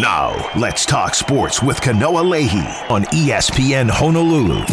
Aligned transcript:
Now, 0.00 0.48
let's 0.54 0.86
talk 0.86 1.12
sports 1.12 1.60
with 1.60 1.80
Kanoa 1.80 2.22
Leahey 2.22 2.88
on 2.88 3.02
ESPN 3.06 3.90
Honolulu. 3.90 4.64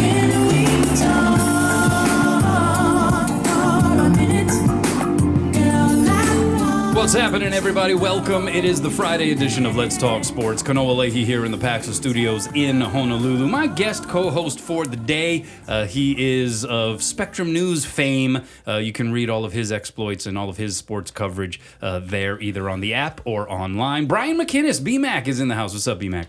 What's 7.06 7.14
happening, 7.14 7.52
everybody? 7.52 7.94
Welcome. 7.94 8.48
It 8.48 8.64
is 8.64 8.82
the 8.82 8.90
Friday 8.90 9.30
edition 9.30 9.64
of 9.64 9.76
Let's 9.76 9.96
Talk 9.96 10.24
Sports. 10.24 10.60
Kanoa 10.60 10.96
Leahey 10.96 11.24
here 11.24 11.44
in 11.44 11.52
the 11.52 11.56
Paxa 11.56 11.92
Studios 11.92 12.48
in 12.52 12.80
Honolulu. 12.80 13.46
My 13.46 13.68
guest 13.68 14.08
co-host 14.08 14.58
for 14.58 14.84
the 14.84 14.96
day, 14.96 15.44
uh, 15.68 15.86
he 15.86 16.40
is 16.40 16.64
of 16.64 17.04
Spectrum 17.04 17.52
News 17.52 17.84
fame. 17.84 18.42
Uh, 18.66 18.78
you 18.78 18.92
can 18.92 19.12
read 19.12 19.30
all 19.30 19.44
of 19.44 19.52
his 19.52 19.70
exploits 19.70 20.26
and 20.26 20.36
all 20.36 20.48
of 20.48 20.56
his 20.56 20.76
sports 20.76 21.12
coverage 21.12 21.60
uh, 21.80 22.00
there, 22.00 22.40
either 22.40 22.68
on 22.68 22.80
the 22.80 22.92
app 22.94 23.20
or 23.24 23.48
online. 23.48 24.06
Brian 24.06 24.36
McInnis, 24.36 24.80
BMAC, 24.80 25.28
is 25.28 25.38
in 25.38 25.46
the 25.46 25.54
house. 25.54 25.74
What's 25.74 25.86
up, 25.86 26.00
BMAC? 26.00 26.26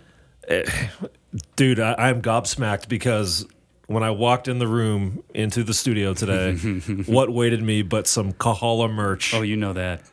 Dude, 1.55 1.80
I, 1.80 1.95
I'm 1.98 2.22
gobsmacked 2.22 2.88
because 2.88 3.48
when 3.88 4.03
I 4.03 4.12
walked 4.12 4.48
in 4.48 4.59
the 4.59 4.67
room 4.67 5.23
into 5.34 5.64
the 5.64 5.73
studio 5.73 6.14
today, 6.14 6.53
what 7.08 7.34
waited 7.34 7.64
me 7.64 7.81
but 7.81 8.05
some 8.05 8.31
Kahala 8.31 8.94
merch? 8.94 9.34
Oh, 9.34 9.41
you 9.41 9.58
know 9.58 9.73
that. 9.73 10.03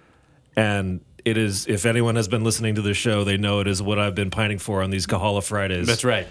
And 0.56 1.00
it 1.24 1.36
is, 1.36 1.66
if 1.66 1.86
anyone 1.86 2.16
has 2.16 2.28
been 2.28 2.44
listening 2.44 2.74
to 2.74 2.82
this 2.82 2.96
show, 2.96 3.24
they 3.24 3.36
know 3.36 3.60
it 3.60 3.66
is 3.66 3.82
what 3.82 3.98
I've 3.98 4.14
been 4.14 4.30
pining 4.30 4.58
for 4.58 4.82
on 4.82 4.90
these 4.90 5.06
Kahala 5.06 5.42
Fridays. 5.42 5.86
That's 5.86 6.04
right. 6.04 6.26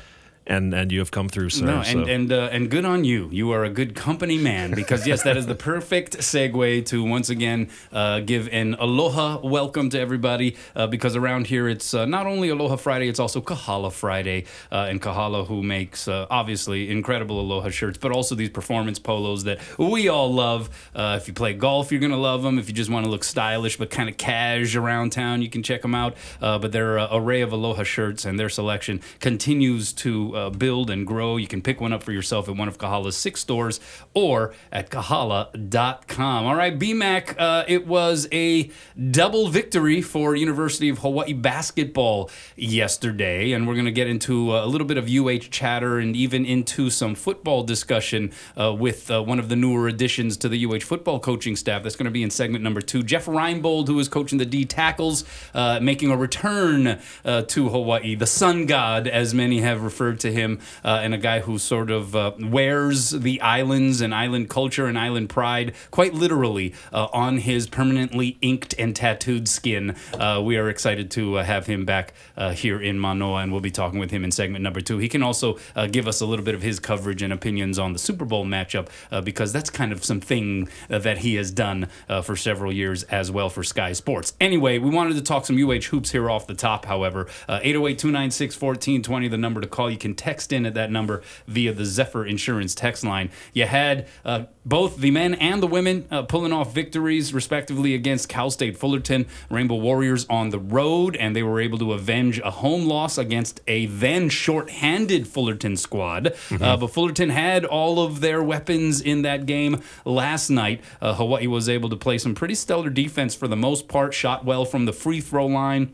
And 0.46 0.74
and 0.74 0.92
you 0.92 1.00
have 1.00 1.12
come 1.12 1.30
through, 1.30 1.52
sir. 1.52 1.66
No, 1.66 1.78
and 1.78 1.86
so. 1.86 2.04
and 2.04 2.32
uh, 2.32 2.50
and 2.52 2.70
good 2.70 2.84
on 2.84 3.06
you. 3.06 3.30
You 3.32 3.52
are 3.52 3.64
a 3.64 3.70
good 3.70 3.96
company 3.96 4.38
man 4.38 4.72
because 4.72 5.08
yes, 5.08 5.24
that 5.24 5.38
is 5.38 5.46
the 5.46 5.56
perfect 5.56 6.18
segue 6.18 6.86
to 6.88 7.04
once 7.04 7.30
again 7.30 7.70
uh, 7.94 8.20
give 8.20 8.50
an 8.50 8.76
aloha 8.78 9.40
welcome 9.42 9.90
to 9.92 10.00
everybody. 10.00 10.58
Uh, 10.76 10.88
because 10.88 11.16
around 11.16 11.48
here 11.48 11.70
it's 11.70 11.94
uh, 11.94 12.06
not 12.06 12.26
only 12.26 12.50
Aloha 12.50 12.76
Friday, 12.76 13.08
it's 13.08 13.20
also 13.20 13.40
Kahala 13.40 13.92
Friday, 13.92 14.46
uh, 14.72 14.88
and 14.90 15.02
Kahala 15.02 15.48
who 15.48 15.64
makes 15.64 16.10
uh, 16.10 16.28
obviously 16.30 16.90
incredible 16.90 17.40
aloha 17.40 17.70
shirts, 17.70 17.98
but 17.98 18.12
also 18.12 18.36
these 18.36 18.50
performance 18.50 19.00
polos 19.00 19.46
that 19.46 19.60
we 19.78 20.10
all 20.10 20.34
love. 20.34 20.70
Uh, 20.94 21.18
if 21.22 21.28
you 21.28 21.34
play 21.34 21.54
golf, 21.54 21.92
you're 21.92 22.02
gonna 22.02 22.18
love 22.18 22.44
them. 22.44 22.60
If 22.60 22.68
you 22.68 22.74
just 22.74 22.90
want 22.90 23.06
to 23.06 23.10
look 23.10 23.24
stylish 23.24 23.78
but 23.78 23.90
kind 23.90 24.10
of 24.10 24.18
cash 24.18 24.76
around 24.76 25.12
town, 25.12 25.42
you 25.42 25.50
can 25.50 25.64
check 25.64 25.82
them 25.82 25.96
out. 25.96 26.16
Uh, 26.42 26.60
but 26.60 26.74
their 26.74 27.00
uh, 27.00 27.08
array 27.12 27.42
of 27.42 27.54
aloha 27.54 27.84
shirts 27.84 28.26
and 28.26 28.38
their 28.38 28.50
selection 28.50 29.00
continues 29.20 29.94
to 29.94 30.33
uh, 30.34 30.50
build 30.50 30.90
and 30.90 31.06
grow. 31.06 31.38
You 31.38 31.48
can 31.48 31.62
pick 31.62 31.82
one 31.82 31.94
up 31.94 32.04
for 32.04 32.12
yourself 32.12 32.50
at 32.50 32.56
one 32.56 32.68
of 32.68 32.78
Kahala's 32.78 33.18
six 33.18 33.42
stores 33.42 33.80
or 34.14 34.54
at 34.72 34.90
kahala.com. 34.90 36.46
All 36.46 36.56
right, 36.56 36.78
BMAC, 36.78 37.36
uh, 37.38 37.64
it 37.68 37.88
was 37.88 38.28
a 38.32 38.70
double 39.12 39.48
victory 39.48 40.02
for 40.02 40.36
University 40.36 40.90
of 40.90 41.00
Hawaii 41.00 41.34
basketball 41.34 42.30
yesterday, 42.56 43.52
and 43.52 43.68
we're 43.68 43.76
going 43.76 43.86
to 43.86 43.92
get 43.92 44.08
into 44.08 44.56
a 44.56 44.66
little 44.66 44.88
bit 44.88 44.98
of 44.98 45.10
UH 45.10 45.50
chatter 45.50 46.00
and 46.00 46.16
even 46.16 46.46
into 46.46 46.90
some 46.90 47.16
football 47.16 47.64
discussion 47.64 48.32
uh, 48.60 48.74
with 48.74 49.10
uh, 49.10 49.22
one 49.22 49.40
of 49.40 49.50
the 49.50 49.56
newer 49.56 49.88
additions 49.88 50.38
to 50.38 50.50
the 50.50 50.66
UH 50.66 50.80
football 50.80 51.20
coaching 51.20 51.56
staff. 51.56 51.84
That's 51.84 51.96
going 51.96 52.06
to 52.06 52.12
be 52.12 52.24
in 52.24 52.30
segment 52.30 52.64
number 52.64 52.82
two. 52.82 53.04
Jeff 53.04 53.26
Reinebold, 53.26 53.88
who 53.88 54.00
is 54.00 54.08
coaching 54.08 54.38
the 54.38 54.46
D 54.46 54.66
tackles, 54.66 55.24
uh, 55.54 55.80
making 55.82 56.12
a 56.12 56.18
return 56.18 57.00
uh, 57.26 57.42
to 57.44 57.70
Hawaii, 57.70 58.16
the 58.16 58.28
sun 58.28 58.66
god, 58.66 59.08
as 59.08 59.34
many 59.34 59.60
have 59.62 59.84
referred 59.84 60.20
to 60.24 60.32
him, 60.32 60.60
uh, 60.84 61.00
and 61.02 61.14
a 61.14 61.18
guy 61.18 61.40
who 61.40 61.58
sort 61.58 61.90
of 61.90 62.16
uh, 62.16 62.32
wears 62.40 63.12
the 63.12 63.40
islands 63.42 64.02
and 64.02 64.14
island 64.14 64.50
culture 64.50 64.88
and 64.88 64.98
island 64.98 65.30
pride 65.30 65.74
quite 65.92 66.14
literally 66.14 66.74
uh, 66.92 67.08
on 67.14 67.38
his 67.38 67.68
permanently 67.68 68.38
inked 68.42 68.74
and 68.78 68.96
tattooed 68.96 69.48
skin. 69.48 69.96
Uh, 70.14 70.42
we 70.44 70.58
are 70.58 70.70
excited 70.70 71.12
to 71.12 71.38
uh, 71.38 71.44
have 71.44 71.68
him 71.68 71.86
back 71.86 72.14
here 72.54 72.82
in 72.82 73.00
Manoa, 73.00 73.42
and 73.42 73.52
we'll 73.52 73.62
be 73.62 73.72
talking 73.72 74.00
with 74.00 74.12
him 74.12 74.24
in 74.24 74.32
segment 74.32 74.64
number 74.64 74.82
two. 74.82 74.98
He 74.98 75.08
can 75.08 75.24
also 75.24 75.58
give 75.92 76.08
us 76.08 76.20
a 76.20 76.26
little 76.26 76.44
bit 76.44 76.56
of 76.56 76.62
his 76.62 76.80
coverage 76.80 77.22
and 77.22 77.32
opinions 77.32 77.78
on 77.78 77.94
the 77.94 78.00
Super 78.00 78.26
Bowl 78.26 78.46
matchup 78.46 78.88
because 79.24 79.54
that's 79.54 79.70
kind 79.70 79.92
of 79.92 80.04
something 80.04 80.68
that 80.88 81.20
he 81.20 81.36
has 81.36 81.52
done 81.52 81.88
for 82.24 82.36
several 82.36 82.74
years 82.74 83.04
as 83.04 83.30
well 83.30 83.50
for 83.50 83.64
Sky 83.64 83.94
Sports. 83.94 84.34
Anyway, 84.42 84.80
we 84.80 84.90
wanted 84.90 85.16
to 85.16 85.22
talk 85.22 85.46
some 85.46 85.58
UH 85.58 85.90
hoops 85.92 86.12
here 86.12 86.30
off 86.30 86.48
the 86.48 86.54
top, 86.54 86.86
however. 86.86 87.28
Uh, 87.48 87.60
808 87.62 88.00
296 88.00 88.56
1420, 88.56 89.28
the 89.28 89.38
number 89.38 89.62
to 89.62 89.68
call. 89.68 89.90
You 89.90 89.98
can 89.98 90.13
text 90.16 90.54
in 90.54 90.66
at 90.66 90.74
that 90.74 90.92
number 90.92 91.22
via 91.48 91.74
the 91.74 91.86
Zephyr 91.86 92.26
Insurance 92.26 92.76
text 92.76 93.04
line. 93.04 93.30
You 93.54 93.66
had 93.66 94.08
uh, 94.24 94.46
both 94.66 94.98
the 94.98 95.12
men 95.12 95.34
and 95.36 95.62
the 95.62 95.68
women 95.68 96.08
uh, 96.10 96.24
pulling 96.24 96.54
off 96.54 96.74
victories, 96.74 97.34
respectively, 97.34 97.94
against 97.94 98.30
Cal 98.30 98.50
State 98.50 98.78
Fullerton, 98.78 99.26
Rainbow 99.50 99.76
Warriors 99.76 100.26
on 100.30 100.50
the 100.50 100.60
road, 100.60 101.16
and 101.16 101.36
they 101.36 101.44
were 101.44 101.60
able 101.60 101.78
to 101.80 101.94
avenge 101.94 102.40
a 102.40 102.52
home 102.52 102.86
loss 102.86 103.18
against 103.18 103.62
a 103.68 103.86
then 103.88 104.30
short-handed 104.30 105.28
Fullerton 105.28 105.78
squad. 105.78 106.34
Uh, 106.52 106.78
but 106.78 106.88
Fullerton 106.88 107.30
had 107.30 107.66
all 107.66 108.00
of 108.00 108.22
their 108.22 108.42
weapons 108.44 109.02
in 109.02 109.22
that 109.24 109.46
game 109.46 109.82
last 110.06 110.50
night. 110.50 110.82
Uh, 111.02 111.16
Hawaii 111.16 111.48
was 111.48 111.68
able 111.68 111.90
to 111.90 111.96
play 111.96 112.18
some 112.18 112.36
pretty 112.36 112.56
stellar 112.56 112.90
defense 112.90 113.36
for 113.36 113.48
the 113.48 113.56
most 113.56 113.88
part, 113.88 114.14
shot 114.14 114.46
well 114.46 114.66
from 114.66 114.86
the 114.86 114.94
free 114.94 115.22
throw 115.22 115.48
line 115.48 115.94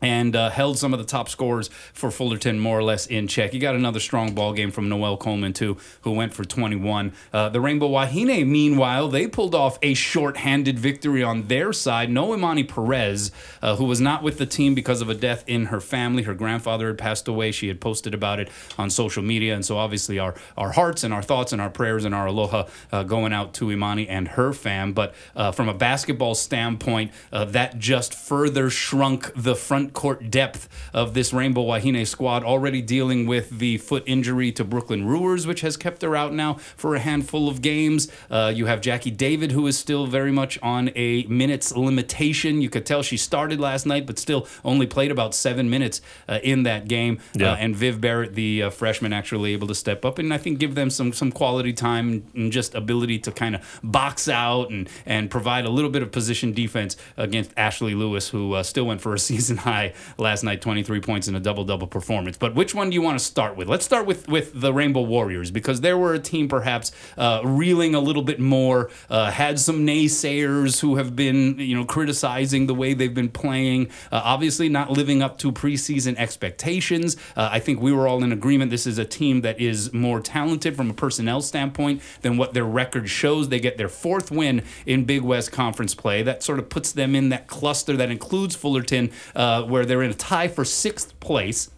and 0.00 0.36
uh, 0.36 0.50
held 0.50 0.78
some 0.78 0.92
of 0.92 0.98
the 0.98 1.04
top 1.04 1.28
scores 1.28 1.68
for 1.92 2.10
Fullerton 2.10 2.58
more 2.58 2.78
or 2.78 2.82
less 2.82 3.06
in 3.06 3.26
check. 3.26 3.52
You 3.52 3.60
got 3.60 3.74
another 3.74 4.00
strong 4.00 4.34
ball 4.34 4.52
game 4.52 4.70
from 4.70 4.88
Noel 4.88 5.16
Coleman 5.16 5.52
too, 5.52 5.76
who 6.02 6.12
went 6.12 6.34
for 6.34 6.44
21. 6.44 7.12
Uh, 7.32 7.48
the 7.48 7.60
Rainbow 7.60 7.88
Wahine, 7.88 8.46
meanwhile, 8.46 9.08
they 9.08 9.26
pulled 9.26 9.54
off 9.54 9.78
a 9.82 9.94
short-handed 9.94 10.78
victory 10.78 11.22
on 11.22 11.48
their 11.48 11.72
side. 11.72 12.10
No 12.10 12.34
Imani 12.34 12.64
Perez, 12.64 13.32
uh, 13.62 13.76
who 13.76 13.84
was 13.84 14.00
not 14.00 14.22
with 14.22 14.38
the 14.38 14.46
team 14.46 14.74
because 14.74 15.00
of 15.00 15.08
a 15.08 15.14
death 15.14 15.44
in 15.46 15.66
her 15.66 15.80
family. 15.80 16.22
Her 16.22 16.34
grandfather 16.34 16.88
had 16.88 16.98
passed 16.98 17.28
away. 17.28 17.52
She 17.52 17.68
had 17.68 17.80
posted 17.80 18.14
about 18.14 18.40
it 18.40 18.48
on 18.78 18.90
social 18.90 19.22
media, 19.22 19.54
and 19.54 19.64
so 19.64 19.76
obviously 19.76 20.18
our 20.18 20.34
our 20.56 20.72
hearts 20.72 21.04
and 21.04 21.12
our 21.12 21.22
thoughts 21.22 21.52
and 21.52 21.60
our 21.60 21.70
prayers 21.70 22.04
and 22.04 22.14
our 22.14 22.26
aloha 22.26 22.66
uh, 22.92 23.02
going 23.02 23.32
out 23.32 23.54
to 23.54 23.70
Imani 23.70 24.08
and 24.08 24.28
her 24.28 24.52
fam. 24.52 24.92
But 24.92 25.14
uh, 25.34 25.52
from 25.52 25.68
a 25.68 25.74
basketball 25.74 26.34
standpoint, 26.34 27.12
uh, 27.32 27.44
that 27.46 27.78
just 27.78 28.14
further 28.14 28.70
shrunk 28.70 29.30
the 29.34 29.54
front 29.54 29.87
court 29.94 30.30
depth 30.30 30.68
of 30.92 31.14
this 31.14 31.32
Rainbow 31.32 31.62
Wahine 31.62 32.06
squad, 32.06 32.44
already 32.44 32.82
dealing 32.82 33.26
with 33.26 33.58
the 33.58 33.78
foot 33.78 34.02
injury 34.06 34.52
to 34.52 34.64
Brooklyn 34.64 35.06
Rivers, 35.06 35.46
which 35.46 35.62
has 35.62 35.76
kept 35.76 36.02
her 36.02 36.14
out 36.14 36.32
now 36.32 36.54
for 36.54 36.94
a 36.94 36.98
handful 36.98 37.48
of 37.48 37.62
games. 37.62 38.08
Uh, 38.30 38.52
you 38.54 38.66
have 38.66 38.80
Jackie 38.80 39.10
David, 39.10 39.52
who 39.52 39.66
is 39.66 39.78
still 39.78 40.06
very 40.06 40.32
much 40.32 40.58
on 40.62 40.90
a 40.94 41.24
minutes 41.24 41.76
limitation. 41.76 42.60
You 42.60 42.70
could 42.70 42.86
tell 42.86 43.02
she 43.02 43.16
started 43.16 43.60
last 43.60 43.86
night, 43.86 44.06
but 44.06 44.18
still 44.18 44.46
only 44.64 44.86
played 44.86 45.10
about 45.10 45.34
seven 45.34 45.70
minutes 45.70 46.00
uh, 46.28 46.38
in 46.42 46.64
that 46.64 46.88
game. 46.88 47.20
Yeah. 47.34 47.52
Uh, 47.52 47.56
and 47.56 47.74
Viv 47.74 48.00
Barrett, 48.00 48.34
the 48.34 48.64
uh, 48.64 48.70
freshman, 48.70 49.12
actually 49.12 49.52
able 49.52 49.66
to 49.68 49.74
step 49.74 50.04
up 50.04 50.18
and 50.18 50.32
I 50.32 50.38
think 50.38 50.58
give 50.58 50.74
them 50.74 50.90
some 50.90 51.12
some 51.12 51.32
quality 51.32 51.72
time 51.72 52.24
and 52.34 52.52
just 52.52 52.74
ability 52.74 53.18
to 53.20 53.32
kind 53.32 53.54
of 53.54 53.80
box 53.82 54.28
out 54.28 54.70
and 54.70 54.88
and 55.06 55.30
provide 55.30 55.64
a 55.64 55.70
little 55.70 55.90
bit 55.90 56.02
of 56.02 56.12
position 56.12 56.52
defense 56.52 56.96
against 57.16 57.52
Ashley 57.56 57.94
Lewis, 57.94 58.28
who 58.28 58.54
uh, 58.54 58.62
still 58.62 58.84
went 58.84 59.00
for 59.00 59.14
a 59.14 59.18
season 59.28 59.58
high 59.58 59.77
last 60.16 60.42
night, 60.44 60.60
23 60.60 61.00
points 61.00 61.28
in 61.28 61.34
a 61.34 61.40
double 61.40 61.64
double 61.64 61.86
performance. 61.86 62.36
But 62.36 62.54
which 62.54 62.74
one 62.74 62.90
do 62.90 62.94
you 62.94 63.02
want 63.02 63.18
to 63.18 63.24
start 63.24 63.56
with? 63.56 63.68
Let's 63.68 63.84
start 63.84 64.06
with 64.06 64.28
with 64.28 64.60
the 64.60 64.72
Rainbow 64.72 65.02
Warriors 65.02 65.50
because 65.50 65.80
there 65.80 65.96
were 65.96 66.14
a 66.14 66.18
team 66.18 66.48
perhaps 66.48 66.92
uh, 67.16 67.40
reeling 67.44 67.94
a 67.94 68.00
little 68.00 68.22
bit 68.22 68.40
more, 68.40 68.90
uh, 69.10 69.30
had 69.30 69.58
some 69.58 69.86
naysayers 69.86 70.80
who 70.80 70.96
have 70.96 71.14
been 71.16 71.58
you 71.58 71.76
know 71.76 71.84
criticizing 71.84 72.66
the 72.66 72.74
way 72.74 72.94
they've 72.94 73.14
been 73.14 73.28
playing. 73.28 73.88
Uh, 74.12 74.20
obviously, 74.24 74.68
not 74.68 74.90
living 74.90 75.22
up 75.22 75.38
to 75.38 75.52
preseason 75.52 76.16
expectations. 76.16 77.16
Uh, 77.36 77.48
I 77.52 77.60
think 77.60 77.80
we 77.80 77.92
were 77.92 78.06
all 78.08 78.22
in 78.22 78.32
agreement. 78.32 78.70
This 78.70 78.86
is 78.86 78.98
a 78.98 79.04
team 79.04 79.42
that 79.42 79.60
is 79.60 79.92
more 79.92 80.20
talented 80.20 80.76
from 80.76 80.90
a 80.90 80.94
personnel 80.94 81.40
standpoint 81.40 82.02
than 82.22 82.36
what 82.36 82.54
their 82.54 82.64
record 82.64 83.08
shows. 83.08 83.48
They 83.48 83.60
get 83.60 83.78
their 83.78 83.88
fourth 83.88 84.30
win 84.30 84.62
in 84.86 85.04
Big 85.04 85.22
West 85.22 85.52
Conference 85.52 85.94
play. 85.94 86.22
That 86.22 86.42
sort 86.42 86.58
of 86.58 86.68
puts 86.68 86.92
them 86.92 87.14
in 87.14 87.28
that 87.30 87.46
cluster 87.46 87.96
that 87.96 88.10
includes 88.10 88.56
Fullerton, 88.56 89.10
uh, 89.34 89.64
where 89.68 89.84
they're 89.84 90.02
in 90.02 90.10
a 90.10 90.14
tie 90.14 90.48
for 90.48 90.64
sixth 90.64 91.18
place 91.20 91.70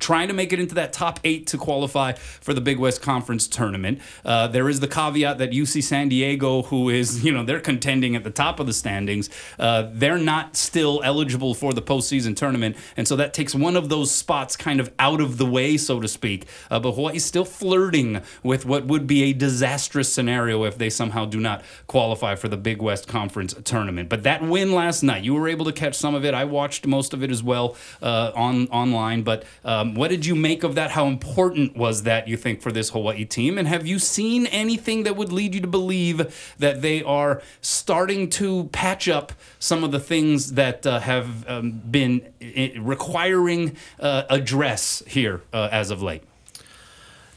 trying 0.00 0.28
to 0.28 0.34
make 0.34 0.52
it 0.52 0.58
into 0.58 0.74
that 0.74 0.92
top 0.92 1.20
eight 1.24 1.46
to 1.46 1.58
qualify 1.58 2.12
for 2.12 2.52
the 2.52 2.60
Big 2.60 2.78
West 2.78 3.00
Conference 3.00 3.46
tournament. 3.46 4.00
Uh, 4.24 4.48
there 4.48 4.68
is 4.68 4.80
the 4.80 4.88
caveat 4.88 5.38
that 5.38 5.52
UC 5.52 5.82
San 5.84 6.08
Diego, 6.08 6.62
who 6.62 6.88
is, 6.88 7.24
you 7.24 7.32
know, 7.32 7.44
they're 7.44 7.60
contending 7.60 8.16
at 8.16 8.24
the 8.24 8.30
top 8.30 8.58
of 8.58 8.66
the 8.66 8.72
standings, 8.72 9.30
uh, 9.58 9.88
they're 9.92 10.18
not 10.18 10.56
still 10.56 11.00
eligible 11.04 11.54
for 11.54 11.72
the 11.72 11.82
postseason 11.82 12.34
tournament. 12.34 12.76
And 12.96 13.06
so 13.06 13.16
that 13.16 13.32
takes 13.34 13.54
one 13.54 13.76
of 13.76 13.88
those 13.88 14.10
spots 14.10 14.56
kind 14.56 14.80
of 14.80 14.92
out 14.98 15.20
of 15.20 15.38
the 15.38 15.46
way, 15.46 15.76
so 15.76 16.00
to 16.00 16.08
speak. 16.08 16.46
Uh, 16.70 16.80
but 16.80 16.92
Hawaii's 16.92 17.24
still 17.24 17.44
flirting 17.44 18.20
with 18.42 18.66
what 18.66 18.86
would 18.86 19.06
be 19.06 19.24
a 19.24 19.32
disastrous 19.32 20.12
scenario 20.12 20.64
if 20.64 20.76
they 20.76 20.90
somehow 20.90 21.24
do 21.24 21.38
not 21.38 21.62
qualify 21.86 22.34
for 22.34 22.48
the 22.48 22.56
Big 22.56 22.82
West 22.82 23.06
Conference 23.06 23.54
tournament. 23.64 24.08
But 24.08 24.24
that 24.24 24.42
win 24.42 24.72
last 24.72 25.02
night, 25.02 25.22
you 25.22 25.34
were 25.34 25.48
able 25.48 25.64
to 25.66 25.72
catch 25.72 25.94
some 25.94 26.14
of 26.14 26.24
it. 26.24 26.34
I 26.34 26.44
watched 26.44 26.86
most 26.86 27.14
of 27.14 27.22
it 27.22 27.30
as 27.30 27.42
well 27.42 27.76
uh, 28.02 28.32
on 28.34 28.66
online. 28.68 29.22
But 29.22 29.44
uh, 29.64 29.83
Um, 29.84 29.94
what 29.94 30.08
did 30.08 30.24
you 30.24 30.34
make 30.34 30.62
of 30.62 30.74
that? 30.76 30.92
How 30.92 31.06
important 31.06 31.76
was 31.76 32.04
that, 32.04 32.26
you 32.26 32.38
think, 32.38 32.62
for 32.62 32.72
this 32.72 32.90
Hawaii 32.90 33.24
team? 33.26 33.58
And 33.58 33.68
have 33.68 33.86
you 33.86 33.98
seen 33.98 34.46
anything 34.46 35.02
that 35.02 35.14
would 35.14 35.30
lead 35.30 35.54
you 35.54 35.60
to 35.60 35.66
believe 35.66 36.54
that 36.58 36.80
they 36.80 37.02
are 37.02 37.42
starting 37.60 38.30
to 38.30 38.64
patch 38.72 39.08
up 39.08 39.32
some 39.58 39.84
of 39.84 39.92
the 39.92 40.00
things 40.00 40.54
that 40.54 40.86
uh, 40.86 41.00
have 41.00 41.46
um, 41.48 41.72
been 41.72 42.32
requiring 42.78 43.76
uh, 44.00 44.22
address 44.30 45.02
here 45.06 45.42
uh, 45.52 45.68
as 45.70 45.90
of 45.90 46.02
late? 46.02 46.22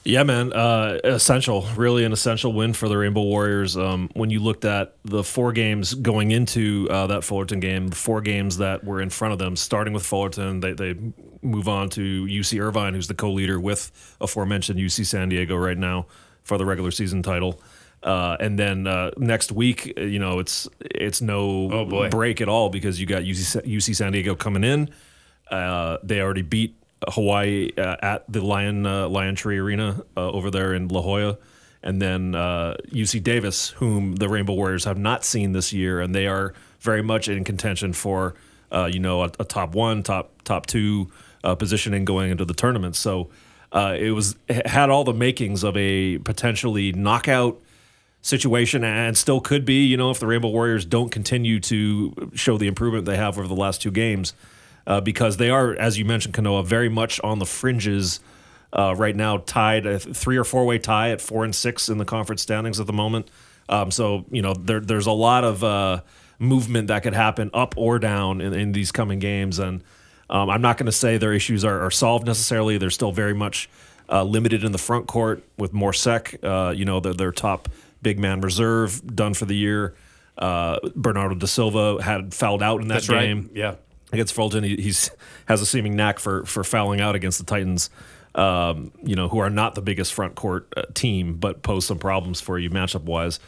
Yeah, 0.08 0.24
man. 0.24 0.54
Uh, 0.54 1.00
essential, 1.04 1.68
really 1.76 2.06
an 2.06 2.14
essential 2.14 2.54
win 2.54 2.72
for 2.72 2.88
the 2.88 2.98
Rainbow 2.98 3.24
Warriors. 3.24 3.76
Um, 3.76 4.10
when 4.14 4.30
you 4.30 4.40
looked 4.40 4.64
at 4.64 4.96
the 5.04 5.22
four 5.22 5.52
games 5.52 5.94
going 5.96 6.32
into 6.32 6.88
uh, 6.90 7.08
that 7.08 7.26
Fullerton 7.26 7.60
game, 7.60 7.90
the 7.90 7.96
four 7.98 8.22
games 8.22 8.60
that 8.60 8.86
were 8.86 9.02
in 9.02 9.10
front 9.10 9.34
of 9.34 9.40
them, 9.40 9.58
starting 9.58 9.94
with 9.94 10.06
Fullerton, 10.06 10.62
they, 10.62 10.72
they 10.72 10.96
move 11.42 11.68
on 11.68 11.90
to 11.92 12.26
UC 12.26 12.60
Irvine, 12.62 12.94
who's 12.94 13.08
the 13.08 13.14
co 13.14 13.32
leader 13.32 13.60
with 13.60 13.92
aforementioned 14.22 14.80
UC 14.80 15.06
San 15.06 15.30
Diego 15.30 15.56
right 15.56 15.78
now 15.78 16.06
for 16.44 16.58
the 16.58 16.66
regular 16.66 16.92
season 16.92 17.22
title. 17.24 17.62
Uh, 18.04 18.38
and 18.40 18.58
then 18.60 18.88
uh, 18.88 19.12
next 19.18 19.52
week, 19.52 19.94
uh, 19.98 20.02
you 20.02 20.20
know, 20.20 20.40
it's 20.40 20.68
it's 20.82 21.22
no 21.22 21.72
Oh, 21.72 22.10
break 22.10 22.42
at 22.42 22.48
all 22.48 22.70
because 22.70 23.00
you 23.00 23.06
got 23.08 23.24
UC, 23.24 23.66
UC 23.66 23.96
San 23.96 24.12
Diego 24.12 24.36
coming 24.36 24.64
in. 24.64 24.90
Uh, 25.50 25.98
they 26.04 26.22
already 26.22 26.44
beat 26.44 26.76
Hawaii 27.08 27.72
uh, 27.78 27.96
at 28.02 28.32
the 28.32 28.42
Lion 28.42 28.86
uh, 28.86 29.08
LionTree 29.08 29.60
Arena 29.60 30.04
uh, 30.16 30.30
over 30.32 30.52
there 30.52 30.74
in 30.74 30.88
La 30.90 31.02
Jolla, 31.02 31.38
and 31.84 32.02
then 32.02 32.36
uh, 32.36 32.76
UC 32.92 33.24
Davis, 33.24 33.70
whom 33.70 34.16
the 34.16 34.30
Rainbow 34.30 34.54
Warriors 34.54 34.86
have 34.86 34.98
not 34.98 35.24
seen 35.24 35.52
this 35.54 35.74
year, 35.74 36.00
and 36.00 36.14
they 36.14 36.28
are 36.28 36.54
very 36.80 37.02
much 37.02 37.28
in 37.28 37.44
contention 37.44 37.94
for 37.94 38.36
uh, 38.72 38.90
you 38.92 39.00
know 39.00 39.24
a, 39.24 39.32
a 39.40 39.46
top 39.46 39.74
one, 39.74 40.04
top 40.04 40.32
top 40.44 40.66
two 40.66 41.12
uh, 41.48 41.56
positioning 41.56 42.04
going 42.04 42.30
into 42.30 42.44
the 42.44 42.54
tournament. 42.54 42.96
So 42.96 43.30
uh, 43.72 43.96
it 43.98 44.12
was 44.12 44.36
it 44.48 44.68
had 44.68 44.90
all 44.90 45.04
the 45.04 45.14
makings 45.14 45.64
of 45.64 45.78
a 45.78 46.18
potentially 46.20 46.92
knockout 46.92 47.62
situation 48.22 48.84
and 48.84 49.18
still 49.18 49.40
could 49.40 49.64
be, 49.64 49.86
you 49.86 49.96
know, 49.96 50.12
if 50.12 50.20
the 50.20 50.28
Rainbow 50.28 50.50
Warriors 50.50 50.84
don't 50.84 51.10
continue 51.10 51.60
to 51.62 52.32
show 52.34 52.58
the 52.58 52.68
improvement 52.68 53.06
they 53.06 53.16
have 53.16 53.38
over 53.38 53.48
the 53.48 53.56
last 53.56 53.82
two 53.82 53.92
games, 53.92 54.34
uh, 54.86 55.00
because 55.00 55.38
they 55.38 55.50
are, 55.50 55.74
as 55.76 55.98
you 55.98 56.04
mentioned, 56.04 56.34
Kanoa, 56.34 56.66
very 56.66 56.90
much 56.90 57.22
on 57.22 57.40
the 57.40 57.46
fringes 57.46 58.20
uh, 58.74 58.94
right 58.98 59.16
now, 59.16 59.38
tied 59.38 59.86
a 59.86 60.00
three 60.00 60.36
or 60.36 60.44
four 60.44 60.66
way 60.66 60.80
tie 60.80 61.12
at 61.12 61.22
four 61.22 61.46
and 61.46 61.56
six 61.56 61.88
in 61.88 61.98
the 61.98 62.06
conference 62.06 62.42
standings 62.42 62.80
at 62.80 62.88
the 62.88 62.94
moment. 62.94 63.30
Um, 63.70 63.92
so, 63.92 64.26
you 64.32 64.42
know, 64.42 64.54
there, 64.54 64.82
there's 64.82 65.08
a 65.08 65.12
lot 65.12 65.46
of 65.46 65.64
uh, 65.64 66.02
movement 66.40 66.88
that 66.88 67.04
could 67.04 67.14
happen 67.14 67.50
up 67.54 67.76
or 67.78 68.00
down 68.00 68.42
in, 68.42 68.54
in 68.54 68.72
these 68.74 68.92
coming 68.92 69.20
games. 69.20 69.60
And 69.60 69.82
um, 70.30 70.50
I'm 70.50 70.62
not 70.62 70.78
going 70.78 70.88
to 70.88 70.92
say 70.92 71.18
their 71.18 71.34
issues 71.34 71.64
are, 71.64 71.82
are 71.82 71.92
solved 71.92 72.26
necessarily. 72.26 72.78
They're 72.78 72.90
still 72.90 73.12
very 73.12 73.34
much 73.34 73.70
uh, 74.10 74.24
limited 74.24 74.64
in 74.64 74.72
the 74.72 74.78
front 74.78 75.08
court 75.08 75.44
with 75.58 75.74
Mor 75.74 75.94
Seck, 75.94 76.36
uh, 76.44 76.74
you 76.76 76.86
know, 76.86 77.00
their, 77.00 77.14
their 77.14 77.32
top 77.32 77.70
big 78.02 78.20
man 78.20 78.42
reserve 78.42 79.16
done 79.16 79.34
for 79.34 79.46
the 79.46 79.56
year. 79.56 79.96
Uh, 80.38 80.80
Bernardo 80.96 81.36
da 81.36 81.48
Silva 81.48 82.02
had 82.02 82.34
fouled 82.34 82.62
out 82.62 82.82
in 82.82 82.90
that 82.90 82.96
That's 82.96 83.08
game 83.10 83.44
right. 83.44 83.56
Yeah. 83.56 83.76
against 84.12 84.34
Fulton. 84.34 84.64
He, 84.64 84.76
he's 84.76 85.10
has 85.48 85.62
a 85.62 85.66
seeming 85.66 85.96
knack 85.96 86.20
for 86.20 86.46
for 86.46 86.64
fouling 86.64 87.02
out 87.02 87.16
against 87.16 87.40
the 87.40 87.46
Titans. 87.46 87.90
Um, 88.36 88.92
you 89.02 89.16
know, 89.16 89.30
who 89.30 89.40
are 89.40 89.50
not 89.50 89.74
the 89.74 89.82
biggest 89.82 90.14
front 90.14 90.36
court 90.36 90.72
uh, 90.78 90.84
team, 90.94 91.38
but 91.38 91.64
pose 91.64 91.88
some 91.88 91.98
problems 91.98 92.40
for 92.40 92.60
you 92.60 92.70
matchup 92.70 93.02
wise. 93.02 93.40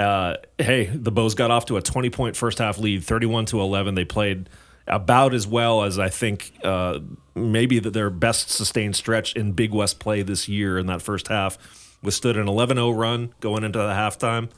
Uh, 0.00 0.34
hey, 0.58 0.86
the 0.86 1.12
Bows 1.12 1.36
got 1.36 1.52
off 1.52 1.66
to 1.66 1.76
a 1.76 1.82
20 1.82 2.10
point 2.10 2.36
first 2.36 2.58
half 2.58 2.78
lead, 2.78 3.04
31 3.04 3.46
to 3.46 3.60
11. 3.60 3.94
They 3.94 4.04
played 4.04 4.48
about 4.88 5.34
as 5.34 5.46
well 5.46 5.82
as 5.84 5.98
I 5.98 6.08
think 6.08 6.52
uh, 6.64 6.98
maybe 7.34 7.78
that 7.78 7.92
their 7.92 8.10
best 8.10 8.50
sustained 8.50 8.96
stretch 8.96 9.34
in 9.34 9.52
Big 9.52 9.72
West 9.72 9.98
play 10.00 10.22
this 10.22 10.48
year 10.48 10.78
in 10.78 10.86
that 10.86 11.02
first 11.02 11.28
half. 11.28 11.58
Withstood 12.02 12.36
an 12.36 12.48
11 12.48 12.76
0 12.76 12.90
run 12.90 13.34
going 13.40 13.64
into 13.64 13.78
the 13.78 13.88
halftime 13.92 14.50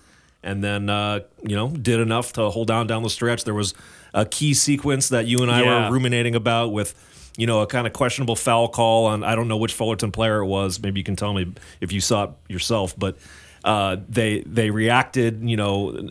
and 0.43 0.63
then 0.65 0.89
uh, 0.91 1.21
you 1.47 1.57
know 1.57 1.69
did 1.69 2.01
enough 2.01 2.33
to 2.35 2.49
hold 2.51 2.69
down 2.69 2.87
down 2.87 3.03
the 3.03 3.11
stretch. 3.11 3.45
There 3.45 3.55
was 3.55 3.75
a 4.15 4.25
key 4.27 4.55
sequence 4.55 5.09
that 5.11 5.27
you 5.27 5.39
and 5.39 5.51
I 5.51 5.63
Yeah. 5.63 5.87
were 5.89 5.93
ruminating 5.95 6.35
about 6.35 6.73
with 6.73 6.95
you 7.37 7.47
know 7.47 7.61
a 7.61 7.67
kind 7.67 7.87
of 7.87 7.93
questionable 7.93 8.37
foul 8.37 8.69
call 8.69 9.07
on 9.07 9.25
I 9.25 9.35
don't 9.35 9.49
know 9.49 9.57
which 9.57 9.73
Fullerton 9.73 10.13
player 10.13 10.41
it 10.41 10.47
was. 10.47 10.81
Maybe 10.83 11.01
you 11.01 11.05
can 11.05 11.17
tell 11.17 11.33
me 11.33 11.53
if 11.81 11.93
you 11.93 12.01
saw 12.01 12.25
it 12.25 12.31
yourself, 12.49 12.95
but 12.99 13.17
uh, 13.65 13.97
they 14.09 14.41
they 14.47 14.71
reacted 14.71 15.43
you 15.49 15.57
know 15.57 16.09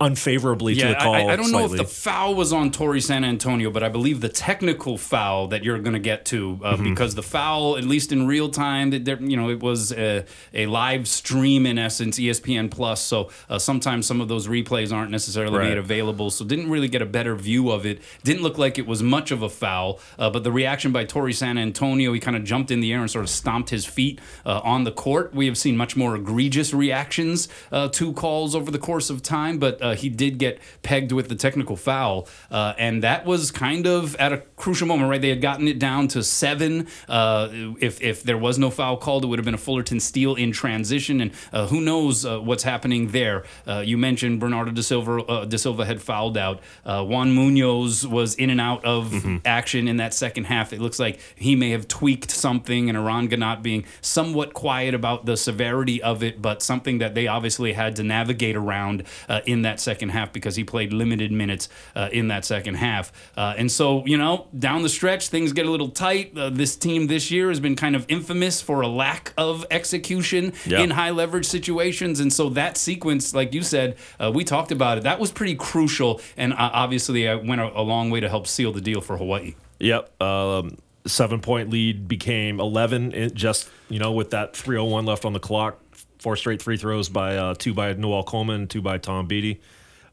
unfavorably 0.00 0.74
to 0.74 0.80
the 0.80 0.88
Yeah, 0.90 1.02
call. 1.02 1.14
I, 1.14 1.32
I 1.32 1.36
don't 1.36 1.52
know 1.52 1.64
if 1.64 1.70
the 1.70 1.84
foul 1.84 2.34
was 2.34 2.52
on 2.52 2.72
Torrey 2.72 3.00
San 3.00 3.22
Antonio, 3.24 3.70
but 3.70 3.82
I 3.84 3.88
believe 3.88 4.20
the 4.20 4.28
technical 4.28 4.98
foul 4.98 5.46
that 5.48 5.62
you're 5.62 5.78
going 5.78 5.92
to 5.94 6.00
get 6.00 6.24
to, 6.26 6.58
uh, 6.64 6.74
Mm-hmm. 6.74 6.90
because 6.90 7.14
the 7.14 7.22
foul, 7.22 7.76
at 7.76 7.84
least 7.84 8.10
in 8.12 8.26
real 8.26 8.48
time, 8.48 8.90
that 8.90 9.04
there, 9.04 9.20
you 9.22 9.36
know, 9.36 9.50
it 9.50 9.60
was 9.60 9.92
a, 9.92 10.24
a 10.52 10.66
live 10.66 11.06
stream 11.06 11.64
in 11.64 11.78
essence, 11.78 12.18
ESPN 12.18 12.70
Plus. 12.70 13.00
So 13.00 13.30
uh, 13.48 13.58
sometimes 13.58 14.06
some 14.06 14.20
of 14.20 14.26
those 14.28 14.48
replays 14.48 14.92
aren't 14.92 15.10
necessarily 15.12 15.56
Right. 15.58 15.68
made 15.70 15.78
available, 15.78 16.30
so 16.30 16.44
didn't 16.44 16.70
really 16.70 16.88
get 16.88 17.00
a 17.02 17.06
better 17.06 17.34
view 17.36 17.70
of 17.70 17.86
it. 17.86 18.00
Didn't 18.24 18.42
look 18.42 18.58
like 18.58 18.78
it 18.78 18.86
was 18.86 19.02
much 19.02 19.30
of 19.30 19.42
a 19.42 19.48
foul, 19.48 20.00
uh, 20.18 20.28
but 20.28 20.42
the 20.44 20.52
reaction 20.52 20.90
by 20.92 21.04
Torrey 21.04 21.32
San 21.32 21.56
Antonio, 21.56 22.12
he 22.12 22.18
kind 22.20 22.36
of 22.36 22.42
jumped 22.44 22.70
in 22.72 22.80
the 22.80 22.92
air 22.92 23.00
and 23.00 23.10
sort 23.10 23.24
of 23.24 23.30
stomped 23.30 23.70
his 23.70 23.84
feet 23.86 24.20
uh, 24.44 24.60
on 24.64 24.82
the 24.84 24.92
court. 24.92 25.32
We 25.34 25.46
have 25.46 25.56
seen 25.56 25.76
much 25.76 25.96
more 25.96 26.16
egregious 26.16 26.74
reactions 26.74 27.48
uh, 27.70 27.88
to 27.90 28.12
calls 28.12 28.54
over 28.56 28.70
the 28.72 28.78
course 28.78 29.08
of 29.08 29.22
time, 29.22 29.58
but 29.58 29.67
uh, 29.80 29.94
he 29.94 30.08
did 30.08 30.38
get 30.38 30.58
pegged 30.82 31.12
with 31.12 31.28
the 31.28 31.34
technical 31.34 31.76
foul, 31.76 32.28
uh, 32.50 32.74
and 32.78 33.02
that 33.02 33.24
was 33.26 33.50
kind 33.50 33.86
of 33.86 34.14
at 34.16 34.32
a 34.32 34.38
crucial 34.56 34.86
moment, 34.86 35.10
right? 35.10 35.20
They 35.20 35.28
had 35.28 35.40
gotten 35.40 35.68
it 35.68 35.78
down 35.78 36.08
to 36.08 36.22
seven. 36.22 36.86
Uh, 37.08 37.48
if 37.80 38.00
if 38.00 38.22
there 38.22 38.38
was 38.38 38.58
no 38.58 38.70
foul 38.70 38.96
called, 38.96 39.24
it 39.24 39.26
would 39.28 39.38
have 39.38 39.44
been 39.44 39.54
a 39.54 39.58
Fullerton 39.58 40.00
steal 40.00 40.34
in 40.34 40.52
transition, 40.52 41.20
and 41.20 41.30
uh, 41.52 41.66
who 41.66 41.80
knows 41.80 42.24
uh, 42.24 42.38
what's 42.40 42.62
happening 42.62 43.08
there. 43.08 43.44
Uh, 43.66 43.82
you 43.84 43.98
mentioned 43.98 44.40
Bernardo 44.40 44.70
da 44.70 44.82
Silva. 44.82 45.22
Uh, 45.24 45.44
da 45.44 45.56
Silva 45.56 45.84
had 45.84 46.00
fouled 46.00 46.36
out. 46.36 46.60
Uh, 46.84 47.04
Juan 47.04 47.32
Munoz 47.32 48.06
was 48.06 48.34
in 48.34 48.50
and 48.50 48.60
out 48.60 48.84
of 48.84 49.12
action 49.44 49.88
in 49.88 49.96
that 49.98 50.14
second 50.14 50.44
half. 50.44 50.72
It 50.72 50.80
looks 50.80 50.98
like 50.98 51.20
he 51.34 51.56
may 51.56 51.70
have 51.70 51.88
tweaked 51.88 52.30
something, 52.30 52.88
and 52.88 52.96
Eran 52.96 53.28
Ganot 53.28 53.62
being 53.62 53.84
somewhat 54.00 54.54
quiet 54.54 54.94
about 54.94 55.26
the 55.26 55.36
severity 55.36 56.02
of 56.02 56.22
it, 56.22 56.40
but 56.40 56.62
something 56.62 56.98
that 56.98 57.14
they 57.14 57.26
obviously 57.26 57.72
had 57.72 57.96
to 57.96 58.02
navigate 58.02 58.56
around 58.56 59.04
uh, 59.28 59.40
in 59.58 59.62
that 59.62 59.80
second 59.80 60.10
half 60.10 60.32
because 60.32 60.54
he 60.56 60.62
played 60.64 60.92
limited 60.92 61.32
minutes 61.32 61.68
uh, 61.96 62.08
in 62.12 62.28
that 62.28 62.44
second 62.44 62.74
half. 62.74 63.12
Uh, 63.36 63.54
and 63.58 63.70
so, 63.70 64.06
you 64.06 64.16
know, 64.16 64.46
down 64.56 64.82
the 64.82 64.88
stretch, 64.88 65.28
things 65.28 65.52
get 65.52 65.66
a 65.66 65.70
little 65.70 65.88
tight. 65.88 66.36
Uh, 66.38 66.48
this 66.50 66.76
team 66.76 67.08
this 67.08 67.30
year 67.30 67.48
has 67.48 67.58
been 67.60 67.74
kind 67.76 67.96
of 67.96 68.06
infamous 68.08 68.60
for 68.62 68.80
a 68.82 68.88
lack 68.88 69.32
of 69.36 69.66
execution 69.70 70.52
Yeah. 70.64 70.80
in 70.80 70.90
high 70.90 71.10
leverage 71.10 71.46
situations. 71.46 72.20
And 72.20 72.32
so 72.32 72.48
that 72.50 72.76
sequence, 72.76 73.34
like 73.34 73.52
you 73.52 73.62
said, 73.62 73.96
uh, 74.20 74.30
we 74.32 74.44
talked 74.44 74.70
about 74.70 74.98
it, 74.98 75.04
that 75.04 75.18
was 75.18 75.32
pretty 75.32 75.56
crucial. 75.56 76.20
And 76.36 76.52
uh, 76.52 76.56
obviously, 76.72 77.28
I 77.28 77.34
went 77.34 77.60
a, 77.60 77.78
a 77.78 77.82
long 77.82 78.10
way 78.10 78.20
to 78.20 78.28
help 78.28 78.46
seal 78.46 78.72
the 78.72 78.80
deal 78.80 79.00
for 79.00 79.16
Hawaii. 79.16 79.54
Yep. 79.80 80.22
Um, 80.22 80.78
seven 81.06 81.40
point 81.40 81.70
lead 81.70 82.06
became 82.06 82.60
11 82.60 83.32
just, 83.34 83.68
you 83.88 83.98
know, 83.98 84.12
with 84.12 84.30
that 84.30 84.54
301 84.54 85.04
left 85.06 85.24
on 85.24 85.32
the 85.32 85.40
clock. 85.40 85.80
Four 86.18 86.36
straight 86.36 86.62
free 86.62 86.76
throws 86.76 87.08
by 87.08 87.36
uh, 87.36 87.54
two 87.54 87.74
by 87.74 87.92
Noel 87.92 88.24
Coleman, 88.24 88.66
two 88.66 88.82
by 88.82 88.98
Tom 88.98 89.26
Beattie. 89.26 89.60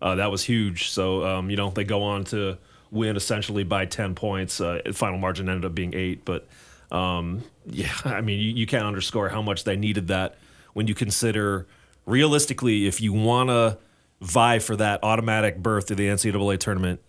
Uh, 0.02 0.16
that 0.16 0.30
was 0.32 0.44
huge. 0.44 0.90
So, 0.90 1.26
um, 1.26 1.50
you 1.50 1.56
know, 1.58 1.70
they 1.72 1.84
go 1.84 2.04
on 2.04 2.26
to 2.26 2.58
win 2.92 3.16
essentially 3.16 3.64
by 3.64 3.86
10 3.86 4.16
points. 4.16 4.62
Uh, 4.62 4.82
final 4.94 5.18
margin 5.18 5.50
ended 5.50 5.66
up 5.66 5.74
being 5.74 5.94
eight. 5.96 6.26
But, 6.26 6.48
um, 6.92 7.44
yeah, 7.66 7.92
I 8.04 8.22
mean, 8.22 8.40
you, 8.40 8.52
you 8.52 8.68
can't 8.68 8.86
underscore 8.86 9.30
how 9.30 9.42
much 9.42 9.64
they 9.64 9.76
needed 9.76 10.10
that 10.10 10.38
when 10.74 10.88
you 10.88 10.94
consider 10.94 11.66
realistically, 12.06 12.86
if 12.86 13.02
you 13.02 13.14
want 13.14 13.50
to 13.50 13.78
vie 14.22 14.60
for 14.60 14.76
that 14.76 15.04
automatic 15.04 15.58
berth 15.58 15.88
to 15.88 15.96
the 15.96 16.08
NCAA 16.08 16.60
tournament, 16.60 17.02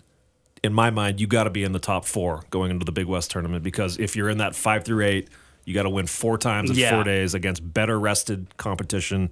in 0.62 0.72
my 0.72 0.90
mind, 0.90 1.20
you 1.20 1.26
got 1.26 1.44
to 1.44 1.50
be 1.50 1.64
in 1.64 1.72
the 1.72 1.78
top 1.78 2.04
four 2.04 2.44
going 2.50 2.70
into 2.70 2.84
the 2.84 2.92
Big 2.92 3.06
West 3.06 3.30
tournament 3.30 3.62
because 3.62 3.98
if 3.98 4.16
you're 4.16 4.28
in 4.28 4.38
that 4.38 4.54
five 4.54 4.84
through 4.84 5.04
eight, 5.04 5.28
you 5.66 5.74
got 5.74 5.82
to 5.82 5.90
win 5.90 6.06
four 6.06 6.38
times 6.38 6.70
in 6.70 6.76
Yeah. 6.76 6.90
four 6.92 7.04
days 7.04 7.34
against 7.34 7.74
better 7.74 8.00
rested 8.00 8.56
competition. 8.56 9.30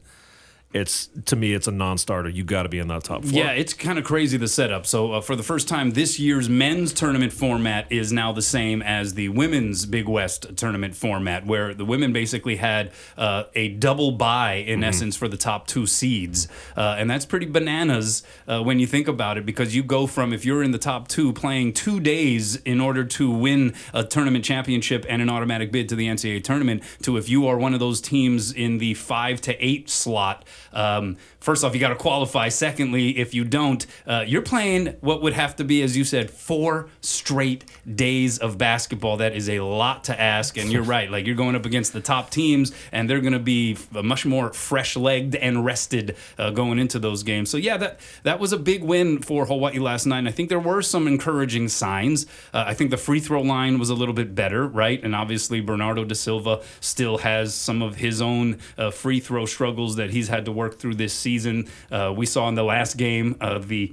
It's 0.74 1.08
to 1.26 1.36
me, 1.36 1.54
it's 1.54 1.68
a 1.68 1.70
non-starter. 1.70 2.28
You 2.28 2.42
got 2.42 2.64
to 2.64 2.68
be 2.68 2.80
in 2.80 2.88
that 2.88 3.04
top 3.04 3.22
four. 3.22 3.32
Yeah, 3.32 3.52
it's 3.52 3.72
kind 3.72 3.96
of 3.96 4.04
crazy 4.04 4.36
the 4.36 4.48
setup. 4.48 4.86
So 4.86 5.12
uh, 5.12 5.20
for 5.20 5.36
the 5.36 5.44
first 5.44 5.68
time, 5.68 5.92
this 5.92 6.18
year's 6.18 6.48
men's 6.48 6.92
tournament 6.92 7.32
format 7.32 7.90
is 7.92 8.10
now 8.10 8.32
the 8.32 8.42
same 8.42 8.82
as 8.82 9.14
the 9.14 9.28
women's 9.28 9.86
Big 9.86 10.08
West 10.08 10.56
tournament 10.56 10.96
format, 10.96 11.46
where 11.46 11.74
the 11.74 11.84
women 11.84 12.12
basically 12.12 12.56
had 12.56 12.90
uh, 13.16 13.44
a 13.54 13.68
double 13.68 14.10
bye 14.10 14.54
in 14.54 14.82
essence 14.82 15.14
for 15.14 15.28
the 15.28 15.36
top 15.36 15.68
two 15.68 15.86
seeds, 15.86 16.48
uh, 16.76 16.96
and 16.98 17.08
that's 17.08 17.24
pretty 17.24 17.46
bananas 17.46 18.24
uh, 18.48 18.60
when 18.60 18.80
you 18.80 18.86
think 18.88 19.06
about 19.06 19.38
it, 19.38 19.46
because 19.46 19.76
you 19.76 19.84
go 19.84 20.08
from 20.08 20.32
if 20.32 20.44
you're 20.44 20.64
in 20.64 20.72
the 20.72 20.78
top 20.78 21.06
two 21.06 21.32
playing 21.32 21.72
two 21.72 22.00
days 22.00 22.56
in 22.56 22.80
order 22.80 23.04
to 23.04 23.30
win 23.30 23.72
a 23.92 24.02
tournament 24.02 24.44
championship 24.44 25.06
and 25.08 25.22
an 25.22 25.30
automatic 25.30 25.70
bid 25.70 25.88
to 25.88 25.94
the 25.94 26.08
NCAA 26.08 26.42
tournament, 26.42 26.82
to 27.02 27.16
if 27.16 27.28
you 27.28 27.46
are 27.46 27.56
one 27.56 27.74
of 27.74 27.80
those 27.80 28.00
teams 28.00 28.52
in 28.52 28.78
the 28.78 28.94
five 28.94 29.40
to 29.42 29.64
eight 29.64 29.88
slot 29.88 30.44
Um, 30.74 31.16
first 31.44 31.62
off, 31.62 31.74
you 31.74 31.80
got 31.80 31.90
to 31.90 31.94
qualify. 31.94 32.48
Secondly, 32.48 33.18
if 33.18 33.34
you 33.34 33.44
don't, 33.44 33.86
uh, 34.06 34.24
you're 34.26 34.42
playing 34.42 34.96
what 35.00 35.20
would 35.20 35.34
have 35.34 35.54
to 35.56 35.64
be, 35.64 35.82
as 35.82 35.94
you 35.94 36.02
said, 36.02 36.30
four 36.30 36.88
straight 37.02 37.64
days 37.94 38.38
of 38.38 38.56
basketball. 38.56 39.18
That 39.18 39.36
is 39.36 39.50
a 39.50 39.60
lot 39.60 40.04
to 40.04 40.18
ask. 40.18 40.56
And 40.56 40.72
you're 40.72 40.82
right. 40.82 41.10
Like 41.10 41.26
you're 41.26 41.36
going 41.36 41.54
up 41.54 41.66
against 41.66 41.92
the 41.92 42.00
top 42.00 42.30
teams, 42.30 42.72
and 42.92 43.08
they're 43.08 43.20
going 43.20 43.34
to 43.34 43.38
be 43.38 43.76
much 43.92 44.24
more 44.24 44.54
fresh 44.54 44.96
legged 44.96 45.36
and 45.36 45.64
rested 45.64 46.16
uh, 46.38 46.50
going 46.50 46.78
into 46.78 46.98
those 46.98 47.22
games. 47.22 47.50
So 47.50 47.58
yeah, 47.58 47.76
that 47.76 48.00
that 48.22 48.40
was 48.40 48.54
a 48.54 48.58
big 48.58 48.82
win 48.82 49.20
for 49.20 49.44
Hawaii 49.44 49.78
last 49.78 50.06
night. 50.06 50.20
And 50.20 50.28
I 50.28 50.32
think 50.32 50.48
there 50.48 50.58
were 50.58 50.80
some 50.80 51.06
encouraging 51.06 51.68
signs. 51.68 52.24
Uh, 52.54 52.64
I 52.66 52.72
think 52.72 52.90
the 52.90 52.96
free 52.96 53.20
throw 53.20 53.42
line 53.42 53.78
was 53.78 53.90
a 53.90 53.94
little 53.94 54.14
bit 54.14 54.34
better, 54.34 54.66
right? 54.66 55.02
And 55.04 55.14
obviously 55.14 55.60
Bernardo 55.60 56.04
da 56.04 56.14
Silva 56.14 56.62
still 56.80 57.18
has 57.18 57.54
some 57.54 57.82
of 57.82 57.96
his 57.96 58.22
own 58.22 58.58
uh, 58.78 58.90
free 58.90 59.20
throw 59.20 59.44
struggles 59.44 59.96
that 59.96 60.10
he's 60.10 60.28
had 60.28 60.46
to 60.46 60.52
work 60.52 60.78
through 60.78 60.94
this 60.94 61.12
season. 61.12 61.33
Uh, 61.90 62.12
we 62.16 62.26
saw 62.26 62.48
in 62.48 62.54
the 62.54 62.64
last 62.64 62.96
game 62.96 63.36
of 63.40 63.68
the 63.68 63.92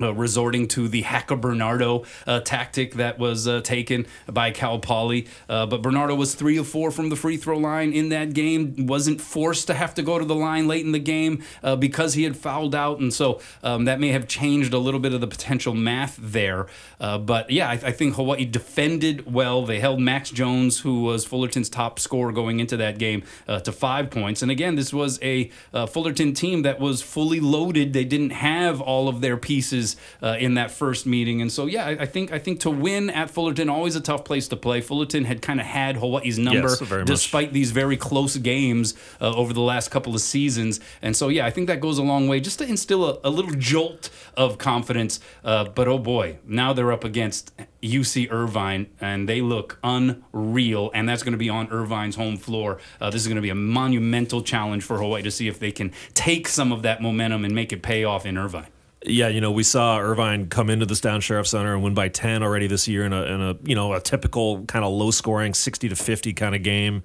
uh, 0.00 0.14
resorting 0.14 0.68
to 0.68 0.88
the 0.88 1.02
Hack-a-Bernardo 1.02 2.04
uh, 2.26 2.40
tactic 2.40 2.94
that 2.94 3.18
was 3.18 3.48
uh, 3.48 3.60
taken 3.62 4.06
by 4.26 4.50
Cal 4.50 4.78
Poly. 4.78 5.26
Uh, 5.48 5.66
but 5.66 5.82
Bernardo 5.82 6.14
was 6.14 6.34
three 6.34 6.56
of 6.56 6.68
four 6.68 6.90
from 6.90 7.08
the 7.08 7.16
free 7.16 7.36
throw 7.36 7.58
line 7.58 7.92
in 7.92 8.08
that 8.10 8.32
game. 8.32 8.86
Wasn't 8.86 9.20
forced 9.20 9.66
to 9.66 9.74
have 9.74 9.94
to 9.94 10.02
go 10.02 10.18
to 10.18 10.24
the 10.24 10.34
line 10.34 10.68
late 10.68 10.84
in 10.84 10.92
the 10.92 10.98
game 10.98 11.42
uh, 11.62 11.76
because 11.76 12.14
he 12.14 12.24
had 12.24 12.36
fouled 12.36 12.74
out, 12.74 13.00
and 13.00 13.12
so 13.12 13.40
um, 13.62 13.84
that 13.86 14.00
may 14.00 14.08
have 14.08 14.28
changed 14.28 14.72
a 14.72 14.78
little 14.78 15.00
bit 15.00 15.12
of 15.12 15.20
the 15.20 15.26
potential 15.26 15.74
math 15.74 16.16
there. 16.20 16.66
Uh, 17.00 17.18
but 17.18 17.50
yeah, 17.50 17.68
I, 17.68 17.72
I, 17.72 17.92
think 17.92 18.14
Hawaii 18.14 18.44
defended 18.44 19.32
well. 19.32 19.64
They 19.64 19.80
held 19.80 20.00
Max 20.00 20.30
Jones, 20.30 20.80
who 20.80 21.02
was 21.02 21.24
Fullerton's 21.24 21.68
top 21.68 21.98
scorer 21.98 22.32
going 22.32 22.60
into 22.60 22.76
that 22.76 22.98
game, 22.98 23.22
to 23.46 23.72
five 23.72 24.10
points. 24.10 24.42
And 24.42 24.50
again, 24.50 24.76
this 24.76 24.92
was 24.92 25.18
a 25.22 25.50
Fullerton 25.88 26.34
team 26.34 26.62
that 26.62 26.80
was 26.80 27.02
fully 27.02 27.40
loaded. 27.40 27.92
They 27.92 28.04
didn't 28.04 28.30
have 28.30 28.80
all 28.80 29.08
of 29.08 29.20
their 29.20 29.36
pieces 29.36 29.87
uh, 30.22 30.36
in 30.38 30.54
that 30.54 30.70
first 30.70 31.06
meeting. 31.06 31.40
And 31.40 31.50
so, 31.50 31.66
yeah, 31.66 31.86
I, 31.86 31.90
I, 31.90 32.06
think 32.06 32.32
I 32.32 32.38
think 32.38 32.60
to 32.60 32.70
win 32.70 33.10
at 33.10 33.30
Fullerton 33.30 33.68
always 33.68 33.96
a 33.96 34.00
tough 34.00 34.24
place 34.24 34.48
to 34.48 34.56
play. 34.56 34.80
Fullerton 34.80 35.24
had 35.24 35.42
kind 35.42 35.60
of 35.60 35.66
had 35.66 35.96
Hawaii's 35.96 36.38
number 36.38 36.68
yes, 36.68 37.04
despite 37.04 37.48
much. 37.48 37.54
these 37.54 37.70
very 37.70 37.96
close 37.96 38.36
games 38.36 38.94
uh, 39.20 39.34
over 39.34 39.52
the 39.52 39.60
last 39.60 39.90
couple 39.90 40.14
of 40.14 40.20
seasons. 40.20 40.80
And 41.02 41.16
so, 41.16 41.28
yeah, 41.28 41.46
I 41.46 41.50
think 41.50 41.68
that 41.68 41.80
goes 41.80 41.98
a 41.98 42.02
long 42.02 42.28
way 42.28 42.40
just 42.40 42.58
to 42.58 42.66
instill 42.66 43.04
a, 43.04 43.18
a 43.24 43.30
little 43.30 43.52
jolt 43.52 44.10
of 44.36 44.58
confidence. 44.58 45.20
Uh, 45.44 45.64
but 45.64 45.88
oh 45.88 45.98
boy, 45.98 46.38
now 46.46 46.72
they're 46.72 46.92
up 46.92 47.04
against 47.04 47.52
UC 47.82 48.30
Irvine, 48.30 48.86
and 49.00 49.28
they 49.28 49.40
look 49.40 49.78
unreal. 49.84 50.90
And 50.94 51.08
that's 51.08 51.22
going 51.22 51.32
to 51.32 51.38
be 51.38 51.48
on 51.48 51.68
Irvine's 51.70 52.16
home 52.16 52.36
floor. 52.36 52.78
Uh, 53.00 53.10
this 53.10 53.22
is 53.22 53.28
going 53.28 53.36
to 53.36 53.42
be 53.42 53.50
a 53.50 53.54
monumental 53.54 54.42
challenge 54.42 54.82
for 54.82 54.98
Hawaii 54.98 55.22
to 55.22 55.30
see 55.30 55.48
if 55.48 55.58
they 55.58 55.72
can 55.72 55.92
take 56.14 56.48
some 56.48 56.72
of 56.72 56.82
that 56.82 57.00
momentum 57.02 57.44
and 57.44 57.54
make 57.54 57.72
it 57.72 57.82
pay 57.82 58.04
off 58.04 58.26
in 58.26 58.36
Irvine. 58.36 58.68
Yeah, 59.04 59.28
you 59.28 59.40
know, 59.40 59.52
we 59.52 59.62
saw 59.62 59.98
Irvine 59.98 60.48
come 60.48 60.70
into 60.70 60.84
this 60.84 60.98
Stan 60.98 61.20
Sheriff 61.20 61.46
Center 61.46 61.72
and 61.72 61.84
win 61.84 61.94
by 61.94 62.08
10 62.08 62.42
already 62.42 62.66
this 62.66 62.88
year 62.88 63.06
in 63.06 63.12
a, 63.12 63.22
in 63.22 63.40
a 63.40 63.56
you 63.62 63.76
know, 63.76 63.92
a 63.92 64.00
typical 64.00 64.64
kind 64.64 64.84
of 64.84 64.92
low 64.92 65.12
scoring 65.12 65.54
60 65.54 65.88
to 65.90 65.96
50 65.96 66.32
kind 66.32 66.54
of 66.54 66.62
game. 66.62 67.04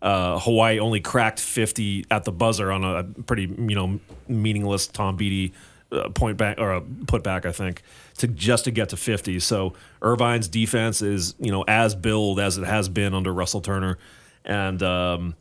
Uh, 0.00 0.38
Hawaii 0.38 0.78
only 0.78 1.00
cracked 1.00 1.40
50 1.40 2.06
at 2.10 2.24
the 2.24 2.32
buzzer 2.32 2.72
on 2.72 2.84
a 2.84 3.04
pretty, 3.04 3.42
you 3.42 3.74
know, 3.74 4.00
meaningless 4.26 4.86
Tom 4.86 5.16
Beattie 5.16 5.52
uh, 5.92 6.08
point 6.10 6.38
back 6.38 6.58
or 6.58 6.72
a 6.72 6.80
put 6.80 7.22
back, 7.22 7.44
I 7.44 7.52
think, 7.52 7.82
to 8.18 8.26
just 8.26 8.64
to 8.64 8.70
get 8.70 8.88
to 8.90 8.96
50. 8.96 9.38
So 9.40 9.74
Irvine's 10.02 10.48
defense 10.48 11.02
is, 11.02 11.34
you 11.38 11.50
know, 11.52 11.64
as 11.68 11.94
billed 11.94 12.40
as 12.40 12.58
it 12.58 12.64
has 12.64 12.88
been 12.88 13.14
under 13.14 13.32
Russell 13.32 13.60
Turner. 13.60 13.98
And, 14.44 14.82
um, 14.82 15.34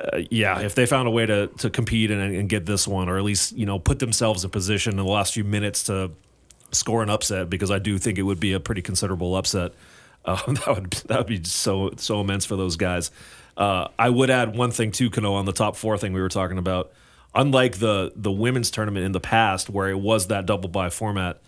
uh, 0.00 0.22
yeah, 0.30 0.60
if 0.60 0.74
they 0.74 0.86
found 0.86 1.08
a 1.08 1.10
way 1.10 1.26
to 1.26 1.48
to 1.58 1.70
compete 1.70 2.10
and, 2.10 2.20
and 2.20 2.48
get 2.48 2.66
this 2.66 2.86
one, 2.86 3.08
or 3.08 3.18
at 3.18 3.24
least 3.24 3.52
you 3.52 3.66
know 3.66 3.78
put 3.78 3.98
themselves 3.98 4.44
in 4.44 4.50
position 4.50 4.92
in 4.92 4.96
the 4.96 5.04
last 5.04 5.34
few 5.34 5.44
minutes 5.44 5.84
to 5.84 6.10
score 6.70 7.02
an 7.02 7.10
upset, 7.10 7.50
because 7.50 7.70
I 7.70 7.78
do 7.78 7.98
think 7.98 8.18
it 8.18 8.22
would 8.22 8.40
be 8.40 8.52
a 8.52 8.60
pretty 8.60 8.82
considerable 8.82 9.36
upset. 9.36 9.72
Uh, 10.24 10.36
that 10.52 10.66
would 10.68 10.90
that 11.08 11.18
would 11.18 11.26
be 11.26 11.42
so 11.44 11.90
so 11.96 12.20
immense 12.20 12.44
for 12.44 12.56
those 12.56 12.76
guys. 12.76 13.10
Uh, 13.56 13.88
I 13.98 14.08
would 14.08 14.30
add 14.30 14.56
one 14.56 14.70
thing 14.70 14.92
too, 14.92 15.10
Kano, 15.10 15.34
on 15.34 15.44
the 15.44 15.52
top 15.52 15.74
four 15.74 15.98
thing 15.98 16.12
we 16.12 16.20
were 16.20 16.28
talking 16.28 16.58
about. 16.58 16.92
Unlike 17.34 17.78
the 17.78 18.12
the 18.14 18.30
women's 18.30 18.70
tournament 18.70 19.04
in 19.04 19.12
the 19.12 19.20
past, 19.20 19.68
where 19.68 19.88
it 19.88 19.98
was 19.98 20.28
that 20.28 20.46
double 20.46 20.68
bye 20.68 20.90
format, 20.90 21.40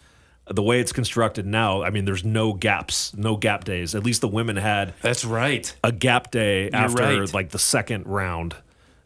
the 0.55 0.63
way 0.63 0.81
it's 0.81 0.93
constructed 0.93 1.47
now, 1.47 1.83
I 1.83 1.91
mean, 1.91 2.05
there's 2.05 2.25
no 2.25 2.53
gaps, 2.53 3.17
no 3.17 3.37
gap 3.37 3.65
days. 3.65 3.95
At 3.95 4.05
least 4.05 4.21
the 4.21 4.29
women 4.29 4.57
had. 4.57 4.95
That's 5.01 5.25
right. 5.25 5.73
A 5.85 5.93
gap 5.93 6.31
day 6.31 6.65
You're 6.65 6.75
after 6.75 7.21
right. 7.21 7.35
like 7.35 7.51
the 7.51 7.59
second 7.59 8.07
round. 8.07 8.57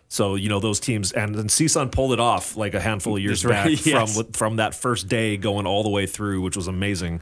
So 0.09 0.37
you 0.37 0.49
know 0.49 0.61
those 0.61 0.79
teams, 0.79 1.11
and 1.13 1.35
then 1.35 1.49
CSUN 1.49 1.91
pulled 1.91 2.13
it 2.13 2.21
off 2.21 2.57
like 2.57 2.75
a 2.75 2.81
handful 2.81 3.17
of 3.17 3.23
years 3.23 3.43
That's 3.43 3.53
back 3.53 3.67
right, 3.67 3.87
yes. 3.87 4.17
from 4.17 4.33
from 4.33 4.57
that 4.57 4.75
first 4.75 5.09
day 5.09 5.37
going 5.37 5.67
all 5.67 5.83
the 5.83 5.89
way 5.89 6.07
through, 6.07 6.41
which 6.41 6.57
was 6.57 6.69
amazing 6.69 7.21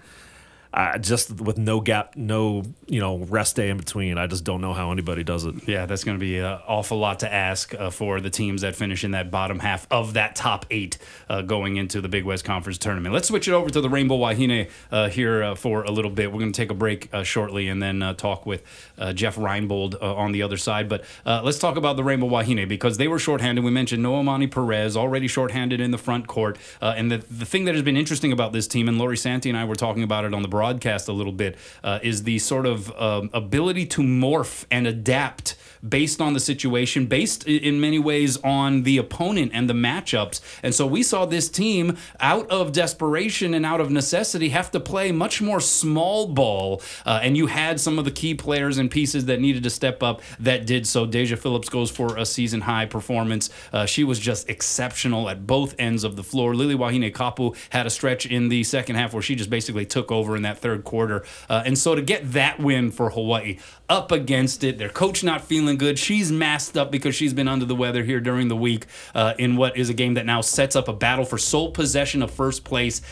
uh, 0.75 0.97
just 0.99 1.41
with 1.41 1.59
no 1.59 1.81
gap, 1.81 2.17
no 2.17 2.63
you 2.87 3.01
know 3.01 3.19
rest 3.19 3.57
day 3.57 3.69
in 3.69 3.77
between. 3.77 4.17
I 4.17 4.27
just 4.27 4.45
don't 4.45 4.61
know 4.61 4.73
how 4.73 4.91
anybody 4.91 5.23
does 5.23 5.45
it. 5.45 5.69
Yeah, 5.69 5.85
that's 5.87 6.03
going 6.03 6.17
to 6.17 6.21
be 6.21 6.39
an 6.39 6.59
awful 6.67 6.99
lot 6.99 7.21
to 7.21 7.33
ask 7.33 7.75
uh, 7.75 7.91
for 7.91 8.21
the 8.21 8.31
teams 8.31 8.63
that 8.63 8.75
finish 8.75 9.05
in 9.05 9.11
that 9.11 9.31
bottom 9.31 9.59
half 9.59 9.87
of 9.91 10.15
that 10.15 10.35
top 10.35 10.65
eight 10.71 10.97
uh, 11.29 11.43
going 11.43 11.77
into 11.77 12.01
the 12.01 12.09
Big 12.09 12.25
West 12.25 12.45
Conference 12.45 12.79
tournament. 12.79 13.13
Let's 13.13 13.29
switch 13.29 13.49
it 13.49 13.53
over 13.53 13.69
to 13.69 13.81
the 13.81 13.91
Rainbow 13.91 14.17
Wahine 14.17 14.71
uh, 14.91 15.09
here 15.11 15.43
uh, 15.43 15.55
for 15.55 15.83
a 15.83 15.91
little 15.91 16.11
bit. 16.11 16.33
We're 16.33 16.41
going 16.41 16.53
to 16.53 16.57
take 16.57 16.71
a 16.71 16.75
break 16.75 17.13
uh, 17.13 17.23
shortly 17.23 17.69
and 17.69 17.83
then 17.83 18.01
talk 18.17 18.47
with 18.47 18.63
Jeff 19.15 19.37
Reinebold 19.37 20.03
on 20.03 20.33
the 20.33 20.43
other 20.43 20.57
side. 20.57 20.89
But 20.89 21.05
let's 21.27 21.59
talk 21.59 21.77
about 21.77 21.97
the 21.97 22.05
Rainbow 22.05 22.29
Wahine 22.29 22.67
because 22.67 22.97
they 22.97 23.09
were 23.09 23.19
shorthanded. 23.19 23.65
We 23.65 23.71
mentioned 23.71 24.05
Noamani 24.05 24.51
Perez 24.51 24.97
already 24.97 25.29
shorthanded 25.29 25.81
in 25.81 25.91
the 25.91 25.99
front 25.99 26.27
court, 26.27 26.59
and 26.81 27.11
the 27.11 27.19
the 27.19 27.45
thing 27.45 27.67
that 27.67 27.75
has 27.75 27.83
been 27.83 27.97
interesting 27.97 28.33
about 28.33 28.53
this 28.53 28.67
team, 28.67 28.89
and 28.89 28.99
Lori 28.99 29.17
Santi 29.17 29.49
and 29.51 29.59
I 29.59 29.65
were 29.65 29.75
talking 29.75 30.03
about 30.03 30.25
it 30.25 30.33
on 30.35 30.43
the 30.43 30.49
broad 30.49 30.62
broadcast 30.63 31.09
a 31.09 31.13
little 31.13 31.33
bit 31.33 31.57
uh, 31.83 31.99
is 32.05 32.23
the 32.23 32.39
sort 32.39 32.67
of 32.67 32.97
um, 32.97 33.29
ability 33.33 33.85
to 33.85 34.01
morph 34.01 34.65
and 34.71 34.87
adapt 34.87 35.57
based 35.87 36.21
on 36.21 36.33
the 36.33 36.41
situation, 36.41 37.07
based 37.07 37.45
in 37.45 37.81
many 37.81 37.99
ways 37.99 38.37
on 38.39 38.83
the 38.83 38.99
opponent 38.99 39.51
and 39.55 39.69
the 39.69 39.75
matchups. 39.75 40.41
And 40.63 40.75
so 40.75 40.87
we 40.87 41.03
saw 41.03 41.27
this 41.27 41.49
team, 41.49 41.97
out 42.21 42.49
of 42.51 42.73
desperation 42.73 43.55
and 43.55 43.67
out 43.67 43.81
of 43.81 43.91
necessity, 43.91 44.51
have 44.51 44.71
to 44.73 44.81
play 44.81 45.13
much 45.13 45.43
more 45.43 45.61
small 45.61 46.29
ball. 46.29 46.83
Uh, 47.05 47.21
and 47.23 47.37
you 47.37 47.47
had 47.47 47.81
some 47.81 47.99
of 47.99 48.05
the 48.05 48.11
key 48.11 48.35
players 48.35 48.79
and 48.79 48.91
pieces 48.91 49.27
that 49.27 49.41
needed 49.41 49.63
to 49.65 49.71
step 49.71 50.03
up 50.03 50.23
that 50.39 50.67
did 50.67 50.87
so. 50.87 51.07
Daejah 51.07 51.39
Phillips 51.39 51.69
goes 51.69 51.91
for 51.91 52.17
a 52.17 52.25
season 52.25 52.63
high 52.63 52.87
performance. 52.87 53.51
Uh, 53.73 53.87
she 53.87 54.05
was 54.05 54.19
just 54.19 54.49
exceptional 54.49 55.29
at 55.29 55.47
both 55.47 55.75
ends 55.79 56.05
of 56.05 56.17
the 56.17 56.23
floor. 56.23 56.55
Lily 56.55 56.77
Wahinekapu 56.77 57.57
had 57.71 57.87
a 57.87 57.91
stretch 57.91 58.27
in 58.27 58.49
the 58.49 58.63
second 58.65 58.97
half 58.97 59.13
where 59.13 59.23
she 59.23 59.35
just 59.35 59.51
basically 59.51 59.87
took 59.87 60.13
over 60.13 60.37
in 60.37 60.43
that 60.43 60.59
third 60.59 60.85
quarter. 60.85 61.25
Uh, 61.49 61.63
and 61.65 61.77
so 61.77 61.95
to 61.95 62.03
get 62.03 62.33
that 62.33 62.61
win 62.61 62.91
for 62.91 63.11
Hawaii 63.11 63.59
up 63.89 64.13
against 64.13 64.65
it, 64.65 64.79
their 64.79 64.89
coach 64.89 65.23
not 65.25 65.43
feeling 65.43 65.72
good. 65.77 65.99
She's 65.99 66.31
masked 66.33 66.77
up 66.77 66.91
because 66.91 67.15
she's 67.15 67.35
been 67.35 67.49
under 67.49 67.65
the 67.65 67.75
weather 67.75 68.03
here 68.03 68.21
during 68.21 68.49
the 68.49 68.57
week 68.57 68.87
uh, 69.15 69.35
in 69.39 69.57
what 69.57 69.77
is 69.77 69.91
a 69.91 69.95
game 69.95 70.15
that 70.15 70.27
now 70.27 70.41
sets 70.41 70.77
up 70.77 70.89
a 70.89 70.93
battle 70.93 71.25
for 71.25 71.39
sole 71.39 71.71
possession 71.71 72.23
of 72.23 72.31
first 72.31 72.65
place 72.65 73.03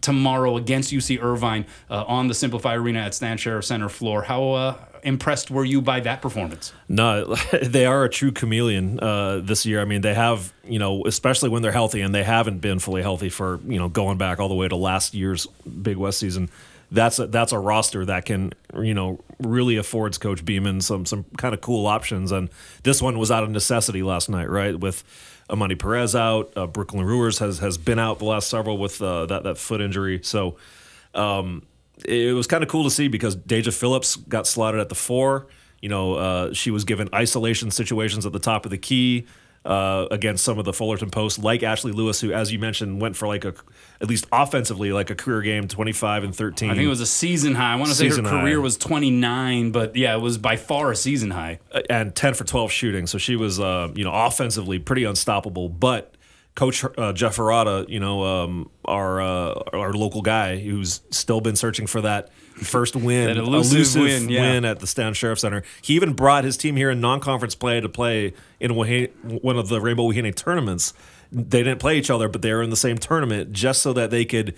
tomorrow 0.00 0.56
against 0.56 0.92
UC 0.92 1.22
Irvine 1.22 1.66
uh, 1.90 2.04
on 2.06 2.28
the 2.28 2.34
SimpliFi 2.34 2.76
Arena 2.76 3.00
at 3.00 3.14
Stan 3.14 3.36
Sheriff 3.36 3.64
Center 3.64 3.88
floor. 3.88 4.22
How 4.22 4.50
uh, 4.52 4.78
impressed 5.02 5.50
were 5.50 5.64
you 5.64 5.82
by 5.82 6.00
that 6.00 6.22
performance? 6.22 6.72
No, 6.88 7.34
they 7.62 7.86
are 7.86 8.04
a 8.04 8.08
true 8.08 8.32
chameleon 8.32 9.00
uh, 9.00 9.40
this 9.42 9.66
year. 9.66 9.80
I 9.80 9.84
mean, 9.84 10.00
they 10.00 10.14
have, 10.14 10.52
you 10.64 10.78
know, 10.78 11.04
especially 11.06 11.48
when 11.48 11.62
they're 11.62 11.72
healthy, 11.72 12.00
and 12.00 12.14
they 12.14 12.24
haven't 12.24 12.58
been 12.58 12.78
fully 12.78 13.02
healthy 13.02 13.28
for, 13.28 13.60
you 13.66 13.78
know, 13.78 13.88
going 13.88 14.18
back 14.18 14.40
all 14.40 14.48
the 14.48 14.54
way 14.54 14.68
to 14.68 14.76
last 14.76 15.14
year's 15.14 15.46
Big 15.82 15.96
West 15.96 16.18
season 16.18 16.50
that's 16.92 17.18
a, 17.18 17.26
that's 17.26 17.52
a 17.52 17.58
roster 17.58 18.04
that 18.06 18.24
can 18.24 18.52
you 18.74 18.94
know 18.94 19.20
really 19.38 19.76
affords 19.76 20.18
Coach 20.18 20.44
Beeman 20.44 20.80
some 20.80 21.06
some 21.06 21.24
kind 21.36 21.54
of 21.54 21.60
cool 21.60 21.86
options. 21.86 22.32
And 22.32 22.50
this 22.82 23.00
one 23.00 23.18
was 23.18 23.30
out 23.30 23.42
of 23.42 23.50
necessity 23.50 24.02
last 24.02 24.28
night, 24.28 24.48
right? 24.48 24.78
With 24.78 25.04
Imani 25.50 25.74
Perez 25.74 26.14
out, 26.14 26.52
uh, 26.56 26.66
Brooklyn 26.66 27.04
Rivers 27.04 27.38
has 27.38 27.58
has 27.58 27.78
been 27.78 27.98
out 27.98 28.18
the 28.18 28.24
last 28.24 28.48
several 28.48 28.78
with 28.78 29.00
uh, 29.00 29.26
that 29.26 29.44
that 29.44 29.58
foot 29.58 29.80
injury. 29.80 30.20
So 30.22 30.56
um, 31.14 31.66
it 32.04 32.34
was 32.34 32.46
kind 32.46 32.62
of 32.62 32.68
cool 32.68 32.84
to 32.84 32.90
see 32.90 33.08
because 33.08 33.36
Daejah 33.36 33.76
Phillips 33.76 34.16
got 34.16 34.46
slotted 34.46 34.80
at 34.80 34.88
the 34.88 34.94
four. 34.94 35.46
You 35.80 35.88
know, 35.88 36.14
uh, 36.14 36.52
she 36.52 36.70
was 36.70 36.84
given 36.84 37.08
isolation 37.14 37.70
situations 37.70 38.26
at 38.26 38.32
the 38.32 38.38
top 38.38 38.64
of 38.64 38.70
the 38.70 38.78
key 38.78 39.26
uh, 39.64 40.06
against 40.10 40.44
some 40.44 40.58
of 40.58 40.64
the 40.64 40.72
Fullerton 40.72 41.10
posts, 41.10 41.38
like 41.38 41.62
Ashley 41.62 41.92
Lewis, 41.92 42.20
who, 42.20 42.32
as 42.32 42.52
you 42.52 42.58
mentioned, 42.58 43.00
went 43.00 43.16
for 43.16 43.28
like 43.28 43.44
a, 43.44 43.54
at 44.00 44.08
least 44.08 44.26
offensively, 44.32 44.92
like 44.92 45.10
a 45.10 45.14
career 45.14 45.42
game, 45.42 45.68
25 45.68 46.24
and 46.24 46.34
13. 46.34 46.70
I 46.70 46.74
think 46.74 46.84
it 46.84 46.88
was 46.88 47.00
a 47.00 47.06
season 47.06 47.54
high. 47.54 47.74
I 47.74 47.76
want 47.76 47.90
to 47.90 47.94
say 47.94 48.08
her 48.08 48.22
career 48.22 48.56
high. 48.56 48.62
was 48.62 48.78
29, 48.78 49.72
but 49.72 49.96
yeah, 49.96 50.14
it 50.14 50.20
was 50.20 50.38
by 50.38 50.56
far 50.56 50.90
a 50.90 50.96
season 50.96 51.30
high. 51.30 51.60
And 51.90 52.14
10 52.14 52.34
for 52.34 52.44
12 52.44 52.72
shooting. 52.72 53.06
So 53.06 53.18
she 53.18 53.36
was, 53.36 53.60
uh, 53.60 53.88
you 53.94 54.04
know, 54.04 54.12
offensively 54.12 54.78
pretty 54.78 55.04
unstoppable. 55.04 55.68
But 55.68 56.14
Coach 56.54 56.84
uh, 56.84 57.12
Jeff 57.12 57.36
Harada, 57.36 57.88
you 57.88 58.00
know, 58.00 58.24
um, 58.24 58.70
our 58.84 59.20
uh, 59.20 59.62
our 59.72 59.92
local 59.92 60.20
guy 60.20 60.58
who's 60.58 61.00
still 61.10 61.40
been 61.40 61.56
searching 61.56 61.86
for 61.86 62.00
that 62.00 62.30
first 62.60 62.96
win, 62.96 63.26
That 63.26 63.36
elusive 63.36 64.02
win, 64.02 64.28
yeah. 64.28 64.42
win 64.42 64.64
at 64.64 64.80
the 64.80 64.86
Stan 64.86 65.14
Sheriff 65.14 65.38
Center. 65.38 65.62
He 65.82 65.94
even 65.94 66.12
brought 66.12 66.44
his 66.44 66.56
team 66.56 66.76
here 66.76 66.90
in 66.90 67.00
non-conference 67.00 67.54
play 67.54 67.80
to 67.80 67.88
play 67.88 68.32
in 68.58 68.74
one 68.74 69.56
of 69.58 69.68
the 69.68 69.80
Rainbow 69.80 70.04
Wahine 70.04 70.34
tournaments. 70.34 70.92
They 71.32 71.62
didn't 71.62 71.78
play 71.78 71.96
each 71.96 72.10
other, 72.10 72.28
but 72.28 72.42
they 72.42 72.52
were 72.52 72.62
in 72.62 72.70
the 72.70 72.76
same 72.76 72.98
tournament 72.98 73.52
just 73.52 73.82
so 73.82 73.92
that 73.92 74.10
they 74.10 74.24
could 74.24 74.54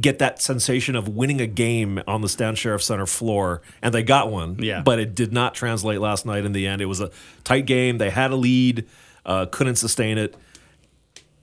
get 0.00 0.18
that 0.20 0.40
sensation 0.40 0.94
of 0.94 1.08
winning 1.08 1.40
a 1.40 1.46
game 1.46 2.00
on 2.06 2.20
the 2.20 2.28
Stan 2.28 2.54
Sheriff 2.54 2.82
Center 2.82 3.06
floor, 3.06 3.62
and 3.80 3.92
they 3.92 4.02
got 4.02 4.30
one. 4.30 4.56
Yeah. 4.60 4.82
but 4.82 4.98
it 4.98 5.14
did 5.14 5.32
not 5.32 5.54
translate 5.54 6.00
last 6.00 6.24
night. 6.24 6.44
In 6.44 6.52
the 6.52 6.66
end, 6.66 6.80
it 6.80 6.86
was 6.86 7.00
a 7.00 7.10
tight 7.44 7.66
game. 7.66 7.98
They 7.98 8.10
had 8.10 8.30
a 8.30 8.36
lead, 8.36 8.86
uh, 9.26 9.46
couldn't 9.46 9.76
sustain 9.76 10.18
it. 10.18 10.36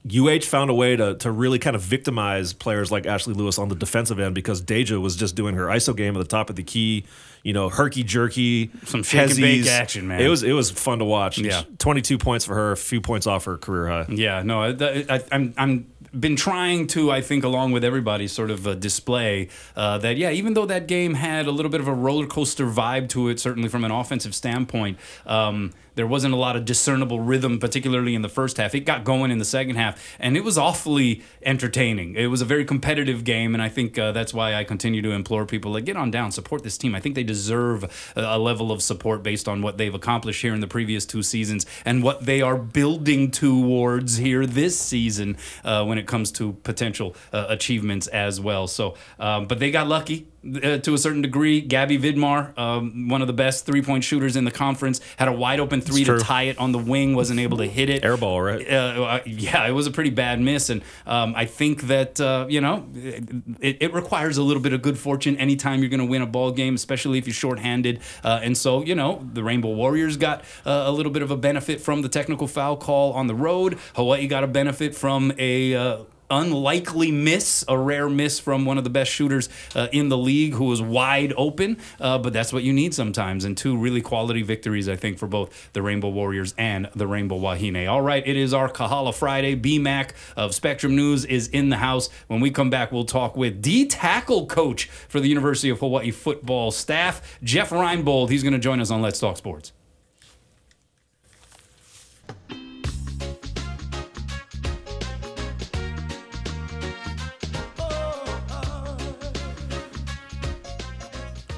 UH 0.06 0.40
found 0.40 0.70
a 0.70 0.74
way 0.74 0.96
to 0.96 1.14
to 1.16 1.30
really 1.30 1.58
kind 1.58 1.76
of 1.76 1.82
victimize 1.82 2.52
players 2.52 2.90
like 2.90 3.06
Ashley 3.06 3.34
Lewis 3.34 3.58
on 3.58 3.68
the 3.68 3.74
defensive 3.74 4.18
end 4.18 4.34
because 4.34 4.62
Daejah 4.62 5.00
was 5.00 5.14
just 5.14 5.36
doing 5.36 5.54
her 5.56 5.66
ISO 5.66 5.94
game 5.94 6.16
at 6.16 6.20
the 6.20 6.24
top 6.24 6.48
of 6.48 6.56
the 6.56 6.62
key, 6.62 7.04
you 7.42 7.52
know, 7.52 7.68
herky 7.68 8.02
jerky, 8.02 8.70
Some 8.84 9.02
shake 9.02 9.30
and 9.30 9.38
bake 9.38 9.66
action, 9.66 10.08
man. 10.08 10.20
It 10.20 10.28
was 10.28 10.42
it 10.42 10.52
was 10.52 10.70
fun 10.70 11.00
to 11.00 11.04
watch. 11.04 11.38
Yeah. 11.38 11.64
twenty 11.78 12.00
two 12.00 12.16
points 12.16 12.46
for 12.46 12.54
her, 12.54 12.72
a 12.72 12.76
few 12.76 13.02
points 13.02 13.26
off 13.26 13.44
her 13.44 13.58
career 13.58 13.88
high. 13.88 14.06
Yeah, 14.08 14.42
no, 14.42 14.62
I, 14.62 15.04
I, 15.08 15.22
I'm 15.32 15.54
I'm 15.58 15.86
been 16.18 16.36
trying 16.36 16.86
to, 16.88 17.10
I 17.10 17.20
think, 17.20 17.44
along 17.44 17.72
with 17.72 17.84
everybody, 17.84 18.26
sort 18.26 18.50
of 18.50 18.66
uh, 18.66 18.74
display 18.74 19.48
uh, 19.76 19.98
that. 19.98 20.16
Yeah, 20.16 20.30
even 20.30 20.54
though 20.54 20.66
that 20.66 20.86
game 20.88 21.14
had 21.14 21.46
a 21.46 21.50
little 21.50 21.70
bit 21.70 21.80
of 21.80 21.88
a 21.88 21.94
roller 21.94 22.26
coaster 22.26 22.66
vibe 22.66 23.08
to 23.10 23.28
it, 23.28 23.38
certainly 23.38 23.68
from 23.68 23.84
an 23.84 23.90
offensive 23.90 24.34
standpoint. 24.34 24.98
Um, 25.26 25.72
there 25.94 26.06
wasn't 26.06 26.34
a 26.34 26.36
lot 26.36 26.56
of 26.56 26.64
discernible 26.64 27.20
rhythm, 27.20 27.58
particularly 27.58 28.14
in 28.14 28.22
the 28.22 28.28
first 28.28 28.56
half. 28.56 28.74
It 28.74 28.80
got 28.80 29.04
going 29.04 29.30
in 29.30 29.38
the 29.38 29.44
second 29.44 29.76
half, 29.76 30.16
and 30.18 30.36
it 30.36 30.44
was 30.44 30.56
awfully 30.58 31.22
entertaining. 31.42 32.14
It 32.16 32.26
was 32.26 32.40
a 32.40 32.44
very 32.44 32.64
competitive 32.64 33.24
game, 33.24 33.54
and 33.54 33.62
I 33.62 33.68
think 33.68 33.98
uh, 33.98 34.12
that's 34.12 34.32
why 34.32 34.54
I 34.54 34.64
continue 34.64 35.02
to 35.02 35.10
implore 35.10 35.46
people 35.46 35.72
like 35.72 35.84
get 35.84 35.96
on 35.96 36.10
down, 36.10 36.32
support 36.32 36.62
this 36.62 36.78
team. 36.78 36.94
I 36.94 37.00
think 37.00 37.14
they 37.14 37.22
deserve 37.22 37.84
a, 38.16 38.20
a 38.36 38.38
level 38.38 38.72
of 38.72 38.82
support 38.82 39.22
based 39.22 39.48
on 39.48 39.62
what 39.62 39.78
they've 39.78 39.94
accomplished 39.94 40.42
here 40.42 40.54
in 40.54 40.60
the 40.60 40.66
previous 40.66 41.06
two 41.06 41.22
seasons 41.22 41.66
and 41.84 42.02
what 42.02 42.26
they 42.26 42.40
are 42.40 42.56
building 42.56 43.30
towards 43.30 44.16
here 44.16 44.46
this 44.46 44.78
season 44.78 45.36
uh, 45.64 45.84
when 45.84 45.98
it 45.98 46.06
comes 46.06 46.30
to 46.32 46.52
potential 46.64 47.14
uh, 47.32 47.46
achievements 47.48 48.06
as 48.08 48.40
well. 48.40 48.66
So, 48.66 48.96
um, 49.18 49.46
but 49.46 49.58
they 49.58 49.70
got 49.70 49.86
lucky. 49.88 50.26
Uh, 50.42 50.78
to 50.78 50.94
a 50.94 50.98
certain 50.98 51.20
degree, 51.20 51.60
Gabby 51.60 51.98
Vidmar, 51.98 52.58
um, 52.58 53.10
one 53.10 53.20
of 53.20 53.26
the 53.26 53.34
best 53.34 53.66
three-point 53.66 54.04
shooters 54.04 54.36
in 54.36 54.46
the 54.46 54.50
conference, 54.50 54.98
had 55.18 55.28
a 55.28 55.32
wide 55.32 55.60
open 55.60 55.82
three 55.82 56.02
to 56.04 56.18
tie 56.18 56.44
it 56.44 56.58
on 56.58 56.72
the 56.72 56.78
wing, 56.78 57.14
wasn't 57.14 57.38
able 57.38 57.58
to 57.58 57.66
hit 57.66 57.90
it. 57.90 58.02
Airball, 58.02 58.42
right? 58.42 58.70
Uh, 58.70 59.20
yeah, 59.26 59.68
it 59.68 59.72
was 59.72 59.86
a 59.86 59.90
pretty 59.90 60.08
bad 60.08 60.40
miss, 60.40 60.70
and 60.70 60.80
um, 61.06 61.34
I 61.36 61.44
think 61.44 61.82
that 61.82 62.18
uh, 62.22 62.46
you 62.48 62.62
know 62.62 62.88
it, 62.94 63.76
it 63.80 63.92
requires 63.92 64.38
a 64.38 64.42
little 64.42 64.62
bit 64.62 64.72
of 64.72 64.80
good 64.80 64.96
fortune 64.96 65.36
anytime 65.36 65.80
you're 65.80 65.90
going 65.90 66.00
to 66.00 66.06
win 66.06 66.22
a 66.22 66.26
ball 66.26 66.52
game, 66.52 66.74
especially 66.74 67.18
if 67.18 67.26
you're 67.26 67.34
shorthanded. 67.34 68.00
Uh, 68.24 68.40
and 68.42 68.56
so 68.56 68.82
you 68.82 68.94
know 68.94 69.28
the 69.34 69.44
Rainbow 69.44 69.72
Warriors 69.74 70.16
got 70.16 70.40
uh, 70.64 70.84
a 70.86 70.90
little 70.90 71.12
bit 71.12 71.22
of 71.22 71.30
a 71.30 71.36
benefit 71.36 71.82
from 71.82 72.00
the 72.00 72.08
technical 72.08 72.46
foul 72.46 72.78
call 72.78 73.12
on 73.12 73.26
the 73.26 73.34
road. 73.34 73.78
Hawaii 73.94 74.26
got 74.26 74.42
a 74.42 74.48
benefit 74.48 74.94
from 74.94 75.32
a. 75.38 76.06
Unlikely 76.30 77.10
miss, 77.10 77.64
a 77.68 77.76
rare 77.76 78.08
miss 78.08 78.38
from 78.38 78.64
one 78.64 78.78
of 78.78 78.84
the 78.84 78.90
best 78.90 79.10
shooters 79.10 79.48
uh, 79.74 79.88
in 79.92 80.08
the 80.08 80.16
league 80.16 80.54
who 80.54 80.64
was 80.64 80.80
wide 80.80 81.32
open. 81.36 81.76
Uh, 82.00 82.18
but 82.18 82.32
that's 82.32 82.52
what 82.52 82.62
you 82.62 82.72
need 82.72 82.94
sometimes. 82.94 83.44
And 83.44 83.56
two 83.56 83.76
really 83.76 84.00
quality 84.00 84.42
victories, 84.42 84.88
I 84.88 84.96
think, 84.96 85.18
for 85.18 85.26
both 85.26 85.72
the 85.72 85.82
Rainbow 85.82 86.08
Warriors 86.08 86.54
and 86.56 86.88
the 86.94 87.06
Rainbow 87.06 87.38
Wahine. 87.38 87.88
All 87.88 88.02
right, 88.02 88.26
it 88.26 88.36
is 88.36 88.54
our 88.54 88.68
Kahala 88.68 89.14
Friday. 89.14 89.56
BMAC 89.56 90.10
of 90.36 90.54
Spectrum 90.54 90.96
News 90.96 91.24
is 91.24 91.48
in 91.48 91.68
the 91.68 91.76
house. 91.76 92.08
When 92.28 92.40
we 92.40 92.50
come 92.50 92.70
back, 92.70 92.92
we'll 92.92 93.04
talk 93.04 93.36
with 93.36 93.60
D 93.60 93.86
tackle 93.86 94.46
coach 94.46 94.86
for 94.86 95.20
the 95.20 95.28
University 95.28 95.70
of 95.70 95.80
Hawaii 95.80 96.10
football 96.10 96.70
staff, 96.70 97.38
Jeff 97.42 97.70
Reinebold. 97.70 98.30
He's 98.30 98.42
going 98.42 98.52
to 98.52 98.58
join 98.58 98.80
us 98.80 98.90
on 98.90 99.02
Let's 99.02 99.18
Talk 99.18 99.36
Sports. 99.36 99.72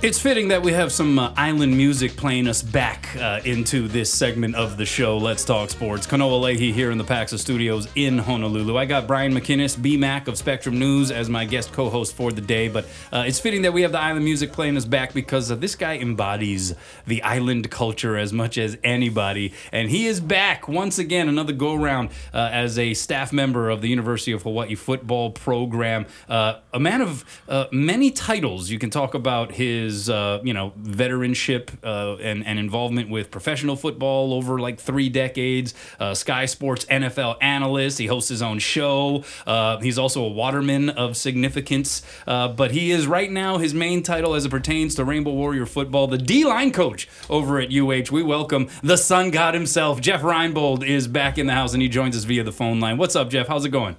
It's 0.02 0.18
fitting 0.18 0.48
that 0.48 0.60
we 0.64 0.72
have 0.72 0.90
some 0.90 1.16
uh, 1.16 1.32
island 1.36 1.76
music 1.76 2.16
playing 2.16 2.48
us 2.48 2.60
back 2.60 3.14
uh, 3.14 3.38
into 3.44 3.86
this 3.86 4.12
segment 4.12 4.56
of 4.56 4.76
the 4.76 4.84
show, 4.84 5.16
Let's 5.16 5.44
Talk 5.44 5.70
Sports. 5.70 6.08
Kanoa 6.08 6.40
Leahey 6.40 6.72
here 6.72 6.90
in 6.90 6.98
the 6.98 7.04
Paxa 7.04 7.38
Studios 7.38 7.86
in 7.94 8.18
Honolulu. 8.18 8.76
I 8.76 8.84
got 8.84 9.06
Brian 9.06 9.32
McInnis, 9.32 9.76
BMAC 9.76 10.26
of 10.26 10.36
Spectrum 10.36 10.76
News, 10.76 11.12
as 11.12 11.30
my 11.30 11.44
guest 11.44 11.70
co 11.70 11.88
host 11.88 12.16
for 12.16 12.32
the 12.32 12.40
day. 12.40 12.66
But 12.66 12.86
uh, 13.12 13.22
it's 13.28 13.38
fitting 13.38 13.62
that 13.62 13.72
we 13.72 13.82
have 13.82 13.92
the 13.92 14.00
island 14.00 14.24
music 14.24 14.50
playing 14.50 14.76
us 14.76 14.84
back 14.84 15.14
because 15.14 15.52
uh, 15.52 15.54
this 15.54 15.76
guy 15.76 15.98
embodies 15.98 16.74
the 17.06 17.22
island 17.22 17.70
culture 17.70 18.16
as 18.16 18.32
much 18.32 18.58
as 18.58 18.76
anybody. 18.82 19.54
And 19.70 19.88
he 19.88 20.06
is 20.06 20.18
back 20.18 20.66
once 20.66 20.98
again, 20.98 21.28
another 21.28 21.52
go 21.52 21.80
around 21.80 22.08
uh, 22.34 22.50
as 22.50 22.76
a 22.76 22.94
staff 22.94 23.32
member 23.32 23.70
of 23.70 23.82
the 23.82 23.88
University 23.88 24.32
of 24.32 24.42
Hawaii 24.42 24.74
football 24.74 25.30
program. 25.30 26.06
Uh, 26.28 26.58
a 26.74 26.80
man 26.80 27.02
of 27.02 27.24
many 27.70 28.10
titles. 28.10 28.68
You 28.68 28.80
can 28.80 28.90
talk 28.90 29.14
about 29.14 29.52
his, 29.52 29.91
uh, 30.08 30.40
you 30.42 30.52
know, 30.52 30.72
veteranship 30.80 31.70
uh, 31.82 32.16
and, 32.20 32.46
and 32.46 32.58
involvement 32.58 33.10
with 33.10 33.30
professional 33.30 33.76
football 33.76 34.34
over 34.34 34.58
like 34.58 34.80
three 34.80 35.08
decades. 35.08 35.74
Uh, 35.98 36.14
Sky 36.14 36.46
Sports 36.46 36.84
NFL 36.86 37.36
analyst. 37.40 37.98
He 37.98 38.06
hosts 38.06 38.28
his 38.28 38.42
own 38.42 38.58
show. 38.58 39.24
Uh, 39.46 39.78
he's 39.78 39.98
also 39.98 40.24
a 40.24 40.28
waterman 40.28 40.90
of 40.90 41.16
significance. 41.16 42.02
Uh, 42.26 42.48
but 42.48 42.70
he 42.70 42.90
is 42.90 43.06
right 43.06 43.30
now 43.30 43.58
his 43.58 43.74
main 43.74 44.02
title 44.02 44.34
as 44.34 44.44
it 44.44 44.50
pertains 44.50 44.94
to 44.96 45.04
Rainbow 45.04 45.32
Warrior 45.32 45.66
football, 45.66 46.06
the 46.06 46.18
D 46.18 46.44
line 46.44 46.72
coach 46.72 47.08
over 47.28 47.60
at 47.60 47.72
UH. 47.72 48.12
We 48.12 48.22
welcome 48.22 48.68
the 48.82 48.96
sun 48.96 49.30
god 49.30 49.54
himself. 49.54 50.00
Jeff 50.00 50.22
Reinebold 50.22 50.86
is 50.86 51.08
back 51.08 51.38
in 51.38 51.46
the 51.46 51.54
house 51.54 51.72
and 51.72 51.82
he 51.82 51.88
joins 51.88 52.16
us 52.16 52.24
via 52.24 52.44
the 52.44 52.52
phone 52.52 52.80
line. 52.80 52.98
What's 52.98 53.16
up, 53.16 53.30
Jeff? 53.30 53.48
How's 53.48 53.64
it 53.64 53.70
going? 53.70 53.96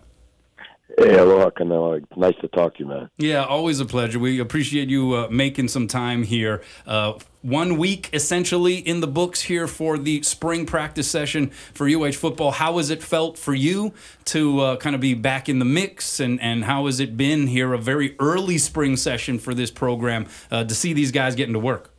Hey, 0.96 1.18
aloha, 1.18 1.50
Kanoa. 1.50 2.06
Nice 2.16 2.36
to 2.42 2.48
talk 2.50 2.76
to 2.76 2.84
you, 2.84 2.86
man. 2.86 3.10
Yeah, 3.18 3.46
always 3.46 3.80
a 3.80 3.86
pleasure. 3.86 4.20
We 4.20 4.40
appreciate 4.40 4.90
you 4.90 5.14
uh, 5.14 5.28
making 5.32 5.70
some 5.70 5.88
time 5.88 6.22
here. 6.22 6.62
Uh, 6.86 7.14
one 7.42 7.78
week 7.78 8.10
essentially 8.14 8.76
in 8.76 9.00
the 9.00 9.08
books 9.08 9.42
here 9.42 9.68
for 9.68 9.98
the 9.98 10.22
spring 10.22 10.68
practice 10.68 11.10
session 11.10 11.50
for 11.50 11.88
UH 11.88 12.12
football. 12.12 12.52
How 12.52 12.78
has 12.78 12.92
it 12.92 13.02
felt 13.02 13.40
for 13.40 13.56
you 13.56 13.94
to 14.26 14.60
uh, 14.60 14.76
kind 14.78 14.94
of 14.94 15.02
be 15.02 15.16
back 15.16 15.50
in 15.50 15.58
the 15.58 15.66
mix, 15.66 16.20
and, 16.20 16.40
and 16.40 16.66
how 16.66 16.86
has 16.86 17.00
it 17.00 17.18
been 17.18 17.48
here, 17.48 17.74
a 17.74 17.80
very 17.80 18.16
early 18.20 18.60
spring 18.60 18.96
session 18.96 19.40
for 19.40 19.56
this 19.56 19.72
program, 19.72 20.28
uh, 20.52 20.64
to 20.64 20.76
see 20.76 20.94
these 20.94 21.12
guys 21.12 21.34
getting 21.34 21.54
to 21.54 21.60
work? 21.60 21.92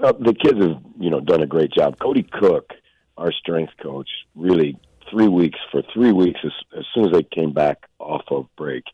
Well, 0.00 0.14
the 0.14 0.34
kids 0.34 0.58
have, 0.58 0.82
you 0.98 1.08
know, 1.08 1.20
done 1.20 1.42
a 1.42 1.46
great 1.46 1.70
job. 1.70 2.00
Cody 2.00 2.24
Cook, 2.24 2.72
our 3.16 3.30
strength 3.30 3.72
coach, 3.80 4.08
really 4.34 4.76
three 5.10 5.28
weeks 5.28 5.58
for 5.70 5.82
three 5.92 6.12
weeks 6.12 6.40
as, 6.44 6.52
as 6.78 6.84
soon 6.94 7.06
as 7.06 7.12
they 7.12 7.22
came 7.22 7.52
back 7.52 7.86
off 7.98 8.24
of 8.30 8.46
break. 8.56 8.84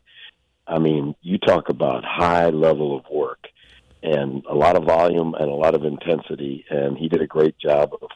I 0.67 0.79
mean, 0.79 1.15
you 1.21 1.37
talk 1.37 1.69
about 1.69 2.05
high 2.05 2.49
level 2.49 2.97
of 2.97 3.05
work 3.11 3.47
and 4.03 4.43
a 4.49 4.55
lot 4.55 4.75
of 4.75 4.83
volume 4.83 5.35
and 5.35 5.49
a 5.49 5.55
lot 5.55 5.75
of 5.75 5.83
intensity, 5.83 6.65
and 6.69 6.97
he 6.97 7.09
did 7.09 7.21
a 7.21 7.27
great 7.27 7.57
job 7.57 7.93
of, 8.01 8.09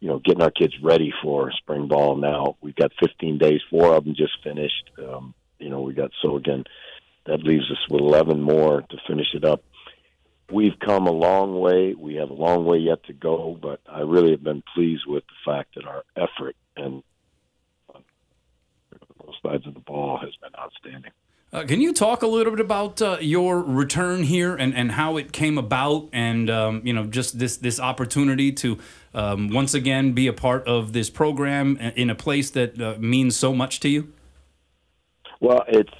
you 0.00 0.08
know, 0.08 0.18
getting 0.18 0.42
our 0.42 0.50
kids 0.50 0.74
ready 0.82 1.12
for 1.22 1.52
spring 1.52 1.88
ball. 1.88 2.16
Now 2.16 2.56
we've 2.60 2.74
got 2.74 2.92
15 3.00 3.38
days, 3.38 3.60
four 3.70 3.94
of 3.94 4.04
them 4.04 4.14
just 4.14 4.42
finished. 4.42 4.90
Um, 4.98 5.34
you 5.58 5.70
know, 5.70 5.80
we 5.80 5.94
got 5.94 6.10
so 6.22 6.36
again 6.36 6.64
that 7.26 7.42
leaves 7.42 7.70
us 7.70 7.88
with 7.90 8.00
11 8.00 8.40
more 8.40 8.82
to 8.82 8.96
finish 9.06 9.34
it 9.34 9.44
up. 9.44 9.62
We've 10.50 10.78
come 10.78 11.08
a 11.08 11.12
long 11.12 11.58
way. 11.58 11.94
We 11.94 12.14
have 12.16 12.30
a 12.30 12.34
long 12.34 12.64
way 12.64 12.78
yet 12.78 13.02
to 13.04 13.12
go, 13.12 13.58
but 13.60 13.80
I 13.88 14.00
really 14.00 14.30
have 14.30 14.44
been 14.44 14.62
pleased 14.74 15.02
with 15.06 15.24
the 15.26 15.52
fact 15.52 15.74
that 15.74 15.86
our 15.86 16.04
effort 16.16 16.54
and 16.76 17.02
both 19.26 19.34
sides 19.42 19.66
of 19.66 19.74
the 19.74 19.80
ball 19.80 20.18
has 20.18 20.34
been 20.36 20.52
outstanding. 20.58 21.10
Uh, 21.52 21.64
can 21.64 21.80
you 21.80 21.92
talk 21.92 22.22
a 22.22 22.26
little 22.26 22.52
bit 22.52 22.60
about 22.60 23.00
uh, 23.00 23.18
your 23.20 23.62
return 23.62 24.24
here 24.24 24.56
and, 24.56 24.74
and 24.74 24.92
how 24.92 25.16
it 25.16 25.32
came 25.32 25.56
about, 25.58 26.08
and 26.12 26.50
um, 26.50 26.82
you 26.84 26.92
know 26.92 27.04
just 27.04 27.38
this 27.38 27.56
this 27.56 27.78
opportunity 27.78 28.50
to 28.52 28.78
um, 29.14 29.48
once 29.48 29.72
again 29.72 30.12
be 30.12 30.26
a 30.26 30.32
part 30.32 30.66
of 30.66 30.92
this 30.92 31.08
program 31.08 31.76
in 31.76 32.10
a 32.10 32.14
place 32.14 32.50
that 32.50 32.80
uh, 32.80 32.96
means 32.98 33.36
so 33.36 33.54
much 33.54 33.80
to 33.80 33.88
you? 33.88 34.12
Well, 35.40 35.64
it's 35.68 35.92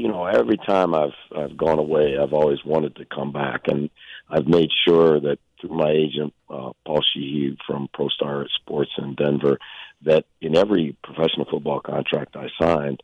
you 0.00 0.08
know 0.08 0.24
every 0.24 0.56
time 0.56 0.94
I've 0.94 1.18
I've 1.36 1.56
gone 1.56 1.78
away, 1.78 2.16
I've 2.20 2.32
always 2.32 2.64
wanted 2.64 2.96
to 2.96 3.04
come 3.04 3.32
back, 3.32 3.68
and 3.68 3.90
I've 4.28 4.46
made 4.46 4.70
sure 4.86 5.20
that 5.20 5.38
through 5.60 5.76
my 5.76 5.90
agent 5.90 6.32
uh, 6.48 6.70
Paul 6.86 7.02
Sheehy 7.12 7.58
from 7.66 7.88
ProStar 7.94 8.46
Sports 8.60 8.90
in 8.98 9.14
Denver, 9.14 9.58
that 10.02 10.24
in 10.40 10.56
every 10.56 10.96
professional 11.04 11.46
football 11.50 11.80
contract 11.80 12.34
I 12.34 12.48
signed, 12.58 13.02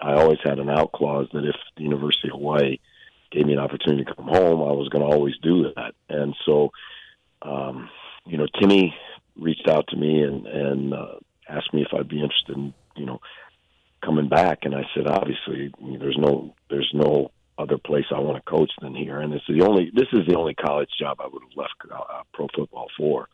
I 0.00 0.14
always 0.14 0.38
had 0.42 0.58
an 0.58 0.70
out 0.70 0.92
clause 0.92 1.28
that 1.34 1.44
if 1.44 1.56
the 1.76 1.82
University 1.82 2.28
of 2.28 2.38
Hawaii 2.38 2.78
gave 3.30 3.44
me 3.44 3.52
an 3.52 3.58
opportunity 3.58 4.04
to 4.04 4.14
come 4.14 4.28
home, 4.28 4.62
I 4.62 4.72
was 4.72 4.88
going 4.88 5.06
to 5.06 5.14
always 5.14 5.34
do 5.42 5.70
that. 5.76 5.92
And 6.08 6.34
so, 6.46 6.72
um, 7.42 7.90
you 8.24 8.38
know, 8.38 8.46
Timmy 8.58 8.94
reached 9.36 9.68
out 9.68 9.86
to 9.88 9.96
me 9.96 10.22
and 10.22 10.46
and 10.46 10.94
uh, 10.94 11.16
asked 11.48 11.74
me 11.74 11.82
if 11.82 11.88
I'd 11.92 12.08
be 12.08 12.22
interested 12.22 12.56
in 12.56 12.74
you 12.96 13.06
know 13.06 13.20
coming 14.04 14.28
back, 14.28 14.60
and 14.62 14.74
I 14.74 14.82
said 14.94 15.06
obviously 15.06 15.72
there's 15.98 16.18
no 16.18 16.54
there's 16.70 16.90
no 16.94 17.30
other 17.58 17.78
place 17.78 18.04
I 18.14 18.20
want 18.20 18.36
to 18.36 18.50
coach 18.50 18.70
than 18.80 18.94
here. 18.94 19.18
And 19.18 19.34
it's 19.34 19.46
the 19.48 19.62
only 19.62 19.90
this 19.92 20.06
is 20.12 20.26
the 20.26 20.36
only 20.36 20.54
college 20.54 20.90
job 20.98 21.18
I 21.20 21.26
would 21.26 21.42
have 21.42 21.56
left 21.56 21.74
uh, 21.90 22.22
pro 22.32 22.46
football 22.54 22.86
for. 22.96 23.28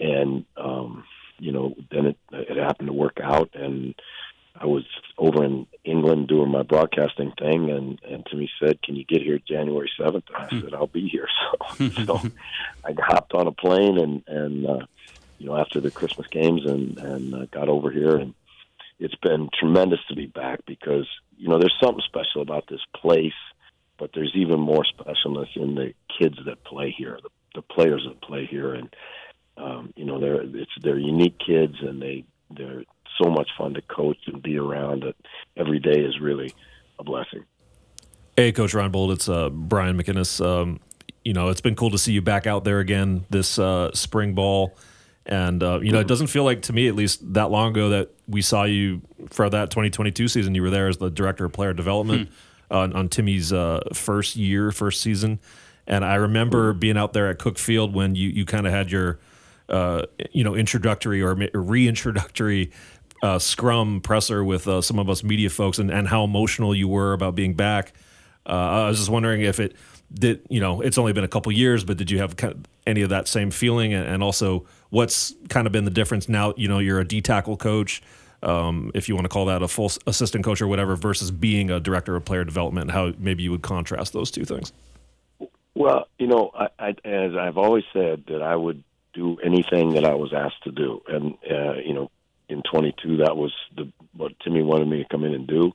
And 0.00 0.44
um, 0.56 1.04
you 1.38 1.52
know, 1.52 1.74
then 1.90 2.06
it 2.06 2.18
it 2.32 2.56
happened 2.56 2.88
to 2.88 2.92
work 2.92 3.18
out, 3.22 3.50
and 3.54 3.94
I 4.58 4.66
was 4.66 4.84
over 5.18 5.44
in 5.44 5.66
England 5.84 6.28
doing 6.28 6.50
my 6.50 6.62
broadcasting 6.62 7.32
thing, 7.38 7.70
and 7.70 8.00
and 8.02 8.26
Timmy 8.26 8.50
said, 8.60 8.82
"Can 8.82 8.96
you 8.96 9.04
get 9.04 9.22
here 9.22 9.38
January 9.38 9.90
7th? 9.98 10.24
And 10.28 10.36
I 10.36 10.48
said, 10.48 10.74
"I'll 10.74 10.86
be 10.86 11.08
here." 11.08 11.28
So, 11.78 11.88
so 12.04 12.20
I 12.84 12.94
hopped 12.98 13.34
on 13.34 13.46
a 13.46 13.52
plane 13.52 13.98
and 13.98 14.22
and 14.26 14.66
uh, 14.66 14.86
you 15.38 15.46
know 15.46 15.56
after 15.56 15.80
the 15.80 15.90
Christmas 15.90 16.26
games 16.26 16.64
and 16.64 16.98
and 16.98 17.34
uh, 17.34 17.46
got 17.46 17.68
over 17.68 17.90
here, 17.90 18.16
and 18.16 18.34
it's 18.98 19.14
been 19.16 19.48
tremendous 19.58 20.00
to 20.08 20.16
be 20.16 20.26
back 20.26 20.60
because 20.66 21.06
you 21.36 21.48
know 21.48 21.58
there's 21.58 21.76
something 21.82 22.02
special 22.06 22.42
about 22.42 22.64
this 22.68 22.80
place, 22.94 23.32
but 23.98 24.10
there's 24.14 24.32
even 24.34 24.60
more 24.60 24.84
specialness 24.84 25.54
in 25.56 25.74
the 25.74 25.92
kids 26.18 26.36
that 26.46 26.64
play 26.64 26.94
here, 26.96 27.18
the, 27.22 27.30
the 27.54 27.62
players 27.62 28.06
that 28.08 28.20
play 28.22 28.46
here, 28.46 28.74
and 28.74 28.94
um, 29.56 29.92
you 29.96 30.04
know 30.04 30.18
they're 30.20 30.42
it's 30.42 30.70
they're 30.82 30.98
unique 30.98 31.38
kids 31.38 31.74
and 31.80 32.00
they 32.00 32.24
they're 32.56 32.84
so 33.22 33.30
much 33.30 33.48
fun 33.56 33.74
to 33.74 33.82
coach 33.82 34.18
and 34.26 34.42
be 34.42 34.58
around. 34.58 35.02
That 35.02 35.16
every 35.56 35.78
day 35.78 36.00
is 36.00 36.20
really 36.20 36.54
a 36.98 37.04
blessing. 37.04 37.44
Hey, 38.36 38.52
Coach 38.52 38.74
Ron 38.74 38.92
Reinebold, 38.92 39.12
it's 39.12 39.28
uh, 39.28 39.48
Brian 39.48 40.00
McInnis. 40.00 40.44
Um, 40.44 40.80
you 41.24 41.32
know, 41.32 41.48
it's 41.48 41.62
been 41.62 41.74
cool 41.74 41.90
to 41.90 41.98
see 41.98 42.12
you 42.12 42.22
back 42.22 42.46
out 42.46 42.64
there 42.64 42.80
again 42.80 43.24
this 43.30 43.58
uh, 43.58 43.90
spring 43.94 44.34
ball. 44.34 44.76
And, 45.26 45.62
uh, 45.62 45.80
you 45.80 45.90
know, 45.90 45.98
it 45.98 46.06
doesn't 46.06 46.28
feel 46.28 46.44
like, 46.44 46.62
to 46.62 46.72
me 46.72 46.86
at 46.86 46.94
least, 46.94 47.34
that 47.34 47.50
long 47.50 47.70
ago 47.70 47.88
that 47.90 48.10
we 48.28 48.42
saw 48.42 48.62
you 48.62 49.02
for 49.28 49.50
that 49.50 49.70
2022 49.70 50.28
season. 50.28 50.54
You 50.54 50.62
were 50.62 50.70
there 50.70 50.88
as 50.88 50.98
the 50.98 51.10
director 51.10 51.44
of 51.44 51.52
player 51.52 51.72
development 51.72 52.28
hmm. 52.28 52.74
on, 52.74 52.92
on, 52.92 53.08
Timmy's 53.08 53.52
uh, 53.52 53.80
first 53.92 54.36
year, 54.36 54.70
first 54.70 55.00
season. 55.00 55.40
And 55.88 56.04
I 56.04 56.14
remember 56.14 56.72
being 56.72 56.96
out 56.96 57.12
there 57.12 57.28
at 57.28 57.38
Cook 57.38 57.58
Field 57.58 57.92
when 57.92 58.14
you, 58.14 58.28
you 58.28 58.44
kind 58.44 58.66
of 58.66 58.72
had 58.72 58.90
your, 58.90 59.18
uh, 59.68 60.02
you 60.30 60.44
know, 60.44 60.54
introductory 60.54 61.22
or 61.22 61.34
reintroductory 61.34 62.70
uh, 63.22 63.38
scrum 63.38 64.00
presser 64.00 64.44
with 64.44 64.68
uh, 64.68 64.80
some 64.80 64.98
of 64.98 65.08
us 65.08 65.24
media 65.24 65.50
folks 65.50 65.78
and, 65.78 65.90
and 65.90 66.06
how 66.08 66.24
emotional 66.24 66.74
you 66.74 66.86
were 66.86 67.12
about 67.12 67.34
being 67.34 67.54
back. 67.54 67.92
Uh, 68.44 68.52
I 68.52 68.88
was 68.88 68.98
just 68.98 69.10
wondering 69.10 69.42
if 69.42 69.58
it 69.58 69.74
did, 70.12 70.42
you 70.48 70.60
know, 70.60 70.80
it's 70.80 70.98
only 70.98 71.12
been 71.12 71.24
a 71.24 71.28
couple 71.28 71.50
years, 71.50 71.82
but 71.84 71.96
did 71.96 72.10
you 72.10 72.18
have 72.18 72.36
kind 72.36 72.52
of 72.52 72.60
any 72.86 73.02
of 73.02 73.10
that 73.10 73.26
same 73.26 73.50
feeling? 73.50 73.92
And, 73.92 74.06
and, 74.06 74.22
also, 74.22 74.66
what's 74.90 75.34
kind 75.48 75.66
of 75.66 75.72
been 75.72 75.84
the 75.84 75.90
difference 75.90 76.28
now? 76.28 76.54
You 76.56 76.68
know, 76.68 76.78
you're 76.78 77.00
a 77.00 77.04
D 77.04 77.20
tackle 77.20 77.56
coach, 77.56 78.02
um, 78.42 78.90
if 78.94 79.08
you 79.08 79.14
want 79.14 79.24
to 79.24 79.28
call 79.28 79.46
that 79.46 79.62
a 79.62 79.68
full 79.68 79.90
assistant 80.06 80.44
coach 80.44 80.60
or 80.60 80.66
whatever, 80.66 80.96
versus 80.96 81.30
being 81.30 81.70
a 81.70 81.80
director 81.80 82.16
of 82.16 82.24
player 82.24 82.44
development. 82.44 82.90
How 82.90 83.12
maybe 83.18 83.42
you 83.42 83.50
would 83.50 83.62
contrast 83.62 84.12
those 84.12 84.30
two 84.30 84.44
things? 84.44 84.72
Well, 85.74 86.08
you 86.18 86.26
know, 86.26 86.50
I, 86.54 86.68
I, 86.78 86.94
as 87.04 87.34
I've 87.34 87.58
always 87.58 87.84
said, 87.92 88.24
that 88.28 88.42
I 88.42 88.56
would 88.56 88.82
do 89.12 89.38
anything 89.44 89.94
that 89.94 90.04
I 90.04 90.14
was 90.14 90.32
asked 90.32 90.62
to 90.64 90.70
do, 90.70 91.02
and 91.08 91.34
uh, 91.50 91.74
you 91.74 91.94
know, 91.94 92.10
in 92.48 92.62
22. 92.70 93.18
That 93.18 93.36
was 93.36 93.52
the 93.76 93.90
what 94.14 94.38
Timmy 94.40 94.62
wanted 94.62 94.88
me 94.88 95.02
to 95.02 95.08
come 95.08 95.24
in 95.24 95.34
and 95.34 95.46
do, 95.46 95.72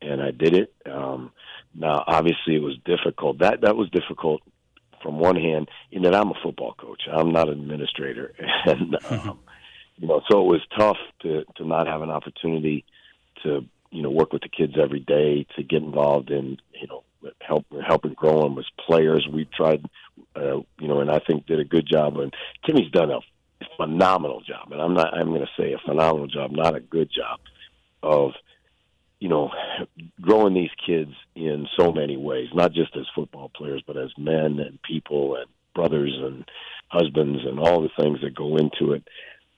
and 0.00 0.22
I 0.22 0.30
did 0.30 0.54
it. 0.54 0.72
Um, 0.86 1.32
now, 1.74 2.04
obviously, 2.06 2.54
it 2.54 2.62
was 2.62 2.76
difficult. 2.84 3.38
That 3.38 3.62
that 3.62 3.76
was 3.76 3.90
difficult 3.90 4.42
from 5.04 5.18
one 5.18 5.36
hand 5.36 5.68
in 5.92 6.02
that 6.02 6.14
I'm 6.14 6.30
a 6.30 6.34
football 6.42 6.74
coach. 6.74 7.02
I'm 7.12 7.30
not 7.30 7.48
an 7.48 7.60
administrator, 7.60 8.34
and 8.66 8.96
um, 9.08 9.38
you 9.96 10.08
know, 10.08 10.22
so 10.28 10.40
it 10.40 10.46
was 10.46 10.62
tough 10.76 10.96
to 11.22 11.44
to 11.56 11.64
not 11.64 11.86
have 11.86 12.02
an 12.02 12.10
opportunity 12.10 12.84
to 13.44 13.64
you 13.90 14.02
know 14.02 14.10
work 14.10 14.32
with 14.32 14.42
the 14.42 14.48
kids 14.48 14.72
every 14.82 15.00
day 15.00 15.46
to 15.56 15.62
get 15.62 15.82
involved 15.82 16.30
in 16.30 16.56
you 16.80 16.88
know 16.88 17.04
help 17.40 17.66
helping 17.86 18.14
grow 18.14 18.42
them 18.42 18.58
as 18.58 18.66
players. 18.86 19.28
We 19.30 19.44
tried, 19.44 19.84
uh, 20.34 20.58
you 20.80 20.88
know, 20.88 21.00
and 21.00 21.10
I 21.10 21.20
think 21.20 21.46
did 21.46 21.60
a 21.60 21.64
good 21.64 21.86
job. 21.86 22.16
And 22.16 22.34
Timmy's 22.66 22.90
done 22.90 23.10
a 23.10 23.20
phenomenal 23.76 24.40
job, 24.40 24.72
and 24.72 24.80
I'm 24.80 24.94
not. 24.94 25.14
I'm 25.14 25.28
going 25.28 25.42
to 25.42 25.62
say 25.62 25.72
a 25.72 25.78
phenomenal 25.86 26.26
job, 26.26 26.50
not 26.50 26.74
a 26.74 26.80
good 26.80 27.10
job, 27.14 27.40
of 28.02 28.32
you 29.24 29.30
know 29.30 29.50
growing 30.20 30.52
these 30.52 30.68
kids 30.86 31.12
in 31.34 31.66
so 31.78 31.90
many 31.92 32.18
ways, 32.18 32.48
not 32.52 32.74
just 32.74 32.94
as 32.94 33.06
football 33.14 33.50
players, 33.56 33.82
but 33.86 33.96
as 33.96 34.10
men 34.18 34.58
and 34.60 34.78
people 34.82 35.36
and 35.36 35.46
brothers 35.74 36.12
and 36.14 36.44
husbands 36.88 37.40
and 37.46 37.58
all 37.58 37.80
the 37.80 38.02
things 38.02 38.20
that 38.20 38.34
go 38.34 38.58
into 38.58 38.92
it. 38.92 39.02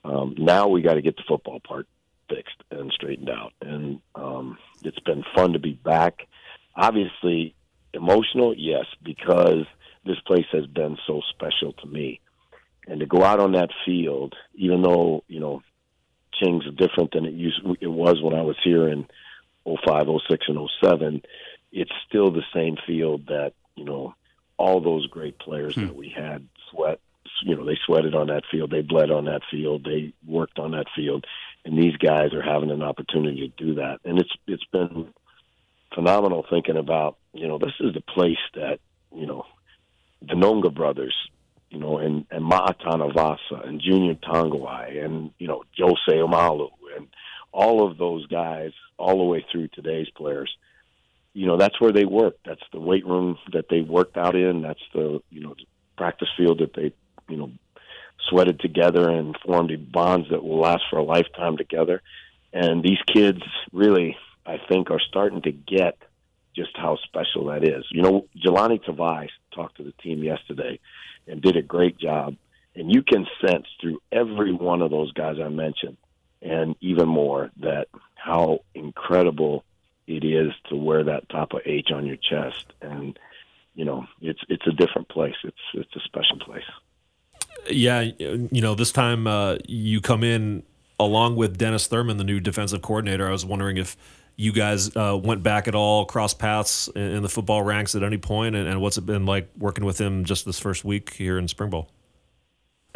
Um, 0.05 0.37
now 0.39 0.69
we 0.69 0.83
got 0.83 0.95
to 0.95 1.03
get 1.03 1.17
the 1.17 1.25
football 1.27 1.59
part 1.59 1.89
fixed 2.29 2.63
and 2.71 2.93
straightened 2.93 3.29
out, 3.29 3.55
and 3.61 4.01
um, 4.15 4.57
it's 4.85 5.01
been 5.01 5.25
fun 5.35 5.55
to 5.55 5.59
be 5.59 5.73
back. 5.73 6.29
Obviously, 6.77 7.57
emotional, 7.93 8.55
yes, 8.57 8.85
because 9.03 9.67
this 10.05 10.21
place 10.29 10.47
has 10.53 10.67
been 10.67 10.97
so 11.09 11.23
special 11.35 11.73
to 11.73 11.89
me 11.89 12.21
and 12.87 13.01
to 13.01 13.07
go 13.07 13.25
out 13.25 13.41
on 13.41 13.51
that 13.53 13.71
field, 13.85 14.37
even 14.55 14.83
though 14.83 15.25
you 15.27 15.41
know 15.41 15.61
Ching's 16.41 16.67
different 16.77 17.15
than 17.15 17.25
it 17.25 17.35
used 17.35 17.61
it 17.81 17.89
was 17.89 18.23
when 18.23 18.35
I 18.35 18.43
was 18.43 18.57
here 18.63 18.89
in 18.89 19.09
05, 19.67 20.07
06, 20.29 20.47
and 20.49 20.69
07, 20.83 21.23
it's 21.73 21.93
still 22.09 22.31
the 22.31 22.45
same 22.55 22.77
field 22.87 23.27
that 23.27 23.53
you 23.75 23.85
know 23.85 24.15
all 24.57 24.81
those 24.81 25.07
great 25.07 25.39
players 25.39 25.75
hmm. 25.75 25.87
that 25.87 25.97
we 25.97 26.09
had 26.09 26.47
sweat. 26.71 27.01
You 27.43 27.57
know, 27.57 27.67
they 27.67 27.77
sweated 27.85 28.15
on 28.15 28.29
that 28.29 28.45
field, 28.51 28.71
they 28.71 28.81
bled 28.81 29.11
on 29.11 29.27
that 29.27 29.43
field, 29.51 29.85
they 29.85 30.13
worked 30.27 30.59
on 30.59 30.71
that 30.71 30.87
field, 30.95 31.27
and 31.65 31.77
these 31.77 31.97
guys 31.97 32.33
are 32.33 32.43
having 32.43 32.71
an 32.71 32.83
opportunity 32.83 33.49
to 33.49 33.65
do 33.65 33.75
that, 33.75 33.99
and 34.05 34.19
it's 34.19 34.33
it's 34.47 34.65
been 34.73 35.13
phenomenal 35.95 36.47
thinking 36.49 36.77
about 36.77 37.17
you 37.33 37.47
know 37.49 37.59
this 37.59 37.75
is 37.81 37.93
the 37.95 38.01
place 38.01 38.39
that 38.55 38.79
you 39.15 39.27
know 39.27 39.45
the 40.23 40.35
Noga 40.35 40.73
brothers 40.73 41.15
you 41.71 41.79
know, 41.79 41.99
and, 41.99 42.27
and 42.31 42.45
Ma'atana 42.45 43.13
Vasa 43.13 43.63
and 43.67 43.81
Junior 43.81 44.15
Tongawai 44.15 45.05
and, 45.05 45.31
you 45.39 45.49
know, 45.49 45.65
Jose 45.79 45.97
Omalu 46.09 46.71
and 46.97 47.09
all 47.53 47.89
of 47.89 47.99
those 47.99 48.27
guys 48.27 48.73
all 48.99 49.19
the 49.19 49.25
way 49.25 49.45
through 49.51 49.69
today's 49.69 50.09
players. 50.17 50.55
You 51.33 51.47
know, 51.47 51.57
that's 51.57 51.81
where 51.81 51.93
they 51.93 52.05
work. 52.05 52.37
That's 52.45 52.63
the 52.73 52.81
weight 52.81 53.07
room 53.07 53.39
that 53.53 53.67
they 53.69 53.83
worked 53.83 54.17
out 54.17 54.35
in. 54.35 54.63
That's 54.63 54.81
the, 54.95 55.21
you 55.31 55.41
know, 55.43 55.55
practice 55.97 56.29
field 56.37 56.61
that 56.61 56.75
they, 56.75 56.93
you 57.29 57.37
know, 57.37 57.51
sweated 58.29 58.61
together 58.61 59.09
and 59.09 59.37
formed 59.45 59.93
bonds 59.93 60.29
that 60.31 60.43
will 60.43 60.61
last 60.61 60.83
for 60.91 60.99
a 60.99 61.03
lifetime 61.03 61.57
together. 61.57 62.03
And 62.53 62.83
these 62.83 62.99
kids 63.07 63.43
really, 63.73 64.17
I 64.47 64.59
think, 64.69 64.91
are 64.91 65.01
starting 65.01 65.43
to 65.43 65.53
get 65.53 65.99
just 66.55 66.71
how 66.75 66.97
special 67.05 67.47
that 67.47 67.65
is. 67.65 67.85
You 67.91 68.03
know, 68.03 68.27
Jahlani 68.37 68.83
Tavai 68.83 69.29
talked 69.55 69.77
to 69.77 69.83
the 69.83 69.93
team 70.03 70.25
yesterday 70.25 70.81
and 71.27 71.43
did 71.43 71.57
a 71.57 71.63
great 71.63 71.99
job. 71.99 72.37
And 72.75 72.93
you 72.93 73.03
can 73.03 73.27
sense 73.47 73.67
through 73.81 74.01
every 74.11 74.53
one 74.53 74.83
of 74.83 74.91
those 74.91 75.13
guys 75.13 75.37
I 75.43 75.49
mentioned, 75.49 75.97
and 76.43 76.77
even 76.81 77.09
more, 77.09 77.51
that 77.59 77.89
how 78.15 78.61
incredible 78.75 79.65
it 80.07 80.25
is 80.25 80.53
to 80.69 80.77
wear 80.77 81.05
that 81.05 81.29
top 81.29 81.53
of 81.53 81.61
H 81.65 81.89
on 81.93 82.07
your 82.07 82.17
chest. 82.17 82.73
And 82.81 83.19
you 83.75 83.85
know, 83.85 84.07
it's 84.21 84.41
it's 84.49 84.67
a 84.67 84.73
different 84.73 85.09
place. 85.09 85.35
It's 85.45 85.57
it's 85.75 85.97
a 85.97 86.01
special 86.01 86.39
place. 86.39 86.65
Yeah, 87.71 88.01
you 88.01 88.61
know, 88.61 88.75
this 88.75 88.93
time 88.93 89.27
uh, 89.27 89.57
you 89.67 90.01
come 90.01 90.23
in 90.23 90.63
along 90.99 91.37
with 91.37 91.59
Dennis 91.59 91.87
Thurman, 91.87 92.17
the 92.17 92.25
new 92.25 92.41
defensive 92.41 92.83
coordinator. 92.83 93.27
I 93.27 93.33
was 93.33 93.45
wondering 93.45 93.77
if 93.77 93.97
you 94.37 94.53
guys 94.53 94.95
uh, 94.97 95.19
went 95.23 95.43
back 95.43 95.67
at 95.67 95.75
all, 95.75 96.05
cross 96.05 96.35
paths 96.35 96.89
in, 96.95 97.03
in, 97.03 97.23
the 97.23 97.29
football 97.29 97.63
ranks 97.63 97.95
at 97.95 98.03
any 98.03 98.19
point, 98.19 98.55
and, 98.55 98.69
and, 98.69 98.81
what's 98.81 98.99
it 98.99 99.07
been 99.07 99.25
like 99.25 99.49
working 99.57 99.85
with 99.85 99.99
him 99.99 100.25
just 100.25 100.45
this 100.45 100.59
first 100.59 100.85
week 100.85 101.15
here 101.15 101.39
in 101.39 101.49
Spring? 101.49 101.71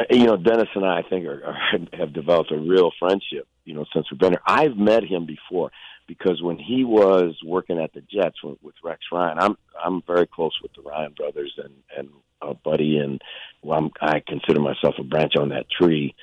You 0.09 0.25
know, 0.25 0.37
Dennis 0.37 0.69
and 0.75 0.85
I, 0.85 0.99
I 0.99 1.01
think, 1.09 1.25
are, 1.25 1.43
are, 1.43 1.79
have 1.97 2.13
developed 2.13 2.51
a 2.51 2.57
real 2.57 2.91
friendship. 2.99 3.47
You 3.65 3.73
know, 3.73 3.85
since 3.93 4.09
we've 4.09 4.19
been 4.19 4.33
here, 4.33 4.41
I've 4.45 4.77
met 4.77 5.03
him 5.03 5.25
before 5.25 5.71
because 6.07 6.41
when 6.41 6.57
he 6.57 6.83
was 6.83 7.35
working 7.45 7.79
at 7.79 7.93
the 7.93 8.01
Jets 8.01 8.43
with, 8.43 8.57
with 8.61 8.75
Rex 8.83 9.01
Ryan, 9.11 9.37
I'm 9.39 9.57
I'm 9.83 10.01
very 10.05 10.27
close 10.27 10.57
with 10.61 10.73
the 10.73 10.81
Ryan 10.81 11.13
brothers 11.13 11.53
and 11.57 11.73
and 11.97 12.09
a 12.41 12.53
buddy, 12.53 12.97
and 12.97 13.21
well, 13.61 13.77
I'm, 13.77 13.91
I 14.01 14.21
consider 14.27 14.59
myself 14.59 14.95
a 14.99 15.03
branch 15.03 15.33
on 15.37 15.49
that 15.49 15.67
tree. 15.69 16.15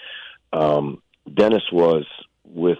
Um, 0.52 1.02
Dennis 1.32 1.62
was 1.72 2.04
with 2.44 2.78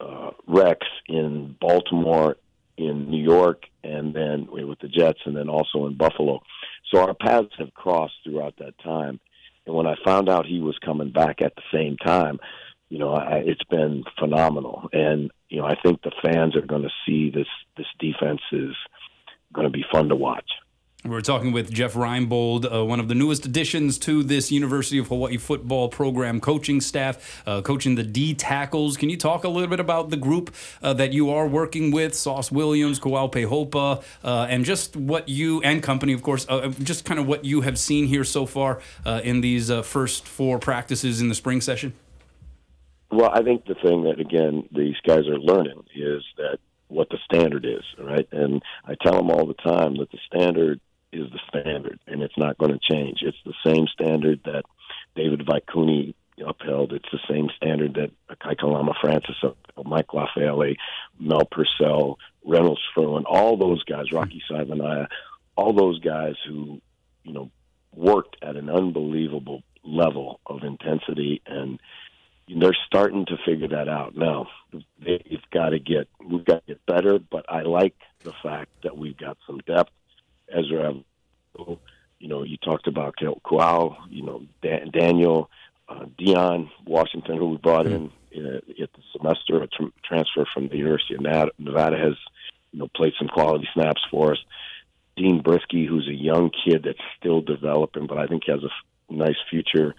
uh, 0.00 0.30
Rex 0.46 0.86
in 1.06 1.56
Baltimore, 1.60 2.36
in 2.76 3.10
New 3.10 3.22
York, 3.22 3.64
and 3.82 4.14
then 4.14 4.48
with 4.50 4.78
the 4.80 4.88
Jets, 4.88 5.20
and 5.26 5.36
then 5.36 5.48
also 5.48 5.86
in 5.86 5.96
Buffalo. 5.96 6.42
So 6.92 7.00
our 7.00 7.14
paths 7.14 7.52
have 7.58 7.74
crossed 7.74 8.14
throughout 8.24 8.56
that 8.58 8.78
time. 8.78 9.20
And 9.66 9.74
when 9.74 9.86
I 9.86 9.94
found 10.04 10.28
out 10.28 10.46
he 10.46 10.60
was 10.60 10.78
coming 10.84 11.10
back 11.10 11.40
at 11.40 11.54
the 11.56 11.62
same 11.72 11.96
time, 11.96 12.38
you 12.88 12.98
know, 12.98 13.14
I, 13.14 13.42
it's 13.46 13.64
been 13.64 14.04
phenomenal. 14.18 14.88
And 14.92 15.30
you 15.48 15.60
know, 15.60 15.66
I 15.66 15.76
think 15.80 16.02
the 16.02 16.12
fans 16.22 16.56
are 16.56 16.66
going 16.66 16.82
to 16.82 16.90
see 17.06 17.30
this. 17.30 17.48
This 17.76 17.86
defense 17.98 18.42
is 18.52 18.74
going 19.52 19.66
to 19.66 19.72
be 19.72 19.84
fun 19.90 20.08
to 20.08 20.16
watch. 20.16 20.50
We're 21.06 21.20
talking 21.20 21.52
with 21.52 21.70
Jeff 21.70 21.92
Reinebold, 21.92 22.64
uh, 22.74 22.82
one 22.82 22.98
of 22.98 23.08
the 23.08 23.14
newest 23.14 23.44
additions 23.44 23.98
to 23.98 24.22
this 24.22 24.50
University 24.50 24.96
of 24.96 25.08
Hawaii 25.08 25.36
football 25.36 25.90
program 25.90 26.40
coaching 26.40 26.80
staff, 26.80 27.42
uh, 27.46 27.60
coaching 27.60 27.94
the 27.94 28.02
D 28.02 28.32
tackles. 28.32 28.96
Can 28.96 29.10
you 29.10 29.18
talk 29.18 29.44
a 29.44 29.50
little 29.50 29.68
bit 29.68 29.80
about 29.80 30.08
the 30.08 30.16
group 30.16 30.54
uh, 30.82 30.94
that 30.94 31.12
you 31.12 31.28
are 31.28 31.46
working 31.46 31.90
with, 31.90 32.14
Sauce 32.14 32.50
Williams, 32.50 32.98
Kawau 32.98 33.30
Hopa, 33.30 34.02
uh, 34.24 34.46
and 34.48 34.64
just 34.64 34.96
what 34.96 35.28
you 35.28 35.60
and 35.60 35.82
company, 35.82 36.14
of 36.14 36.22
course, 36.22 36.46
uh, 36.48 36.68
just 36.82 37.04
kind 37.04 37.20
of 37.20 37.26
what 37.26 37.44
you 37.44 37.60
have 37.60 37.78
seen 37.78 38.06
here 38.06 38.24
so 38.24 38.46
far 38.46 38.80
uh, 39.04 39.20
in 39.22 39.42
these 39.42 39.70
first 39.82 40.26
four 40.26 40.58
practices 40.58 41.20
in 41.20 41.28
the 41.28 41.34
spring 41.34 41.60
session? 41.60 41.92
Well, 43.10 43.30
I 43.30 43.42
think 43.42 43.66
the 43.66 43.74
thing 43.74 44.04
that 44.04 44.20
again 44.20 44.70
these 44.74 44.96
guys 45.06 45.28
are 45.28 45.38
learning 45.38 45.84
is 45.94 46.22
that 46.38 46.60
what 46.88 47.10
the 47.10 47.18
standard 47.30 47.66
is, 47.66 47.84
right? 47.98 48.26
And 48.32 48.62
I 48.86 48.94
tell 49.02 49.16
them 49.16 49.30
all 49.30 49.46
the 49.46 49.52
time 49.52 49.98
that 49.98 50.10
the 50.10 50.18
standard 50.26 50.80
is 51.14 51.30
the 51.30 51.40
standard, 51.48 51.98
and 52.06 52.22
it's 52.22 52.36
not 52.36 52.58
going 52.58 52.72
to 52.72 52.92
change. 52.92 53.18
It's 53.22 53.36
the 53.44 53.54
same 53.64 53.86
standard 53.86 54.40
that 54.44 54.64
David 55.14 55.46
Vaikuni 55.46 56.14
upheld. 56.44 56.92
It's 56.92 57.08
the 57.12 57.20
same 57.28 57.48
standard 57.56 57.94
that 57.94 58.10
Kaikalama 58.40 58.94
Francis 59.00 59.36
Mike 59.84 60.08
LaFaele, 60.08 60.76
Mel 61.18 61.44
Purcell, 61.50 62.18
Reynolds 62.44 62.80
Ferwin, 62.96 63.24
all 63.26 63.56
those 63.56 63.82
guys, 63.84 64.12
Rocky 64.12 64.42
Saivanaya, 64.50 65.08
all 65.56 65.72
those 65.72 66.00
guys 66.00 66.34
who, 66.46 66.80
you 67.22 67.32
know, 67.32 67.50
worked 67.94 68.36
at 68.42 68.56
an 68.56 68.68
unbelievable 68.68 69.62
level 69.84 70.40
of 70.46 70.62
intensity 70.64 71.42
and 71.46 71.78
they're 72.48 72.76
starting 72.86 73.24
to 73.26 73.36
figure 73.44 73.68
that 73.68 73.88
out 73.88 74.16
now. 74.16 74.48
They've 75.02 75.40
got 75.50 75.70
to 75.70 75.78
get 75.78 76.08
we've 76.24 76.44
got 76.44 76.66
to 76.66 76.74
get 76.74 76.86
better, 76.86 77.18
but 77.18 77.46
I 77.48 77.62
like 77.62 77.94
the 78.22 78.34
fact 78.42 78.70
that 78.82 78.98
we've 78.98 79.16
got 79.16 79.38
some 79.46 79.60
depth. 79.66 79.92
Ezra, 80.54 80.94
you 82.18 82.28
know, 82.28 82.42
you 82.42 82.56
talked 82.58 82.86
about 82.86 83.16
Kawau, 83.16 83.96
you 84.08 84.22
know, 84.24 84.42
Dan, 84.62 84.90
Daniel, 84.92 85.50
uh, 85.88 86.06
Dion 86.16 86.70
Washington, 86.86 87.36
who 87.36 87.50
we 87.50 87.56
brought 87.58 87.86
in 87.86 88.10
uh, 88.36 88.56
at 88.82 88.92
the 88.92 89.02
semester, 89.12 89.62
a 89.62 89.66
tr- 89.66 89.92
transfer 90.04 90.46
from 90.52 90.68
the 90.68 90.76
University 90.76 91.14
of 91.14 91.20
Nevada, 91.58 91.96
has 91.96 92.14
you 92.72 92.78
know 92.78 92.88
played 92.96 93.12
some 93.18 93.28
quality 93.28 93.68
snaps 93.74 94.02
for 94.10 94.32
us. 94.32 94.38
Dean 95.16 95.42
Brisky, 95.42 95.86
who's 95.86 96.08
a 96.08 96.14
young 96.14 96.50
kid 96.50 96.82
that's 96.84 96.98
still 97.18 97.40
developing, 97.40 98.06
but 98.06 98.18
I 98.18 98.26
think 98.26 98.44
has 98.46 98.62
a 98.62 98.66
f- 98.66 99.10
nice 99.10 99.36
future. 99.48 99.94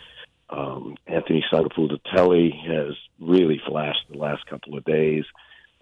Um, 0.49 0.97
Anthony 1.07 1.43
Sagapulatelli 1.51 2.51
has 2.67 2.95
really 3.19 3.61
flashed 3.65 4.05
the 4.09 4.17
last 4.17 4.45
couple 4.47 4.77
of 4.77 4.83
days, 4.83 5.23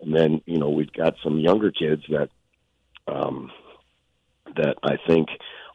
and 0.01 0.15
then 0.15 0.41
you 0.45 0.59
know 0.59 0.69
we've 0.69 0.93
got 0.93 1.15
some 1.23 1.39
younger 1.39 1.71
kids 1.71 2.03
that 2.09 2.29
um, 3.07 3.51
that 4.55 4.77
I 4.83 4.97
think 5.07 5.29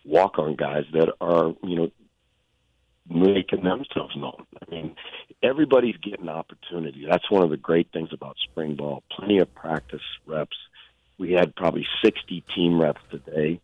walk 0.04 0.38
on 0.38 0.56
guys 0.56 0.84
that 0.92 1.12
are 1.20 1.54
you 1.62 1.76
know 1.76 1.90
making 3.10 3.64
themselves 3.64 4.14
known. 4.16 4.46
I 4.60 4.70
mean, 4.70 4.96
everybody's 5.42 5.96
getting 5.96 6.28
opportunity. 6.28 7.06
That's 7.08 7.30
one 7.30 7.42
of 7.42 7.50
the 7.50 7.56
great 7.56 7.90
things 7.92 8.10
about 8.12 8.36
spring 8.50 8.76
ball. 8.76 9.02
Plenty 9.10 9.38
of 9.38 9.54
practice 9.54 10.02
reps. 10.26 10.56
We 11.18 11.32
had 11.32 11.56
probably 11.56 11.86
60 12.04 12.44
team 12.54 12.80
reps 12.80 13.00
today, 13.10 13.60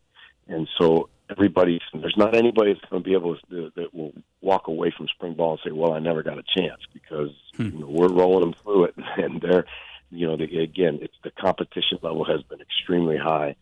and 0.48 0.68
so 0.78 1.08
everybody. 1.30 1.80
There's 1.92 2.16
not 2.16 2.34
anybody 2.34 2.72
that's 2.72 2.84
going 2.90 3.02
to 3.02 3.08
be 3.08 3.14
able 3.14 3.36
to 3.36 3.72
that 3.76 3.94
will 3.94 4.12
walk 4.40 4.68
away 4.68 4.92
from 4.96 5.08
spring 5.08 5.34
ball 5.34 5.52
and 5.52 5.60
say, 5.64 5.70
"Well, 5.72 5.92
I 5.92 5.98
never 5.98 6.22
got 6.22 6.38
a 6.38 6.44
chance," 6.56 6.80
because 6.92 7.30
hmm. 7.56 7.62
you 7.64 7.78
know, 7.80 7.88
we're 7.88 8.08
rolling 8.08 8.40
them 8.40 8.54
through 8.62 8.84
it, 8.84 8.94
and 9.16 9.40
they're, 9.40 9.66
you 10.10 10.26
know, 10.26 10.36
the, 10.36 10.44
again, 10.60 10.98
it's 11.02 11.16
the 11.22 11.30
competition 11.30 11.98
level 12.02 12.24
has 12.24 12.42
been 12.42 12.60
extremely 12.60 13.16
high. 13.16 13.56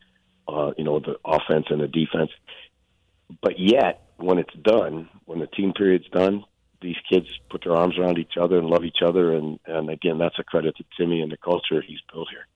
Uh, 0.48 0.72
you 0.76 0.84
know, 0.84 0.98
the 0.98 1.16
offense 1.24 1.66
and 1.70 1.80
the 1.80 1.88
defense, 1.88 2.30
but 3.40 3.58
yet 3.58 4.02
when 4.16 4.38
it's 4.38 4.54
done, 4.62 5.08
when 5.24 5.38
the 5.38 5.46
team 5.46 5.72
period's 5.72 6.08
done, 6.08 6.44
these 6.80 6.96
kids 7.08 7.26
put 7.48 7.62
their 7.64 7.76
arms 7.76 7.96
around 7.96 8.18
each 8.18 8.36
other 8.40 8.58
and 8.58 8.66
love 8.66 8.84
each 8.84 9.02
other, 9.04 9.34
and 9.36 9.58
and 9.66 9.88
again, 9.88 10.18
that's 10.18 10.38
a 10.38 10.44
credit 10.44 10.76
to 10.76 10.84
Timmy 10.98 11.20
and 11.20 11.30
the 11.30 11.36
culture 11.36 11.80
he's 11.80 12.00
built 12.12 12.28
here. 12.30 12.46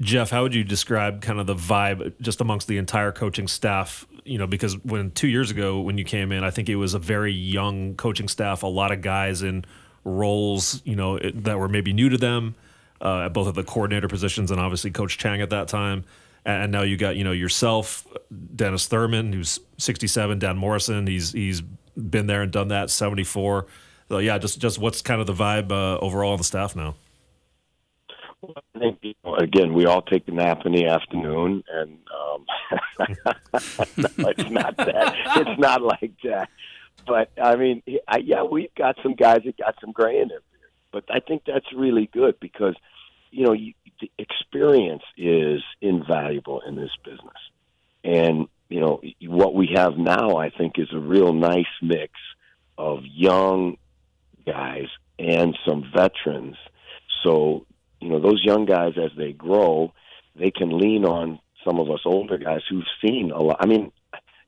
Jeff, 0.00 0.30
how 0.30 0.42
would 0.42 0.54
you 0.54 0.64
describe 0.64 1.20
kind 1.20 1.40
of 1.40 1.46
the 1.46 1.54
vibe 1.54 2.14
just 2.20 2.40
amongst 2.40 2.68
the 2.68 2.78
entire 2.78 3.12
coaching 3.12 3.48
staff? 3.48 4.06
You 4.24 4.38
know, 4.38 4.46
because 4.46 4.76
when 4.84 5.10
two 5.10 5.28
years 5.28 5.50
ago 5.50 5.80
when 5.80 5.98
you 5.98 6.04
came 6.04 6.32
in, 6.32 6.44
I 6.44 6.50
think 6.50 6.68
it 6.68 6.76
was 6.76 6.94
a 6.94 6.98
very 6.98 7.32
young 7.32 7.94
coaching 7.94 8.28
staff, 8.28 8.62
a 8.62 8.68
lot 8.68 8.92
of 8.92 9.02
guys 9.02 9.42
in 9.42 9.64
roles, 10.04 10.80
you 10.84 10.96
know, 10.96 11.18
that 11.18 11.58
were 11.58 11.68
maybe 11.68 11.92
new 11.92 12.08
to 12.08 12.18
them, 12.18 12.54
uh, 13.00 13.28
both 13.28 13.48
at 13.48 13.54
the 13.54 13.64
coordinator 13.64 14.08
positions 14.08 14.50
and 14.50 14.60
obviously 14.60 14.90
Coach 14.90 15.18
Chang 15.18 15.40
at 15.40 15.50
that 15.50 15.68
time. 15.68 16.04
And 16.46 16.72
now 16.72 16.82
you 16.82 16.96
got 16.96 17.16
you 17.16 17.24
know 17.24 17.32
yourself, 17.32 18.06
Dennis 18.54 18.86
Thurman, 18.86 19.32
who's 19.32 19.60
67, 19.78 20.38
Dan 20.38 20.58
Morrison, 20.58 21.06
he's 21.06 21.32
he's 21.32 21.62
been 21.96 22.26
there 22.26 22.42
and 22.42 22.52
done 22.52 22.68
that, 22.68 22.90
74. 22.90 23.66
So 24.08 24.18
yeah, 24.18 24.38
just 24.38 24.60
just 24.60 24.78
what's 24.78 25.00
kind 25.00 25.20
of 25.20 25.26
the 25.26 25.32
vibe 25.32 25.72
uh, 25.72 25.98
overall 25.98 26.32
on 26.32 26.38
the 26.38 26.44
staff 26.44 26.76
now? 26.76 26.94
I 28.74 28.78
think 28.78 28.98
you 29.02 29.14
know, 29.24 29.36
again, 29.36 29.72
we 29.72 29.86
all 29.86 30.02
take 30.02 30.28
a 30.28 30.32
nap 30.32 30.66
in 30.66 30.72
the 30.72 30.86
afternoon, 30.86 31.64
and 31.72 31.98
um, 32.14 32.46
no, 33.96 34.28
it's 34.28 34.50
not 34.50 34.76
that. 34.76 35.14
It's 35.36 35.60
not 35.60 35.82
like 35.82 36.12
that. 36.24 36.48
But 37.06 37.30
I 37.42 37.56
mean, 37.56 37.82
I, 38.08 38.18
yeah, 38.18 38.42
we've 38.42 38.74
got 38.76 38.96
some 39.02 39.14
guys 39.14 39.40
that 39.44 39.56
got 39.56 39.76
some 39.80 39.92
gray 39.92 40.20
in 40.20 40.28
beard, 40.28 40.42
but 40.92 41.04
I 41.10 41.20
think 41.20 41.42
that's 41.46 41.66
really 41.74 42.08
good 42.12 42.38
because 42.40 42.74
you 43.30 43.46
know 43.46 43.52
you, 43.52 43.72
the 44.04 44.22
experience 44.22 45.02
is 45.16 45.62
invaluable 45.80 46.60
in 46.66 46.76
this 46.76 46.90
business, 47.04 47.36
and 48.02 48.48
you 48.68 48.80
know 48.80 49.00
what 49.26 49.54
we 49.54 49.70
have 49.74 49.96
now. 49.96 50.36
I 50.36 50.50
think 50.50 50.74
is 50.78 50.88
a 50.92 50.98
real 50.98 51.32
nice 51.32 51.66
mix 51.82 52.12
of 52.76 53.00
young 53.04 53.76
guys 54.46 54.86
and 55.18 55.56
some 55.66 55.84
veterans. 55.94 56.56
So 57.22 57.66
you 58.00 58.08
know, 58.10 58.20
those 58.20 58.42
young 58.44 58.66
guys 58.66 58.94
as 59.02 59.10
they 59.16 59.32
grow, 59.32 59.92
they 60.36 60.50
can 60.50 60.78
lean 60.78 61.04
on 61.04 61.38
some 61.64 61.78
of 61.78 61.90
us 61.90 62.00
older 62.04 62.36
guys 62.36 62.60
who've 62.68 62.84
seen 63.02 63.30
a 63.30 63.40
lot. 63.40 63.56
I 63.60 63.66
mean, 63.66 63.92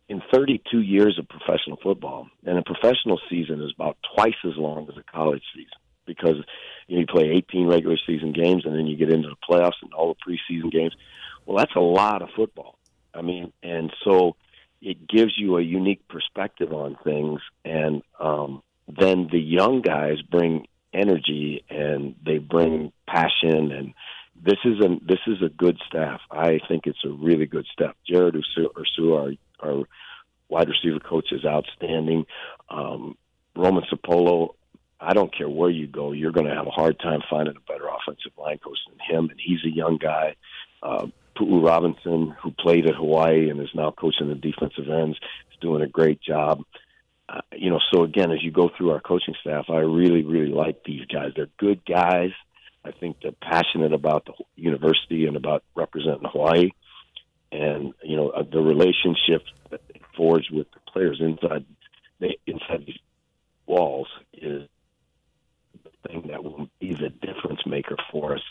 in 0.09 0.23
32 0.33 0.81
years 0.81 1.19
of 1.19 1.29
professional 1.29 1.79
football, 1.83 2.29
and 2.45 2.59
a 2.59 2.63
professional 2.63 3.21
season 3.31 3.63
is 3.63 3.73
about 3.75 3.97
twice 4.15 4.35
as 4.45 4.57
long 4.57 4.89
as 4.91 4.97
a 4.97 5.03
college 5.11 5.43
season 5.55 5.71
because 6.07 6.37
you, 6.87 6.97
know, 6.97 7.01
you 7.01 7.07
play 7.07 7.31
18 7.31 7.67
regular 7.67 7.97
season 8.07 8.33
games 8.33 8.65
and 8.65 8.75
then 8.75 8.87
you 8.87 8.97
get 8.97 9.13
into 9.13 9.29
the 9.29 9.37
playoffs 9.49 9.83
and 9.83 9.93
all 9.93 10.15
the 10.15 10.33
preseason 10.55 10.71
games. 10.71 10.95
Well, 11.45 11.59
that's 11.59 11.75
a 11.77 11.81
lot 11.81 12.23
of 12.23 12.31
football. 12.35 12.79
I 13.15 13.23
mean, 13.23 13.53
and 13.63 13.93
so 14.05 14.37
it 14.81 15.09
gives 15.09 15.33
you 15.37 15.57
a 15.57 15.63
unique 15.63 16.07
perspective 16.09 16.73
on 16.73 16.99
things, 17.03 17.41
and 17.65 18.03
um, 18.21 18.63
then 18.87 19.29
the 19.33 19.41
young 19.41 19.81
guys 19.81 20.21
bring 20.23 20.67
energy 20.93 21.65
and 21.69 22.15
they 22.25 22.39
bring 22.39 22.93
passion 23.07 23.71
and 23.71 23.95
this 24.43 24.59
is 24.65 24.81
a 24.81 24.89
this 25.07 25.21
is 25.27 25.43
a 25.43 25.49
good 25.49 25.79
staff. 25.87 26.21
I 26.31 26.61
think 26.69 26.87
it's 26.87 27.05
a 27.05 27.09
really 27.09 27.47
good 27.47 27.67
staff. 27.73 27.95
Jared 28.07 28.35
Ursu, 28.35 29.15
our 29.15 29.33
our 29.67 29.85
wide 30.49 30.69
receiver 30.69 31.01
coach, 31.01 31.33
is 31.33 31.45
outstanding. 31.45 32.27
Um, 32.69 33.17
Roman 33.55 33.85
Sapolu, 33.85 34.55
I 35.01 35.13
don't 35.13 35.35
care 35.37 35.49
where 35.49 35.71
you 35.71 35.87
go, 35.87 36.13
you're 36.13 36.33
going 36.33 36.47
to 36.47 36.55
have 36.55 36.67
a 36.67 36.71
hard 36.71 36.99
time 36.99 37.21
finding 37.29 37.57
a 37.57 37.73
better 37.73 37.87
offensive 37.87 38.33
line 38.39 38.59
coach 38.59 38.79
than 38.89 38.99
him, 38.99 39.31
and 39.31 39.41
he's 39.43 39.65
a 39.65 39.75
young 39.75 39.99
guy. 39.99 40.37
Uh, 40.83 41.07
Pu'u 41.37 41.63
Robinson, 41.63 42.35
who 42.43 42.51
played 42.53 42.87
at 42.87 42.95
Hawaii 42.95 43.51
and 43.51 43.61
is 43.61 43.69
now 43.75 43.91
coaching 43.91 44.29
the 44.29 44.35
defensive 44.35 44.89
ends, 44.89 45.19
is 45.51 45.59
doing 45.61 45.83
a 45.83 45.89
great 45.89 46.21
job 46.23 46.63
uh, 47.29 47.41
you 47.57 47.71
know, 47.71 47.81
so 47.93 48.05
again, 48.05 48.31
as 48.31 48.43
you 48.43 48.53
go 48.53 48.71
through 48.77 48.91
our 48.91 49.01
coaching 49.01 49.35
staff, 49.41 49.67
I 49.69 49.79
really, 49.79 50.23
really 50.23 50.53
like 50.53 50.85
these 50.85 51.05
guys. 51.07 51.33
They're 51.35 51.49
good 51.59 51.85
guys. 51.85 52.31
I 52.85 52.93
think 52.93 53.17
they're 53.21 53.33
passionate 53.33 53.93
about 53.93 54.27
the 54.27 54.35
university 54.55 55.27
and 55.27 55.37
about 55.37 55.65
representing 55.75 56.29
Hawaii. 56.31 56.71
And 57.51 57.95
you 58.05 58.17
know, 58.17 58.29
uh, 58.29 58.45
the 58.45 58.61
relationship 58.61 59.43
that 59.71 59.81
they 59.89 60.01
forge 60.17 60.51
with 60.53 60.69
the 60.73 60.81
players 60.93 61.21
inside 61.21 61.65
they, 62.21 62.39
inside 62.47 62.87
these 62.87 62.99
walls 63.67 64.09
is 64.33 64.63
the 64.63 64.69
thing 66.07 66.29
that 66.29 66.43
will 66.43 66.69
be 66.81 66.95
the 66.95 67.11
difference 67.11 67.61
maker 67.67 67.97
for 68.11 68.35
us. 68.35 68.43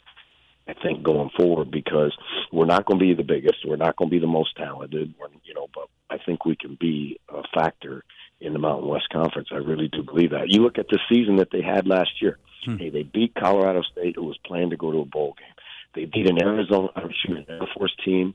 I 0.67 0.73
think 0.73 1.03
going 1.03 1.29
forward 1.37 1.69
because 1.69 2.15
we're 2.51 2.65
not 2.65 2.85
going 2.85 2.99
to 2.99 3.05
be 3.05 3.13
the 3.13 3.23
biggest, 3.23 3.65
we're 3.65 3.75
not 3.75 3.95
going 3.97 4.09
to 4.09 4.15
be 4.15 4.19
the 4.19 4.27
most 4.27 4.55
talented, 4.55 5.13
you 5.43 5.53
know, 5.53 5.67
but 5.73 5.89
I 6.09 6.17
think 6.17 6.45
we 6.45 6.55
can 6.55 6.75
be 6.79 7.19
a 7.29 7.43
factor 7.53 8.03
in 8.41 8.53
the 8.53 8.59
Mountain 8.59 8.89
West 8.89 9.09
Conference. 9.11 9.49
I 9.51 9.57
really 9.57 9.87
do 9.87 10.03
believe 10.03 10.31
that. 10.31 10.49
You 10.49 10.61
look 10.61 10.77
at 10.77 10.87
the 10.87 10.99
season 11.09 11.37
that 11.37 11.51
they 11.51 11.61
had 11.61 11.87
last 11.87 12.21
year. 12.21 12.39
Hmm. 12.65 12.77
Hey, 12.77 12.89
they 12.89 13.03
beat 13.03 13.35
Colorado 13.35 13.83
State, 13.83 14.15
who 14.15 14.25
was 14.25 14.37
planning 14.45 14.71
to 14.71 14.77
go 14.77 14.91
to 14.91 14.99
a 14.99 15.05
bowl 15.05 15.35
game. 15.37 15.53
They 15.93 16.05
beat 16.05 16.29
an 16.29 16.41
Arizona, 16.41 16.89
I'm 16.95 17.11
sure, 17.25 17.37
an 17.37 17.45
Air 17.47 17.67
Force 17.75 17.95
team 18.03 18.33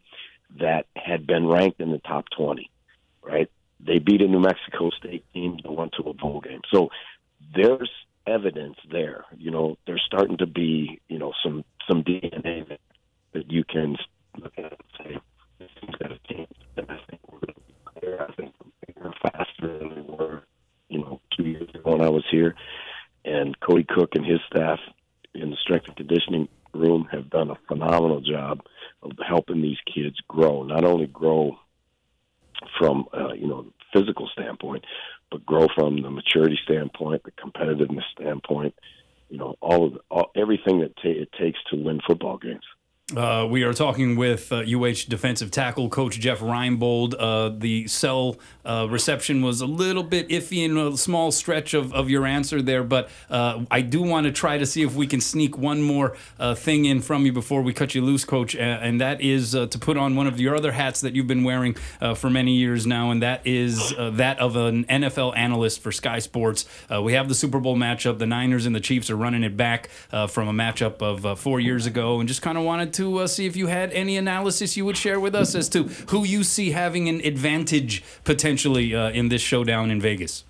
that 0.59 0.87
had 0.96 1.27
been 1.27 1.46
ranked 1.46 1.81
in 1.81 1.90
the 1.90 1.99
top 1.99 2.27
20. 2.37 2.70
Right? 3.23 3.51
They 3.81 3.99
beat 3.99 4.23
a 4.23 4.29
New 4.29 4.40
Mexico 4.40 4.90
State 4.90 5.25
team 5.33 5.59
that 5.62 5.73
went 5.73 5.92
to 5.94 6.09
a 6.09 6.14
bowl 6.14 6.40
game. 6.40 6.61
So 6.73 6.90
there's 7.55 7.90
evidence 8.27 8.77
there. 8.91 9.25
You 9.37 9.51
know, 9.51 9.77
there's 9.87 10.03
starting 10.07 10.39
to 10.39 10.47
be 10.47 11.01
you 11.09 11.19
know 11.19 11.33
some 11.43 11.65
some 11.89 12.03
DNA 12.03 12.69
that, 12.69 12.81
that 13.33 13.51
you 13.51 13.65
can 13.65 13.97
look 14.39 14.53
at 14.59 14.73
and 14.73 14.83
say 14.99 15.21
this. 15.59 15.69
And 16.77 16.87
I 16.89 16.99
think 17.09 17.21
we're 17.31 17.39
going 17.39 17.55
to 17.55 17.61
be 17.61 17.75
clear. 17.85 18.27
I 18.29 18.33
think 18.35 18.55
we're 18.97 19.13
faster 19.23 19.79
than 19.79 19.95
we 19.95 20.03
were, 20.03 20.43
you 20.89 20.99
know, 20.99 21.21
two 21.37 21.45
years 21.45 21.69
ago 21.75 21.93
when 21.93 22.03
I 22.03 22.09
was 22.09 22.25
here. 22.31 22.55
And 23.25 23.59
Cody 23.61 23.85
Cook 23.85 24.11
and 24.15 24.25
his 24.25 24.41
staff 24.47 24.79
in 25.35 25.51
the 25.51 25.57
strength 25.57 25.87
and 25.89 25.97
conditioning 25.97 26.49
room 26.73 27.09
have 27.11 27.31
done 27.31 27.51
a 27.51 27.59
phenomenal 27.69 28.21
job 28.21 28.61
of 29.03 29.13
helping 29.27 29.61
these 29.61 29.79
kids 29.93 30.17
grow, 30.29 30.63
not 30.63 30.85
only 30.85 31.07
grow 31.07 31.59
from 32.79 33.07
uh, 33.13 33.33
you 33.33 33.47
know 33.47 33.67
physical 33.93 34.29
standpoint, 34.33 34.85
but 35.31 35.47
grow 35.47 35.66
from 35.75 36.03
the 36.03 36.11
maturity 36.11 36.59
standpoint, 36.64 37.23
the 37.25 37.31
competitiveness 37.33 38.05
standpoint. 38.12 38.75
You 39.29 39.38
know, 39.38 39.57
all 39.61 39.87
of 39.87 39.93
the, 39.95 40.01
all, 40.11 40.31
everything 40.37 40.81
that 40.81 40.93
it 41.05 41.31
takes 41.38 41.59
to 41.71 41.77
win 41.77 42.01
football 42.07 42.37
games. 42.38 42.64
Uh, 43.16 43.44
we 43.51 43.64
are 43.64 43.73
talking 43.73 44.14
with 44.14 44.53
uh, 44.53 44.59
UH 44.59 45.09
defensive 45.09 45.51
tackle 45.51 45.88
coach 45.88 46.20
Jeff 46.20 46.38
Reinebold. 46.38 47.14
Uh, 47.18 47.49
the 47.49 47.88
cell 47.88 48.37
uh, 48.64 48.87
reception 48.88 49.42
was 49.42 49.61
a 49.61 49.66
little 49.66 50.05
bit 50.05 50.29
iffy 50.29 50.64
in 50.64 50.77
a 50.77 50.96
small 50.96 51.33
stretch 51.33 51.75
of, 51.75 51.92
of 51.92 52.09
your 52.09 52.25
answer 52.25 52.62
there, 52.62 52.85
but 52.85 53.09
uh, 53.29 53.64
I 53.70 53.81
do 53.81 54.01
want 54.03 54.27
to 54.27 54.33
try 54.33 54.59
to 54.59 54.66
see 54.66 54.83
if 54.83 54.94
we 54.94 55.09
can 55.09 55.20
sneak 55.20 55.59
one 55.59 55.83
more 55.83 56.16
uh, 56.38 56.55
thing 56.55 56.85
in 56.85 57.01
from 57.01 57.27
you 57.27 57.33
before 57.33 57.62
we 57.62 57.73
cut 57.73 57.96
you 57.96 58.03
loose, 58.03 58.25
coach, 58.25 58.55
and 58.55 59.01
that 59.01 59.20
is 59.20 59.53
to 59.53 59.79
put 59.79 59.96
on 59.96 60.14
one 60.14 60.27
of 60.27 60.38
your 60.38 60.55
other 60.55 60.73
hats 60.73 61.01
that 61.01 61.14
you've 61.14 61.27
been 61.27 61.42
wearing 61.42 61.75
for 62.14 62.31
many 62.31 62.53
years 62.53 62.87
now, 62.87 63.11
and 63.11 63.23
that 63.23 63.40
is 63.44 63.94
that 63.96 64.38
of 64.38 64.57
an 64.57 64.85
NFL 64.85 65.37
analyst 65.37 65.81
for 65.81 65.90
Sky 65.90 66.18
Sports. 66.18 66.64
we 67.03 67.14
have 67.14 67.29
the 67.29 67.35
Super 67.35 67.59
Bowl 67.59 67.77
matchup. 67.77 68.18
The 68.18 68.27
Niners 68.27 68.66
and 68.66 68.75
the 68.75 68.81
Chiefs 68.81 69.11
are 69.11 69.16
running 69.16 69.42
it 69.42 69.57
back 69.57 69.88
from 70.29 70.49
a 70.49 70.53
matchup 70.53 71.03
of 71.03 71.40
four 71.40 71.59
years 71.59 71.87
ago, 71.87 72.20
and 72.20 72.29
just 72.29 72.42
kind 72.42 72.57
of 72.57 72.64
wanted 72.64 72.92
to 72.94 73.00
to 73.01 73.21
uh, 73.21 73.27
see 73.27 73.47
if 73.47 73.57
you 73.57 73.67
had 73.67 73.91
any 73.93 74.19
analysis 74.19 74.77
you 74.77 74.85
would 74.85 74.97
share 74.97 75.19
with 75.19 75.35
us 75.35 75.55
as 75.55 75.71
to 75.71 75.85
who 76.11 76.23
you 76.23 76.45
see 76.45 76.73
having 76.73 77.09
an 77.09 77.23
advantage 77.25 78.05
potentially 78.25 78.95
uh, 78.95 79.09
in 79.11 79.31
this 79.31 79.41
showdown 79.41 79.91
in 79.91 80.03
Vegas. 80.03 80.45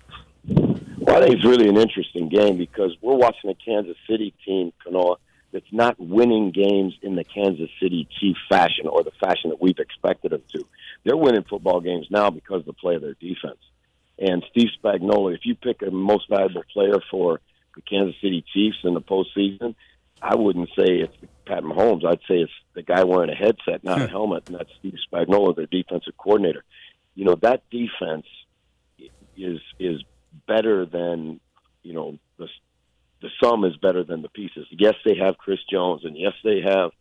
Well, 0.45 1.15
I 1.15 1.21
think 1.21 1.35
it's 1.35 1.45
really 1.45 1.69
an 1.69 1.77
interesting 1.77 2.27
game 2.27 2.57
because 2.57 2.91
we're 3.01 3.15
watching 3.15 3.49
a 3.49 3.55
Kansas 3.55 3.95
City 4.05 4.33
team, 4.45 4.73
Kanoa, 4.85 5.15
that's 5.53 5.71
not 5.71 5.97
winning 5.97 6.51
games 6.51 6.93
in 7.01 7.15
the 7.15 7.23
Kansas 7.23 7.69
City 7.81 8.05
Chief 8.19 8.35
fashion 8.49 8.87
or 8.87 9.01
the 9.01 9.11
fashion 9.11 9.49
that 9.51 9.61
we've 9.61 9.79
expected 9.79 10.31
them 10.31 10.43
to. 10.51 10.65
They're 11.05 11.15
winning 11.15 11.45
football 11.49 11.79
games 11.79 12.07
now 12.09 12.31
because 12.31 12.59
of 12.59 12.65
the 12.65 12.73
play 12.73 12.95
of 12.95 13.01
their 13.01 13.13
defense. 13.13 13.59
And 14.19 14.43
Steve 14.51 14.69
Spagnuolo, 14.83 15.33
if 15.33 15.45
you 15.45 15.55
pick 15.55 15.81
a 15.83 15.89
most 15.89 16.29
valuable 16.29 16.63
player 16.73 16.99
for 17.09 17.39
the 17.75 17.81
Kansas 17.81 18.15
City 18.21 18.43
Chiefs 18.53 18.77
in 18.83 18.93
the 18.93 19.01
postseason, 19.01 19.75
I 20.21 20.35
wouldn't 20.35 20.69
say 20.69 20.99
it's 20.99 21.15
Pat 21.45 21.63
Mahomes. 21.63 22.05
I'd 22.05 22.19
say 22.27 22.35
it's 22.35 22.51
the 22.75 22.83
guy 22.83 23.03
wearing 23.03 23.31
a 23.31 23.35
headset, 23.35 23.83
not 23.83 24.01
a 24.01 24.05
hmm. 24.05 24.11
helmet, 24.11 24.47
and 24.47 24.57
that's 24.57 24.69
Steve 24.79 24.95
Spagnuolo, 25.11 25.55
their 25.55 25.65
defensive 25.65 26.13
coordinator. 26.17 26.63
You 27.15 27.25
know 27.25 27.35
that 27.41 27.63
defense 27.69 28.25
is 29.35 29.59
is 29.79 30.03
better 30.47 30.85
than 30.85 31.39
you 31.83 31.93
know 31.93 32.17
the 32.37 32.47
the 33.21 33.29
sum 33.43 33.65
is 33.65 33.75
better 33.77 34.03
than 34.03 34.21
the 34.21 34.29
pieces. 34.29 34.67
Yes, 34.71 34.95
they 35.05 35.15
have 35.17 35.37
Chris 35.37 35.59
Jones, 35.69 36.05
and 36.05 36.17
yes, 36.17 36.33
they 36.43 36.61
have 36.61 36.91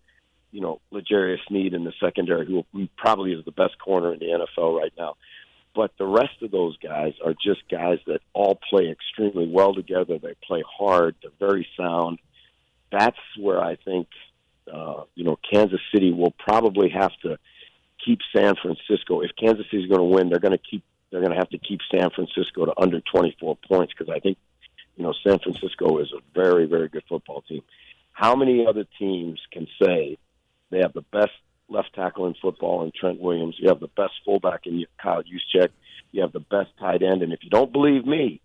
you 0.50 0.60
know 0.60 0.80
L'Jarius 0.90 1.38
Sneed 1.48 1.74
in 1.74 1.84
the 1.84 1.92
secondary, 2.02 2.46
who 2.46 2.64
probably 2.96 3.32
is 3.32 3.44
the 3.44 3.52
best 3.52 3.78
corner 3.78 4.12
in 4.12 4.18
the 4.18 4.46
NFL 4.58 4.78
right 4.78 4.92
now. 4.98 5.16
But 5.74 5.92
the 5.98 6.06
rest 6.06 6.42
of 6.42 6.50
those 6.50 6.76
guys 6.78 7.12
are 7.24 7.32
just 7.32 7.60
guys 7.70 7.98
that 8.06 8.20
all 8.32 8.58
play 8.68 8.90
extremely 8.90 9.46
well 9.46 9.72
together. 9.72 10.18
They 10.18 10.34
play 10.44 10.64
hard. 10.66 11.14
They're 11.22 11.30
very 11.38 11.66
sound 11.76 12.18
that's 12.90 13.18
where 13.38 13.60
I 13.62 13.76
think 13.76 14.08
uh, 14.72 15.04
you 15.14 15.24
know 15.24 15.38
Kansas 15.50 15.80
City 15.92 16.12
will 16.12 16.34
probably 16.38 16.90
have 16.90 17.12
to 17.22 17.38
keep 18.04 18.20
San 18.34 18.54
Francisco. 18.60 19.20
If 19.20 19.30
Kansas 19.38 19.66
City 19.70 19.82
is 19.82 19.88
going 19.88 20.00
to 20.00 20.16
win, 20.16 20.28
they're 20.28 20.38
going 20.38 20.56
to 20.56 20.58
keep 20.58 20.84
they're 21.10 21.20
going 21.20 21.32
to 21.32 21.38
have 21.38 21.50
to 21.50 21.58
keep 21.58 21.80
San 21.90 22.10
Francisco 22.10 22.66
to 22.66 22.72
under 22.80 23.00
24 23.00 23.56
points 23.68 23.92
because 23.96 24.12
I 24.14 24.20
think 24.20 24.38
you 24.96 25.04
know 25.04 25.14
San 25.26 25.38
Francisco 25.38 25.98
is 25.98 26.12
a 26.12 26.20
very 26.34 26.66
very 26.66 26.88
good 26.88 27.04
football 27.08 27.42
team. 27.42 27.62
How 28.12 28.34
many 28.34 28.66
other 28.66 28.84
teams 28.98 29.40
can 29.52 29.66
say 29.82 30.18
they 30.70 30.78
have 30.78 30.92
the 30.92 31.04
best 31.12 31.32
left 31.68 31.94
tackle 31.94 32.26
in 32.26 32.34
football 32.34 32.84
in 32.84 32.92
Trent 32.98 33.20
Williams? 33.20 33.56
You 33.58 33.68
have 33.68 33.80
the 33.80 33.88
best 33.88 34.12
fullback 34.24 34.66
in 34.66 34.84
Kyle 35.02 35.22
Juszczyk. 35.22 35.70
You 36.12 36.22
have 36.22 36.32
the 36.32 36.40
best 36.40 36.70
tight 36.78 37.02
end, 37.02 37.22
and 37.22 37.32
if 37.32 37.40
you 37.42 37.50
don't 37.50 37.72
believe 37.72 38.04
me, 38.04 38.40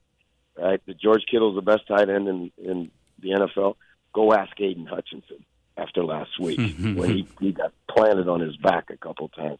right, 0.55 0.79
the 0.86 0.93
George 0.93 1.23
Kittle 1.29 1.49
is 1.49 1.55
the 1.55 1.71
best 1.71 1.88
tight 1.88 2.10
end 2.10 2.27
in 2.27 2.51
in 2.58 2.91
the 3.19 3.29
NFL 3.29 3.75
Go 4.15 4.34
ask 4.34 4.49
Aidan 4.62 4.86
Hutchinson 4.86 5.43
after 5.75 6.01
last 6.01 6.39
week 6.39 6.58
when 6.80 7.10
he, 7.10 7.28
he 7.41 7.51
got 7.51 7.73
planted 7.89 8.30
on 8.30 8.39
his 8.39 8.56
back 8.56 8.89
a 8.89 8.95
couple 8.95 9.28
times. 9.28 9.60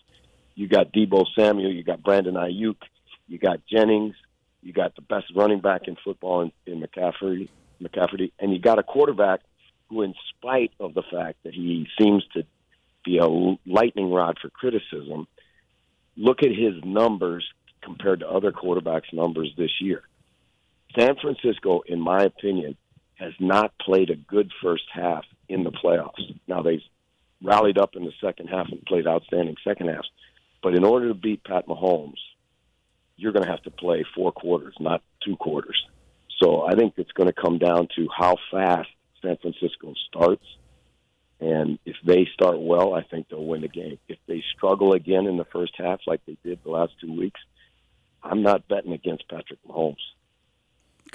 You 0.55 0.69
got 0.69 0.93
Deebo 0.93 1.25
Samuel, 1.37 1.73
you 1.73 1.83
got 1.83 2.01
Brandon 2.01 2.35
Aiyuk, 2.35 2.77
you 3.27 3.37
got 3.37 3.59
Jennings, 3.69 4.15
you 4.63 4.71
got 4.71 4.95
the 4.95 5.01
best 5.01 5.25
running 5.35 5.59
back 5.59 5.89
in 5.89 5.97
football 6.01 6.43
in, 6.43 6.53
in 6.65 6.81
McCaffrey, 6.81 7.49
McCaffrey, 7.83 8.31
and 8.39 8.53
you 8.53 8.59
got 8.59 8.79
a 8.79 8.83
quarterback 8.83 9.41
who, 9.89 10.03
in 10.03 10.13
spite 10.29 10.71
of 10.79 10.93
the 10.93 11.03
fact 11.03 11.43
that 11.43 11.53
he 11.53 11.89
seems 11.99 12.23
to 12.33 12.45
be 13.03 13.17
a 13.17 13.27
lightning 13.69 14.09
rod 14.09 14.37
for 14.41 14.49
criticism, 14.49 15.27
look 16.15 16.43
at 16.43 16.51
his 16.51 16.81
numbers 16.85 17.45
compared 17.81 18.21
to 18.21 18.27
other 18.29 18.53
quarterbacks' 18.53 19.11
numbers 19.11 19.51
this 19.57 19.81
year. 19.81 20.03
San 20.97 21.17
Francisco, 21.17 21.81
in 21.85 21.99
my 21.99 22.23
opinion, 22.23 22.77
has 23.15 23.34
not 23.39 23.78
played 23.80 24.10
a 24.10 24.15
good 24.15 24.51
first 24.62 24.84
half 24.93 25.23
in 25.47 25.63
the 25.63 25.71
playoffs. 25.71 26.21
Now 26.47 26.62
they've 26.62 26.82
rallied 27.41 27.78
up 27.78 27.95
in 27.95 28.04
the 28.04 28.13
second 28.21 28.47
half 28.47 28.67
and 28.69 28.84
played 28.86 29.08
outstanding 29.08 29.56
second 29.63 29.89
halves. 29.89 30.10
But 30.62 30.75
in 30.75 30.84
order 30.84 31.10
to 31.10 31.13
beat 31.13 31.43
Pat 31.43 31.67
Mahomes, 31.67 32.19
you're 33.17 33.32
going 33.32 33.45
to 33.45 33.51
have 33.51 33.63
to 33.63 33.71
play 33.71 34.04
four 34.15 34.32
quarters, 34.32 34.75
not 34.80 35.01
two 35.23 35.38
quarters. 35.38 35.82
So 36.41 36.63
I 36.63 36.75
think 36.75 36.95
it's 36.97 37.12
going 37.12 37.30
to 37.30 37.41
come 37.41 37.58
down 37.60 37.88
to 37.95 38.08
how 38.15 38.36
fast 38.51 38.89
San 39.21 39.38
Francisco 39.38 39.93
starts. 40.08 40.45
And 41.39 41.80
if 41.86 41.95
they 42.06 42.28
start 42.34 42.60
well, 42.60 42.93
I 42.93 43.04
think 43.04 43.30
they'll 43.30 43.45
win 43.45 43.62
the 43.62 43.67
game. 43.67 43.99
If 44.08 44.17
they 44.28 44.43
struggle 44.56 44.93
again 44.93 45.28
in 45.28 45.38
the 45.38 45.45
first 45.45 45.73
half, 45.78 45.99
like 46.08 46.21
they 46.25 46.38
did 46.43 46.60
the 46.63 46.71
last 46.71 46.93
two 46.99 47.13
weeks, 47.13 47.39
I'm 48.23 48.41
not 48.41 48.67
betting 48.67 48.93
against 48.93 49.30
Patrick 49.30 49.60
Mahomes. 49.67 49.97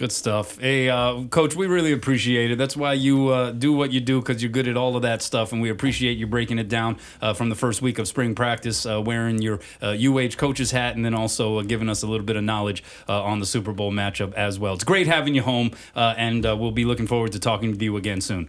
Good 0.00 0.12
stuff. 0.12 0.58
Hey, 0.58 0.88
uh, 0.88 1.24
Coach, 1.24 1.54
we 1.54 1.66
really 1.66 1.92
appreciate 1.92 2.50
it. 2.50 2.56
That's 2.56 2.74
why 2.74 2.94
you 2.94 3.28
uh, 3.28 3.50
do 3.50 3.74
what 3.74 3.92
you 3.92 4.00
do 4.00 4.18
because 4.18 4.42
you're 4.42 4.50
good 4.50 4.66
at 4.66 4.74
all 4.74 4.96
of 4.96 5.02
that 5.02 5.20
stuff, 5.20 5.52
and 5.52 5.60
we 5.60 5.68
appreciate 5.68 6.16
you 6.16 6.26
breaking 6.26 6.58
it 6.58 6.70
down 6.70 6.96
uh, 7.20 7.34
from 7.34 7.50
the 7.50 7.54
first 7.54 7.82
week 7.82 7.98
of 7.98 8.08
spring 8.08 8.34
practice, 8.34 8.86
uh, 8.86 8.98
wearing 9.02 9.42
your 9.42 9.60
UH 9.82 9.84
uh, 9.84 10.28
coach's 10.38 10.70
hat, 10.70 10.96
and 10.96 11.04
then 11.04 11.12
also 11.12 11.58
uh, 11.58 11.62
giving 11.62 11.90
us 11.90 12.02
a 12.02 12.06
little 12.06 12.24
bit 12.24 12.36
of 12.36 12.42
knowledge 12.42 12.82
on 13.08 13.40
the 13.40 13.46
Super 13.46 13.74
Bowl 13.74 13.92
matchup 13.92 14.32
as 14.32 14.58
well. 14.58 14.72
It's 14.72 14.84
great 14.84 15.06
having 15.06 15.34
you 15.34 15.42
home, 15.42 15.72
and 15.94 16.44
we'll 16.44 16.70
be 16.70 16.86
looking 16.86 17.06
forward 17.06 17.32
to 17.32 17.38
talking 17.38 17.76
to 17.76 17.84
you 17.84 17.98
again 17.98 18.22
soon. 18.22 18.48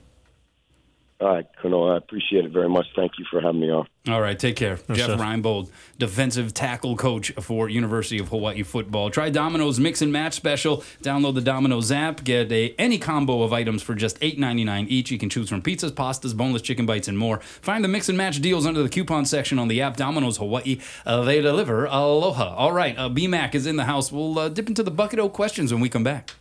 All 1.22 1.28
right, 1.28 1.46
Colonel, 1.62 1.92
I 1.92 1.98
appreciate 1.98 2.46
it 2.46 2.52
very 2.52 2.68
much. 2.68 2.88
Thank 2.96 3.20
you 3.20 3.26
for 3.30 3.40
having 3.42 3.62
me 3.62 3.70
on. 3.70 3.88
All 4.08 4.20
right, 4.20 4.38
take 4.38 4.56
care. 4.56 4.78
Jeff 4.88 4.98
Jeff 4.98 5.20
Reinebold, 5.20 5.70
defensive 6.00 6.52
tackle 6.52 6.96
coach 6.96 7.32
for 7.34 7.70
University 7.70 8.18
of 8.18 8.30
Hawaii 8.30 8.64
football. 8.64 9.12
Try 9.12 9.30
Domino's 9.30 9.80
Mix 9.80 10.02
and 10.02 10.12
Match 10.12 10.34
special. 10.34 10.78
Download 11.04 11.36
the 11.36 11.42
Domino's 11.42 11.92
app. 11.92 12.24
Get 12.24 12.52
a 12.52 12.74
any 12.80 12.98
combo 12.98 13.44
of 13.44 13.54
items 13.54 13.84
for 13.84 13.94
just 13.94 14.20
$8.99 14.20 14.88
each. 14.90 15.12
You 15.12 15.20
can 15.20 15.30
choose 15.30 15.48
from 15.48 15.62
pizzas, 15.62 15.92
pastas, 15.92 16.36
boneless 16.36 16.64
chicken 16.64 16.88
bites, 16.88 17.08
and 17.08 17.20
more. 17.20 17.40
Find 17.40 17.84
the 17.84 17.88
Mix 17.88 18.10
and 18.10 18.18
Match 18.18 18.42
deals 18.42 18.66
under 18.66 18.82
the 18.82 18.90
coupon 18.90 19.26
section 19.26 19.60
on 19.60 19.68
the 19.68 19.80
app. 19.80 19.98
Domino's 19.98 20.38
Hawaii. 20.38 20.80
Uh, 21.06 21.22
they 21.22 21.40
deliver 21.40 21.86
aloha. 21.86 22.56
All 22.56 22.72
right, 22.72 22.98
uh, 22.98 23.10
BMAC 23.10 23.54
is 23.54 23.68
in 23.68 23.76
the 23.76 23.86
house. 23.86 24.12
We'll 24.12 24.40
uh, 24.40 24.50
dip 24.50 24.70
into 24.70 24.82
the 24.82 24.90
bucket 24.90 25.20
o 25.20 25.30
questions 25.30 25.72
when 25.72 25.82
we 25.82 25.90
come 25.90 26.04
back. 26.04 26.32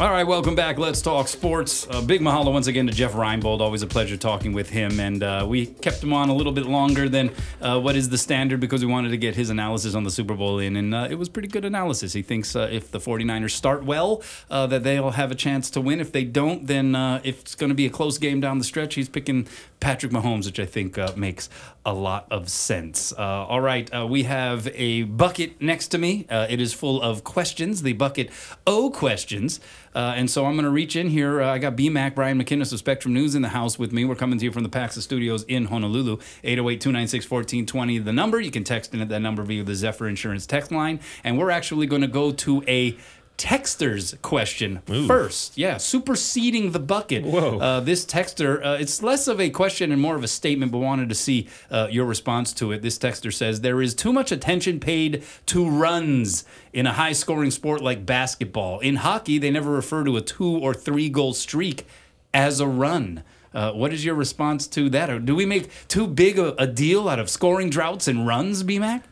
All 0.00 0.10
right, 0.10 0.26
welcome 0.26 0.56
back. 0.56 0.76
Let's 0.76 1.00
talk 1.00 1.28
sports. 1.28 1.86
Uh, 1.88 2.02
big 2.02 2.20
mahalo 2.20 2.52
once 2.52 2.66
again 2.66 2.88
to 2.88 2.92
Jeff 2.92 3.12
Reinebold. 3.12 3.60
Always 3.60 3.82
a 3.82 3.86
pleasure 3.86 4.16
talking 4.16 4.52
with 4.52 4.68
him. 4.68 4.98
And 4.98 5.22
uh, 5.22 5.46
we 5.48 5.66
kept 5.66 6.02
him 6.02 6.12
on 6.12 6.30
a 6.30 6.34
little 6.34 6.50
bit 6.50 6.66
longer 6.66 7.08
than 7.08 7.30
uh, 7.60 7.78
what 7.80 7.94
is 7.94 8.08
the 8.08 8.18
standard 8.18 8.58
because 8.58 8.84
we 8.84 8.90
wanted 8.90 9.10
to 9.10 9.16
get 9.16 9.36
his 9.36 9.50
analysis 9.50 9.94
on 9.94 10.02
the 10.02 10.10
Super 10.10 10.34
Bowl 10.34 10.58
in. 10.58 10.74
And 10.74 10.92
uh, 10.92 11.06
it 11.08 11.14
was 11.14 11.28
pretty 11.28 11.46
good 11.46 11.64
analysis. 11.64 12.12
He 12.12 12.22
thinks 12.22 12.56
uh, 12.56 12.68
if 12.72 12.90
the 12.90 12.98
49ers 12.98 13.52
start 13.52 13.84
well, 13.84 14.20
uh, 14.50 14.66
that 14.66 14.82
they'll 14.82 15.12
have 15.12 15.30
a 15.30 15.36
chance 15.36 15.70
to 15.70 15.80
win. 15.80 16.00
If 16.00 16.10
they 16.10 16.24
don't, 16.24 16.66
then 16.66 16.96
if 17.22 17.42
it's 17.42 17.54
going 17.54 17.70
to 17.70 17.76
be 17.76 17.86
a 17.86 17.90
close 17.90 18.18
game 18.18 18.40
down 18.40 18.58
the 18.58 18.64
stretch, 18.64 18.96
he's 18.96 19.08
picking 19.08 19.46
Patrick 19.78 20.10
Mahomes, 20.10 20.46
which 20.46 20.58
I 20.58 20.66
think 20.66 20.98
makes 21.16 21.48
a 21.86 21.94
lot 21.94 22.26
of 22.32 22.48
sense. 22.48 23.12
all 23.12 23.60
right, 23.60 23.88
we 24.08 24.24
have 24.24 24.66
a 24.74 25.04
bucket 25.04 25.62
next 25.62 25.88
to 25.88 25.98
me. 25.98 26.26
it 26.28 26.60
is 26.60 26.74
full 26.74 27.00
of 27.00 27.22
questions, 27.22 27.82
the 27.82 27.92
bucket 27.92 28.30
O 28.66 28.90
questions. 28.90 29.60
Uh, 29.94 30.14
and 30.16 30.30
so 30.30 30.46
I'm 30.46 30.54
going 30.54 30.64
to 30.64 30.70
reach 30.70 30.96
in 30.96 31.08
here. 31.08 31.40
Uh, 31.40 31.52
I 31.52 31.58
got 31.58 31.76
BMAC, 31.76 32.14
Brian 32.14 32.42
McInnis 32.42 32.72
of 32.72 32.78
Spectrum 32.78 33.14
News 33.14 33.34
in 33.34 33.42
the 33.42 33.48
house 33.48 33.78
with 33.78 33.92
me. 33.92 34.04
We're 34.04 34.16
coming 34.16 34.38
to 34.38 34.44
you 34.44 34.52
from 34.52 34.62
the 34.62 34.68
Paxa 34.68 35.00
Studios 35.00 35.44
in 35.44 35.66
Honolulu. 35.66 36.18
808 36.42 36.80
296 36.80 37.30
1420, 37.30 37.98
the 37.98 38.12
number. 38.12 38.40
You 38.40 38.50
can 38.50 38.64
text 38.64 38.92
in 38.94 39.00
at 39.00 39.08
that 39.08 39.20
number 39.20 39.42
via 39.42 39.62
the 39.62 39.74
Zephyr 39.74 40.08
Insurance 40.08 40.46
text 40.46 40.72
line. 40.72 41.00
And 41.22 41.38
we're 41.38 41.50
actually 41.50 41.86
going 41.86 42.02
to 42.02 42.08
go 42.08 42.32
to 42.32 42.64
a 42.66 42.96
texter's 43.36 44.16
question 44.22 44.80
first. 45.06 45.58
Yeah, 45.58 45.76
superseding 45.76 46.72
the 46.72 46.78
bucket. 46.78 47.24
Whoa. 47.24 47.58
Uh, 47.58 47.80
this 47.80 48.04
texter, 48.06 48.64
uh, 48.64 48.76
it's 48.78 49.02
less 49.02 49.26
of 49.26 49.40
a 49.40 49.50
question 49.50 49.90
and 49.92 50.00
more 50.00 50.16
of 50.16 50.22
a 50.22 50.28
statement, 50.28 50.72
but 50.72 50.78
wanted 50.78 51.08
to 51.08 51.14
see 51.14 51.48
uh, 51.70 51.88
your 51.90 52.04
response 52.04 52.52
to 52.54 52.72
it. 52.72 52.82
This 52.82 52.98
texter 52.98 53.32
says 53.32 53.60
there 53.60 53.82
is 53.82 53.94
too 53.94 54.12
much 54.12 54.30
attention 54.30 54.80
paid 54.80 55.24
to 55.46 55.68
runs 55.68 56.44
in 56.72 56.86
a 56.86 56.92
high 56.92 57.12
scoring 57.12 57.50
sport 57.50 57.80
like 57.82 58.06
basketball. 58.06 58.78
In 58.80 58.96
hockey, 58.96 59.38
they 59.38 59.50
never 59.50 59.70
refer 59.70 60.04
to 60.04 60.16
a 60.16 60.20
two 60.20 60.58
or 60.58 60.72
three 60.72 61.08
goal 61.08 61.32
streak 61.34 61.86
as 62.32 62.60
a 62.60 62.66
run. 62.66 63.22
Uh, 63.52 63.72
what 63.72 63.92
is 63.92 64.04
your 64.04 64.16
response 64.16 64.66
to 64.66 64.90
that? 64.90 65.08
Or 65.08 65.18
do 65.20 65.34
we 65.34 65.46
make 65.46 65.70
too 65.86 66.06
big 66.06 66.38
a, 66.38 66.60
a 66.60 66.66
deal 66.66 67.08
out 67.08 67.20
of 67.20 67.30
scoring 67.30 67.70
droughts 67.70 68.08
and 68.08 68.26
runs, 68.26 68.64
BMAC? 68.64 69.02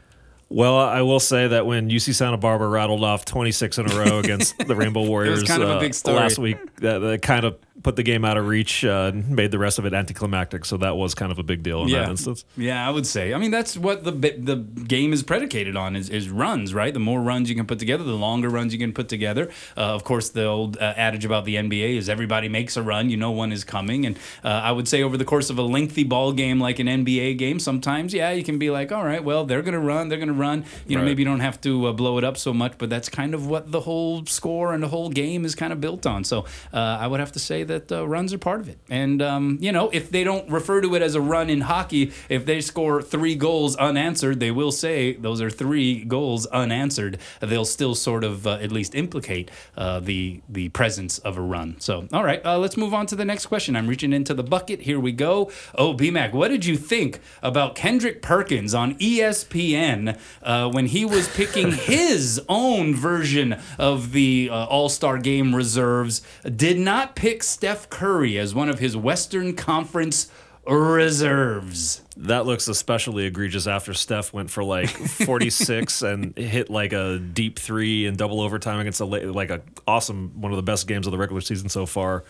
Well, 0.52 0.78
I 0.78 1.00
will 1.02 1.20
say 1.20 1.48
that 1.48 1.66
when 1.66 1.88
UC 1.88 2.14
Santa 2.14 2.36
Barbara 2.36 2.68
rattled 2.68 3.02
off 3.02 3.24
26 3.24 3.78
in 3.78 3.90
a 3.90 3.96
row 3.96 4.18
against 4.18 4.58
the 4.58 4.76
Rainbow 4.76 5.02
Warriors 5.08 5.42
kind 5.44 5.62
of 5.62 5.70
uh, 5.70 6.12
last 6.12 6.38
week, 6.38 6.58
that, 6.76 6.98
that 6.98 7.22
kind 7.22 7.46
of 7.46 7.56
put 7.82 7.96
the 7.96 8.02
game 8.02 8.24
out 8.24 8.36
of 8.36 8.46
reach 8.46 8.84
uh, 8.84 9.10
and 9.12 9.28
made 9.30 9.50
the 9.50 9.58
rest 9.58 9.78
of 9.78 9.86
it 9.86 9.92
anticlimactic. 9.94 10.64
So 10.64 10.76
that 10.78 10.96
was 10.96 11.14
kind 11.14 11.32
of 11.32 11.38
a 11.38 11.42
big 11.42 11.62
deal 11.62 11.82
in 11.84 11.90
that 11.92 12.10
instance. 12.10 12.44
Yeah, 12.56 12.86
I 12.86 12.90
would 12.90 13.06
say. 13.06 13.34
I 13.34 13.38
mean, 13.38 13.50
that's 13.50 13.76
what 13.76 14.04
the 14.04 14.12
the 14.12 14.56
game 14.56 15.12
is 15.12 15.22
predicated 15.22 15.76
on 15.76 15.96
is, 15.96 16.08
is 16.10 16.28
runs, 16.30 16.74
right? 16.74 16.92
The 16.94 17.00
more 17.00 17.20
runs 17.20 17.48
you 17.50 17.56
can 17.56 17.66
put 17.66 17.78
together, 17.78 18.04
the 18.04 18.12
longer 18.14 18.48
runs 18.48 18.72
you 18.72 18.78
can 18.78 18.92
put 18.92 19.08
together. 19.08 19.50
Uh, 19.76 19.80
of 19.94 20.04
course, 20.04 20.28
the 20.30 20.44
old 20.44 20.76
uh, 20.78 20.94
adage 20.96 21.24
about 21.24 21.44
the 21.44 21.56
NBA 21.56 21.96
is 21.96 22.08
everybody 22.08 22.48
makes 22.48 22.76
a 22.76 22.82
run, 22.82 23.10
you 23.10 23.16
know 23.16 23.30
one 23.30 23.52
is 23.52 23.64
coming. 23.64 24.06
And 24.06 24.16
uh, 24.44 24.48
I 24.48 24.72
would 24.72 24.86
say 24.88 25.02
over 25.02 25.16
the 25.16 25.24
course 25.24 25.50
of 25.50 25.58
a 25.58 25.62
lengthy 25.62 26.04
ball 26.04 26.32
game 26.32 26.60
like 26.60 26.78
an 26.78 26.86
NBA 26.86 27.38
game, 27.38 27.58
sometimes, 27.58 28.14
yeah, 28.14 28.30
you 28.30 28.44
can 28.44 28.58
be 28.58 28.70
like, 28.70 28.92
all 28.92 29.04
right, 29.04 29.22
well, 29.24 29.44
they're 29.44 29.62
going 29.62 29.74
to 29.74 29.80
run, 29.80 30.08
they're 30.08 30.18
going 30.18 30.28
to 30.28 30.34
run. 30.34 30.64
You 30.86 30.96
know, 30.96 31.02
Right. 31.02 31.08
maybe 31.08 31.22
you 31.22 31.28
don't 31.28 31.40
have 31.40 31.60
to 31.62 31.86
uh, 31.86 31.92
blow 31.92 32.18
it 32.18 32.24
up 32.24 32.36
so 32.36 32.52
much, 32.52 32.74
but 32.78 32.88
that's 32.90 33.08
kind 33.08 33.34
of 33.34 33.46
what 33.46 33.72
the 33.72 33.80
whole 33.80 34.24
score 34.26 34.72
and 34.74 34.82
the 34.82 34.88
whole 34.88 35.08
game 35.10 35.44
is 35.44 35.54
kind 35.54 35.72
of 35.72 35.80
built 35.80 36.06
on. 36.06 36.22
So 36.24 36.44
uh, 36.72 36.76
I 37.00 37.06
would 37.06 37.18
have 37.20 37.32
to 37.32 37.38
say 37.38 37.64
that 37.64 37.71
uh, 37.90 38.06
runs 38.06 38.32
are 38.32 38.38
part 38.38 38.60
of 38.60 38.68
it. 38.68 38.78
And, 38.90 39.22
um, 39.22 39.58
you 39.60 39.72
know, 39.72 39.90
if 39.90 40.10
they 40.10 40.24
don't 40.24 40.48
refer 40.50 40.80
to 40.80 40.94
it 40.94 41.02
as 41.02 41.14
a 41.14 41.20
run 41.20 41.48
in 41.48 41.62
hockey, 41.62 42.12
if 42.28 42.44
they 42.46 42.60
score 42.60 43.02
three 43.02 43.34
goals 43.34 43.76
unanswered, 43.76 44.40
they 44.40 44.50
will 44.50 44.72
say 44.72 45.14
those 45.14 45.40
are 45.40 45.50
three 45.50 46.04
goals 46.04 46.46
unanswered. 46.46 47.18
They'll 47.40 47.64
still 47.64 47.94
sort 47.94 48.24
of 48.24 48.46
uh, 48.46 48.54
at 48.54 48.72
least 48.72 48.94
implicate 48.94 49.50
uh, 49.76 50.00
the, 50.00 50.40
the 50.48 50.68
presence 50.70 51.18
of 51.18 51.36
a 51.36 51.40
run. 51.40 51.76
So, 51.78 52.08
all 52.12 52.24
right, 52.24 52.44
uh, 52.44 52.58
let's 52.58 52.76
move 52.76 52.94
on 52.94 53.06
to 53.06 53.16
the 53.16 53.24
next 53.24 53.46
question. 53.46 53.76
I'm 53.76 53.86
reaching 53.86 54.12
into 54.12 54.34
the 54.34 54.42
bucket. 54.42 54.82
Here 54.82 55.00
we 55.00 55.12
go. 55.12 55.50
Oh, 55.74 55.94
BMAC, 55.94 56.32
what 56.32 56.48
did 56.48 56.64
you 56.64 56.76
think 56.76 57.20
about 57.42 57.74
Kendrick 57.74 58.22
Perkins 58.22 58.74
on 58.74 58.94
ESPN 58.96 60.18
uh, 60.42 60.70
when 60.70 60.86
he 60.86 61.04
was 61.04 61.28
picking 61.28 61.72
his 61.72 62.40
own 62.48 62.94
version 62.94 63.56
of 63.78 64.12
the 64.12 64.48
uh, 64.50 64.66
All 64.66 64.88
Star 64.88 65.18
Game 65.18 65.54
reserves? 65.54 66.22
Did 66.44 66.78
not 66.78 67.16
pick 67.16 67.42
Steph 67.62 67.88
Curry 67.90 68.38
as 68.38 68.56
one 68.56 68.68
of 68.68 68.80
his 68.80 68.96
Western 68.96 69.54
Conference 69.54 70.28
reserves. 70.66 72.02
That 72.16 72.44
looks 72.44 72.66
especially 72.66 73.26
egregious 73.26 73.68
after 73.68 73.94
Steph 73.94 74.32
went 74.32 74.50
for 74.50 74.64
like 74.64 74.88
46 75.26 76.02
and 76.02 76.36
hit 76.36 76.70
like 76.70 76.92
a 76.92 77.20
deep 77.20 77.60
three 77.60 78.06
in 78.06 78.16
double 78.16 78.40
overtime 78.40 78.80
against 78.80 79.00
a 79.00 79.04
like 79.04 79.50
a 79.50 79.62
awesome 79.86 80.40
one 80.40 80.50
of 80.50 80.56
the 80.56 80.64
best 80.64 80.88
games 80.88 81.06
of 81.06 81.12
the 81.12 81.18
regular 81.18 81.40
season 81.40 81.68
so 81.68 81.86
far. 81.86 82.24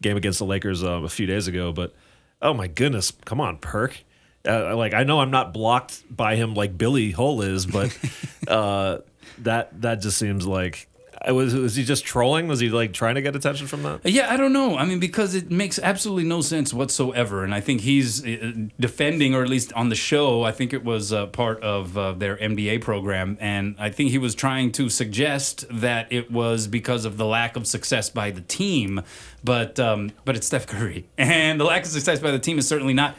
Game 0.00 0.16
against 0.16 0.38
the 0.38 0.46
Lakers 0.46 0.82
uh, 0.82 1.02
a 1.02 1.08
few 1.10 1.26
days 1.26 1.48
ago, 1.48 1.70
but 1.70 1.94
oh 2.40 2.54
my 2.54 2.66
goodness, 2.66 3.12
come 3.26 3.42
on, 3.42 3.58
Perk. 3.58 4.02
Uh, 4.46 4.74
like 4.74 4.94
I 4.94 5.04
know 5.04 5.20
I'm 5.20 5.30
not 5.30 5.52
blocked 5.52 6.02
by 6.08 6.36
him 6.36 6.54
like 6.54 6.78
Billy 6.78 7.10
Hull 7.10 7.42
is, 7.42 7.66
but 7.66 7.94
uh, 8.48 9.00
that 9.40 9.82
that 9.82 10.00
just 10.00 10.16
seems 10.16 10.46
like 10.46 10.88
was 11.26 11.54
was 11.54 11.74
he 11.76 11.84
just 11.84 12.04
trolling? 12.04 12.48
Was 12.48 12.60
he 12.60 12.68
like 12.68 12.92
trying 12.92 13.16
to 13.16 13.22
get 13.22 13.34
attention 13.34 13.66
from 13.66 13.82
that? 13.82 14.04
Yeah, 14.04 14.32
I 14.32 14.36
don't 14.36 14.52
know. 14.52 14.76
I 14.76 14.84
mean, 14.84 15.00
because 15.00 15.34
it 15.34 15.50
makes 15.50 15.78
absolutely 15.78 16.24
no 16.24 16.40
sense 16.40 16.72
whatsoever. 16.72 17.44
And 17.44 17.54
I 17.54 17.60
think 17.60 17.80
he's 17.82 18.24
uh, 18.24 18.52
defending, 18.78 19.34
or 19.34 19.42
at 19.42 19.48
least 19.48 19.72
on 19.72 19.88
the 19.88 19.94
show, 19.94 20.42
I 20.42 20.52
think 20.52 20.72
it 20.72 20.84
was 20.84 21.12
uh, 21.12 21.26
part 21.26 21.62
of 21.62 21.96
uh, 21.96 22.12
their 22.12 22.36
NBA 22.36 22.80
program. 22.82 23.36
And 23.40 23.76
I 23.78 23.90
think 23.90 24.10
he 24.10 24.18
was 24.18 24.34
trying 24.34 24.72
to 24.72 24.88
suggest 24.88 25.64
that 25.70 26.12
it 26.12 26.30
was 26.30 26.66
because 26.66 27.04
of 27.04 27.16
the 27.16 27.26
lack 27.26 27.56
of 27.56 27.66
success 27.66 28.10
by 28.10 28.30
the 28.30 28.42
team. 28.42 29.02
But, 29.42 29.78
um, 29.78 30.12
but 30.24 30.36
it's 30.36 30.46
Steph 30.46 30.66
Curry. 30.66 31.06
And 31.18 31.60
the 31.60 31.64
lack 31.64 31.82
of 31.84 31.88
success 31.90 32.20
by 32.20 32.30
the 32.30 32.38
team 32.38 32.58
is 32.58 32.66
certainly 32.66 32.94
not 32.94 33.14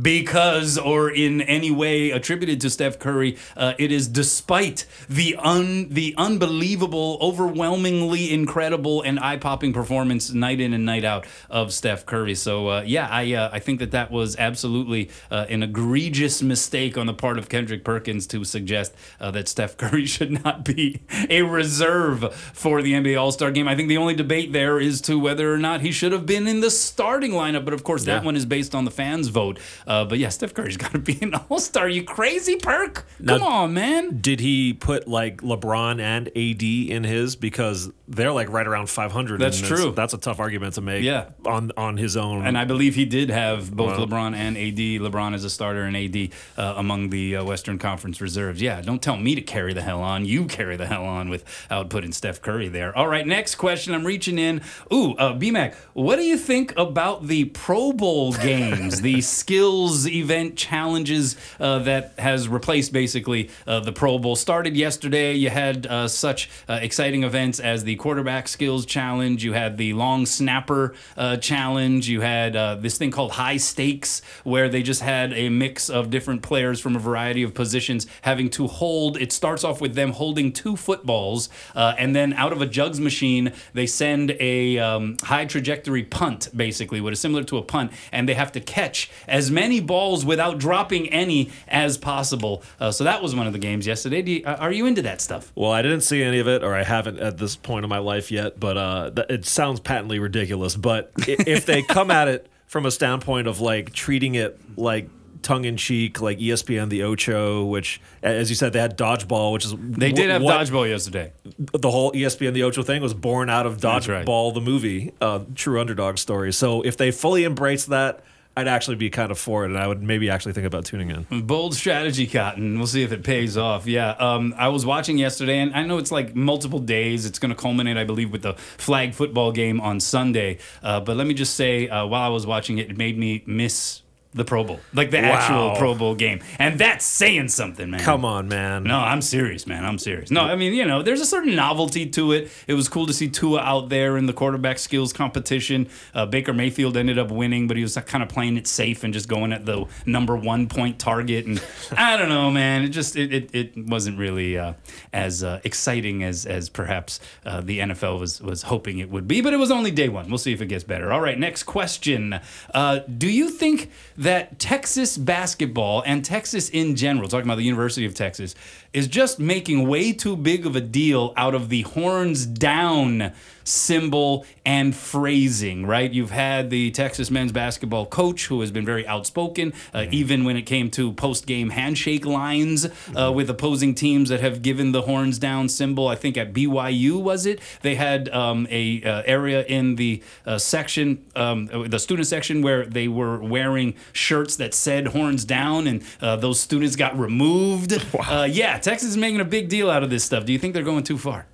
because 0.00 0.78
or 0.78 1.10
in 1.10 1.40
any 1.42 1.70
way 1.70 2.10
attributed 2.10 2.60
to 2.60 2.70
Steph 2.70 2.98
Curry. 2.98 3.36
Uh, 3.56 3.74
it 3.78 3.90
is 3.90 4.08
despite 4.08 4.86
the 5.08 5.36
un 5.38 5.88
the 5.90 6.14
unbelievable, 6.16 7.18
overwhelmingly 7.20 8.32
incredible 8.32 9.02
and 9.02 9.18
eye 9.20 9.36
popping 9.36 9.72
performance 9.72 10.32
night 10.32 10.60
in 10.60 10.72
and 10.72 10.86
night 10.86 11.04
out 11.04 11.26
of 11.50 11.72
Steph 11.72 12.06
Curry. 12.06 12.34
So 12.34 12.68
uh, 12.68 12.82
yeah, 12.86 13.08
I 13.10 13.32
uh, 13.32 13.50
I 13.52 13.58
think 13.58 13.80
that 13.80 13.90
that 13.90 14.10
was 14.10 14.36
absolutely 14.36 15.10
uh, 15.30 15.46
an 15.48 15.62
egregious 15.62 16.42
mistake 16.42 16.96
on 16.96 17.06
the 17.06 17.14
part 17.14 17.38
of 17.38 17.48
Kendrick 17.48 17.84
Perkins 17.84 18.26
to 18.28 18.44
suggest 18.44 18.94
uh, 19.20 19.30
that 19.32 19.48
Steph 19.48 19.76
Curry 19.82 20.06
should 20.06 20.44
not 20.44 20.64
be 20.64 21.02
a 21.28 21.42
reserve 21.42 22.32
for 22.34 22.82
the 22.82 22.92
NBA 22.92 23.20
All 23.20 23.32
Star 23.32 23.50
Game. 23.50 23.68
I 23.68 23.74
think 23.74 23.88
the 23.88 23.98
only 23.98 24.14
debate 24.14 24.52
there 24.52 24.78
is 24.78 25.00
to 25.02 25.18
whether 25.18 25.52
or 25.52 25.58
not 25.58 25.80
he 25.80 25.90
should 25.92 26.12
have 26.12 26.26
been 26.26 26.46
in 26.46 26.60
the 26.60 26.70
starting 26.70 27.32
lineup. 27.32 27.64
But 27.64 27.74
of 27.74 27.84
course, 27.84 28.04
that 28.04 28.24
one 28.24 28.36
is 28.36 28.46
based 28.46 28.74
on 28.74 28.84
the 28.84 28.90
fans' 28.90 29.28
vote. 29.28 29.58
Uh, 29.86 30.04
but 30.04 30.18
yeah, 30.18 30.28
Steph 30.30 30.54
Curry's 30.54 30.76
got 30.84 30.92
to 30.92 30.98
be 30.98 31.18
an 31.22 31.34
All 31.34 31.58
Star. 31.58 31.88
You 31.88 32.02
crazy, 32.04 32.56
Perk? 32.56 33.06
Now- 33.18 33.38
Come 33.38 33.46
on, 33.46 33.74
man. 33.74 34.20
Did 34.20 34.40
he 34.40 34.72
put 34.72 35.06
like 35.06 35.38
LeBron 35.42 36.00
and 36.00 36.28
AD 36.28 36.62
in 36.62 37.04
his 37.04 37.36
because 37.36 37.90
they're 38.08 38.32
like 38.32 38.50
right 38.50 38.66
around 38.66 38.88
500? 38.88 39.40
That's 39.40 39.58
and 39.58 39.66
true. 39.68 39.92
That's 39.92 40.14
a 40.14 40.18
tough 40.18 40.40
argument 40.40 40.74
to 40.74 40.80
make. 40.80 41.02
Yeah. 41.02 41.30
on 41.46 41.72
on 41.76 41.96
his 41.96 42.16
own. 42.16 42.46
And 42.46 42.56
I 42.56 42.64
believe 42.64 42.94
he 42.94 43.04
did 43.04 43.30
have 43.30 43.70
both 43.74 43.98
Wow. 43.98 44.06
LeBron 44.06 44.34
and 44.34 44.56
AD. 44.56 44.76
LeBron 45.12 45.34
as 45.34 45.44
a 45.44 45.50
starter 45.50 45.82
and 45.82 45.96
AD 45.96 46.30
uh, 46.56 46.74
among 46.76 47.10
the 47.10 47.36
uh, 47.36 47.44
Western 47.44 47.78
Conference 47.78 48.20
reserves. 48.20 48.62
Yeah, 48.62 48.80
don't 48.80 49.02
tell 49.02 49.16
me 49.16 49.34
to 49.34 49.42
carry 49.42 49.72
the 49.74 49.82
hell 49.82 50.00
on. 50.02 50.24
You 50.24 50.46
carry 50.46 50.76
the 50.76 50.86
hell 50.86 51.04
on 51.04 51.28
with 51.28 51.42
without 51.42 51.90
putting 51.90 52.12
Steph 52.12 52.40
Curry 52.40 52.68
there. 52.68 52.96
All 52.96 53.08
right, 53.08 53.26
next 53.26 53.56
question. 53.56 53.94
I'm 53.94 54.04
reaching 54.06 54.38
in. 54.38 54.62
Ooh, 54.92 55.12
uh, 55.16 55.34
BMAC, 55.34 55.74
what 55.92 56.16
do 56.16 56.22
you 56.22 56.36
think 56.38 56.72
about 56.76 57.26
the 57.26 57.46
Pro 57.46 57.92
Bowl 57.92 58.32
games, 58.32 59.00
the 59.00 59.20
skills 59.62 60.08
event 60.08 60.56
challenges 60.56 61.36
uh, 61.60 61.78
that 61.78 62.14
has 62.18 62.48
replaced 62.48 62.92
basically 62.92 63.48
uh, 63.64 63.78
the 63.78 63.92
Pro 63.92 64.18
Bowl? 64.18 64.34
Started 64.34 64.76
yesterday. 64.76 65.34
You 65.34 65.50
had 65.50 65.86
uh, 65.86 66.08
such 66.08 66.50
uh, 66.68 66.80
exciting 66.82 67.22
events 67.22 67.60
as 67.60 67.84
the 67.84 67.94
quarterback 67.94 68.48
skills 68.48 68.84
challenge. 68.84 69.44
You 69.44 69.52
had 69.52 69.76
the 69.76 69.92
long 69.92 70.26
snapper 70.26 70.96
uh, 71.16 71.36
challenge. 71.36 72.08
You 72.08 72.22
had 72.22 72.56
uh, 72.56 72.74
this 72.74 72.98
thing 72.98 73.12
called 73.12 73.30
high 73.32 73.56
stakes, 73.56 74.20
where 74.42 74.68
they 74.68 74.82
just 74.82 75.00
had 75.00 75.32
a 75.32 75.48
mix 75.48 75.88
of 75.88 76.10
different 76.10 76.42
players 76.42 76.80
from 76.80 76.96
a 76.96 76.98
variety 76.98 77.44
of 77.44 77.54
positions 77.54 78.08
having 78.22 78.50
to 78.50 78.66
hold. 78.66 79.16
It 79.16 79.30
starts 79.30 79.62
off 79.62 79.80
with 79.80 79.94
them 79.94 80.10
holding 80.10 80.52
two 80.52 80.76
footballs, 80.76 81.48
and 81.76 82.16
then 82.16 82.32
out 82.32 82.50
of 82.50 82.60
a 82.60 82.66
jugs 82.66 82.98
machine, 82.98 83.52
they 83.74 83.86
send 83.86 84.32
a 84.40 84.78
um, 84.80 85.18
high 85.22 85.44
trajectory 85.44 86.02
punt, 86.02 86.48
basically, 86.56 87.00
what 87.00 87.12
is 87.12 87.20
similar 87.20 87.44
to 87.44 87.58
a 87.58 87.62
punt, 87.62 87.92
and 88.10 88.28
they 88.28 88.34
have 88.34 88.50
to 88.50 88.60
catch 88.60 89.08
as 89.28 89.51
many 89.52 89.80
balls 89.80 90.24
without 90.24 90.58
dropping 90.58 91.08
any 91.10 91.50
as 91.68 91.98
possible. 91.98 92.62
Uh, 92.80 92.90
so 92.90 93.04
that 93.04 93.22
was 93.22 93.34
one 93.36 93.46
of 93.46 93.52
the 93.52 93.58
games 93.58 93.86
yesterday. 93.86 94.22
You, 94.22 94.44
uh, 94.44 94.56
are 94.58 94.72
you 94.72 94.86
into 94.86 95.02
that 95.02 95.20
stuff? 95.20 95.52
well, 95.54 95.70
I 95.70 95.82
didn't 95.82 96.00
see 96.00 96.22
any 96.22 96.38
of 96.38 96.48
it, 96.48 96.64
or 96.64 96.74
I 96.74 96.82
haven't 96.82 97.18
at 97.20 97.38
this 97.38 97.54
point 97.56 97.84
in 97.84 97.88
my 97.90 97.98
life 97.98 98.30
yet. 98.32 98.58
But 98.58 98.76
uh, 98.76 99.10
th- 99.14 99.26
it 99.30 99.44
sounds 99.46 99.78
patently 99.80 100.18
ridiculous. 100.18 100.74
But 100.76 101.12
if 101.18 101.66
they 101.66 101.82
come 101.82 102.10
at 102.10 102.28
it 102.28 102.48
from 102.66 102.86
a 102.86 102.90
standpoint 102.90 103.46
of 103.46 103.60
like 103.60 103.92
treating 103.92 104.34
it 104.34 104.58
like 104.76 105.08
tongue 105.42 105.64
in 105.64 105.76
cheek, 105.76 106.20
like 106.20 106.38
ESPN 106.38 106.88
the 106.88 107.02
Ocho, 107.02 107.64
which, 107.64 108.00
as 108.22 108.48
you 108.48 108.54
said, 108.54 108.72
they 108.72 108.78
had 108.78 108.96
dodgeball, 108.96 109.52
which 109.52 109.64
is 109.64 109.74
They 109.76 110.12
did 110.12 110.30
have 110.30 110.40
dodgeball 110.42 110.88
yesterday. 110.88 111.32
the 111.56 111.90
whole 111.90 112.12
ESPN 112.12 112.52
the 112.54 112.62
Ocho 112.62 112.82
thing 112.84 113.02
was 113.02 113.12
born 113.12 113.50
out 113.50 113.66
of 113.66 113.80
That's 113.80 114.08
right. 114.08 114.24
Dodgeball, 114.24 114.54
the 114.54 114.60
movie, 114.60 115.12
uh, 115.20 115.40
true 115.56 115.80
underdog 115.80 116.18
story. 116.18 116.52
So 116.52 116.82
if 116.82 116.96
they 116.96 117.10
fully 117.10 117.42
embrace 117.44 117.86
that, 117.86 118.24
I'd 118.56 118.68
actually 118.68 118.96
be 118.96 119.08
kind 119.08 119.30
of 119.30 119.38
for 119.38 119.64
it, 119.64 119.68
and 119.68 119.78
I 119.78 119.86
would 119.86 120.02
maybe 120.02 120.28
actually 120.28 120.52
think 120.52 120.66
about 120.66 120.84
tuning 120.84 121.10
in. 121.10 121.46
Bold 121.46 121.74
strategy, 121.74 122.26
Cotton. 122.26 122.76
We'll 122.76 122.86
see 122.86 123.02
if 123.02 123.10
it 123.10 123.22
pays 123.22 123.56
off. 123.56 123.86
Yeah, 123.86 124.10
um, 124.10 124.54
I 124.58 124.68
was 124.68 124.84
watching 124.84 125.16
yesterday, 125.16 125.58
and 125.58 125.74
I 125.74 125.84
know 125.84 125.96
it's 125.98 126.12
like 126.12 126.34
multiple 126.34 126.78
days. 126.78 127.24
It's 127.24 127.38
going 127.38 127.48
to 127.48 127.54
culminate, 127.54 127.96
I 127.96 128.04
believe, 128.04 128.30
with 128.30 128.42
the 128.42 128.52
flag 128.54 129.14
football 129.14 129.52
game 129.52 129.80
on 129.80 130.00
Sunday. 130.00 130.58
Uh, 130.82 131.00
but 131.00 131.16
let 131.16 131.26
me 131.26 131.34
just 131.34 131.54
say, 131.54 131.88
uh, 131.88 132.06
while 132.06 132.22
I 132.22 132.28
was 132.28 132.46
watching 132.46 132.76
it, 132.78 132.90
it 132.90 132.98
made 132.98 133.16
me 133.16 133.42
miss 133.46 134.02
the 134.34 134.44
Pro 134.44 134.64
Bowl, 134.64 134.80
like 134.94 135.10
the 135.10 135.18
Wow. 135.20 135.32
actual 135.32 135.76
Pro 135.76 135.94
Bowl 135.94 136.14
game, 136.14 136.40
and 136.58 136.78
that's 136.78 137.04
saying 137.04 137.48
something, 137.48 137.90
man. 137.90 138.00
Come 138.00 138.24
on, 138.24 138.48
man. 138.48 138.84
No, 138.84 138.98
I'm 138.98 139.20
serious, 139.20 139.66
man. 139.66 139.84
I'm 139.84 139.98
serious. 139.98 140.30
No, 140.30 140.40
I 140.40 140.56
mean, 140.56 140.72
you 140.72 140.86
know, 140.86 141.02
there's 141.02 141.20
a 141.20 141.26
certain 141.26 141.54
novelty 141.54 142.06
to 142.10 142.32
it. 142.32 142.50
It 142.66 142.74
was 142.74 142.88
cool 142.88 143.06
to 143.06 143.12
see 143.12 143.28
Tua 143.28 143.60
out 143.60 143.88
there 143.90 144.16
in 144.16 144.26
the 144.26 144.32
quarterback 144.32 144.78
skills 144.78 145.12
competition. 145.12 145.88
Uh, 146.14 146.24
Baker 146.26 146.52
Mayfield 146.54 146.96
ended 146.96 147.18
up 147.18 147.30
winning, 147.30 147.68
but 147.68 147.76
he 147.76 147.82
was 147.82 147.94
kind 148.06 148.22
of 148.22 148.28
playing 148.30 148.56
it 148.56 148.66
safe 148.66 149.04
and 149.04 149.12
just 149.12 149.28
going 149.28 149.52
at 149.52 149.66
the 149.66 149.84
number 150.06 150.34
one 150.36 150.66
point 150.66 150.98
target. 150.98 151.44
And 151.46 151.62
I 151.96 152.16
don't 152.16 152.28
know, 152.30 152.50
man. 152.50 152.84
It 152.84 152.88
just 152.88 153.16
it 153.16 153.32
it, 153.34 153.50
it 153.54 153.72
wasn't 153.86 154.18
really 154.18 154.56
uh, 154.56 154.72
as 155.12 155.44
uh, 155.44 155.60
exciting 155.64 156.24
as 156.24 156.46
as 156.46 156.68
perhaps 156.70 157.20
uh, 157.44 157.60
the 157.60 157.80
NFL 157.80 158.18
was 158.18 158.40
was 158.40 158.62
hoping 158.62 158.98
it 158.98 159.10
would 159.10 159.28
be. 159.28 159.40
But 159.42 159.52
it 159.52 159.58
was 159.58 159.70
only 159.70 159.90
day 159.90 160.08
one. 160.08 160.28
We'll 160.28 160.38
see 160.38 160.52
if 160.54 160.62
it 160.62 160.66
gets 160.66 160.84
better. 160.84 161.12
All 161.12 161.20
right, 161.20 161.38
next 161.38 161.64
question. 161.64 162.40
Uh, 162.72 163.00
do 163.00 163.28
you 163.28 163.50
think 163.50 163.90
that 164.22 164.58
Texas 164.60 165.18
basketball 165.18 166.02
and 166.06 166.24
Texas 166.24 166.68
in 166.68 166.94
general, 166.94 167.28
talking 167.28 167.46
about 167.46 167.56
the 167.56 167.64
University 167.64 168.06
of 168.06 168.14
Texas, 168.14 168.54
is 168.92 169.08
just 169.08 169.40
making 169.40 169.88
way 169.88 170.12
too 170.12 170.36
big 170.36 170.64
of 170.64 170.76
a 170.76 170.80
deal 170.80 171.32
out 171.36 171.54
of 171.54 171.68
the 171.68 171.82
horns 171.82 172.46
down 172.46 173.32
symbol 173.64 174.44
and 174.64 174.94
phrasing, 174.94 175.86
right? 175.86 176.12
You've 176.12 176.30
had 176.30 176.70
the 176.70 176.90
Texas 176.90 177.30
men's 177.30 177.52
basketball 177.52 178.06
coach 178.06 178.46
who 178.46 178.60
has 178.60 178.70
been 178.70 178.84
very 178.84 179.06
outspoken, 179.06 179.72
uh, 179.92 180.06
even 180.10 180.44
when 180.44 180.56
it 180.56 180.62
came 180.62 180.90
to 180.92 181.12
post 181.12 181.46
game 181.46 181.70
handshake 181.70 182.24
lines 182.24 182.86
uh, 183.16 183.32
with 183.32 183.50
opposing 183.50 183.94
teams 183.94 184.28
that 184.28 184.40
have 184.40 184.62
given 184.62 184.92
the 184.92 185.02
horns 185.02 185.38
down 185.38 185.68
symbol. 185.68 186.08
I 186.08 186.14
think 186.14 186.36
at 186.36 186.52
BYU, 186.52 187.20
was 187.20 187.46
it? 187.46 187.60
They 187.82 187.94
had 187.94 188.28
um, 188.28 188.66
a 188.70 189.02
uh, 189.02 189.22
area 189.26 189.64
in 189.64 189.96
the 189.96 190.22
uh, 190.46 190.58
section, 190.58 191.24
um, 191.34 191.66
the 191.66 191.98
student 191.98 192.28
section, 192.28 192.62
where 192.62 192.86
they 192.86 193.08
were 193.08 193.38
wearing 193.38 193.94
shirts 194.12 194.56
that 194.56 194.74
said 194.74 195.08
horns 195.08 195.44
down, 195.44 195.86
and 195.86 196.02
uh, 196.20 196.36
those 196.36 196.60
students 196.60 196.96
got 196.96 197.18
removed. 197.18 197.92
Uh, 198.22 198.44
yeah, 198.44 198.78
Texas 198.78 199.10
is 199.10 199.16
making 199.16 199.40
a 199.40 199.44
big 199.44 199.68
deal 199.68 199.90
out 199.90 200.02
of 200.02 200.08
this 200.08 200.22
stuff. 200.22 200.44
Do 200.44 200.52
you 200.52 200.58
think 200.58 200.74
they're 200.74 200.82
going 200.82 201.02
too 201.02 201.18
far? 201.18 201.46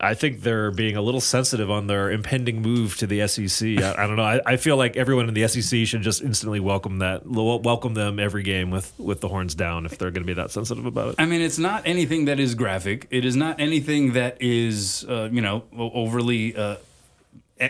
I 0.00 0.14
think 0.14 0.42
they're 0.42 0.70
being 0.70 0.96
a 0.96 1.02
little 1.02 1.20
sensitive 1.20 1.70
on 1.70 1.86
their 1.86 2.10
impending 2.10 2.62
move 2.62 2.96
to 2.98 3.06
the 3.06 3.26
SEC. 3.28 3.78
I, 3.78 4.02
I 4.02 4.06
don't 4.06 4.16
know. 4.16 4.22
I, 4.22 4.40
I 4.46 4.56
feel 4.56 4.76
like 4.76 4.96
everyone 4.96 5.28
in 5.28 5.34
the 5.34 5.46
SEC 5.46 5.86
should 5.86 6.02
just 6.02 6.22
instantly 6.22 6.60
welcome 6.60 6.98
that, 6.98 7.26
welcome 7.26 7.94
them 7.94 8.18
every 8.18 8.42
game 8.42 8.70
with 8.70 8.92
with 8.98 9.20
the 9.20 9.28
horns 9.28 9.54
down 9.54 9.86
if 9.86 9.98
they're 9.98 10.10
going 10.10 10.22
to 10.22 10.26
be 10.26 10.34
that 10.34 10.50
sensitive 10.50 10.86
about 10.86 11.08
it. 11.10 11.14
I 11.18 11.26
mean, 11.26 11.42
it's 11.42 11.58
not 11.58 11.82
anything 11.86 12.24
that 12.24 12.40
is 12.40 12.54
graphic. 12.54 13.06
It 13.10 13.24
is 13.24 13.36
not 13.36 13.60
anything 13.60 14.14
that 14.14 14.38
is, 14.40 15.04
uh, 15.08 15.28
you 15.30 15.42
know, 15.42 15.64
overly, 15.76 16.56
uh, 16.56 16.76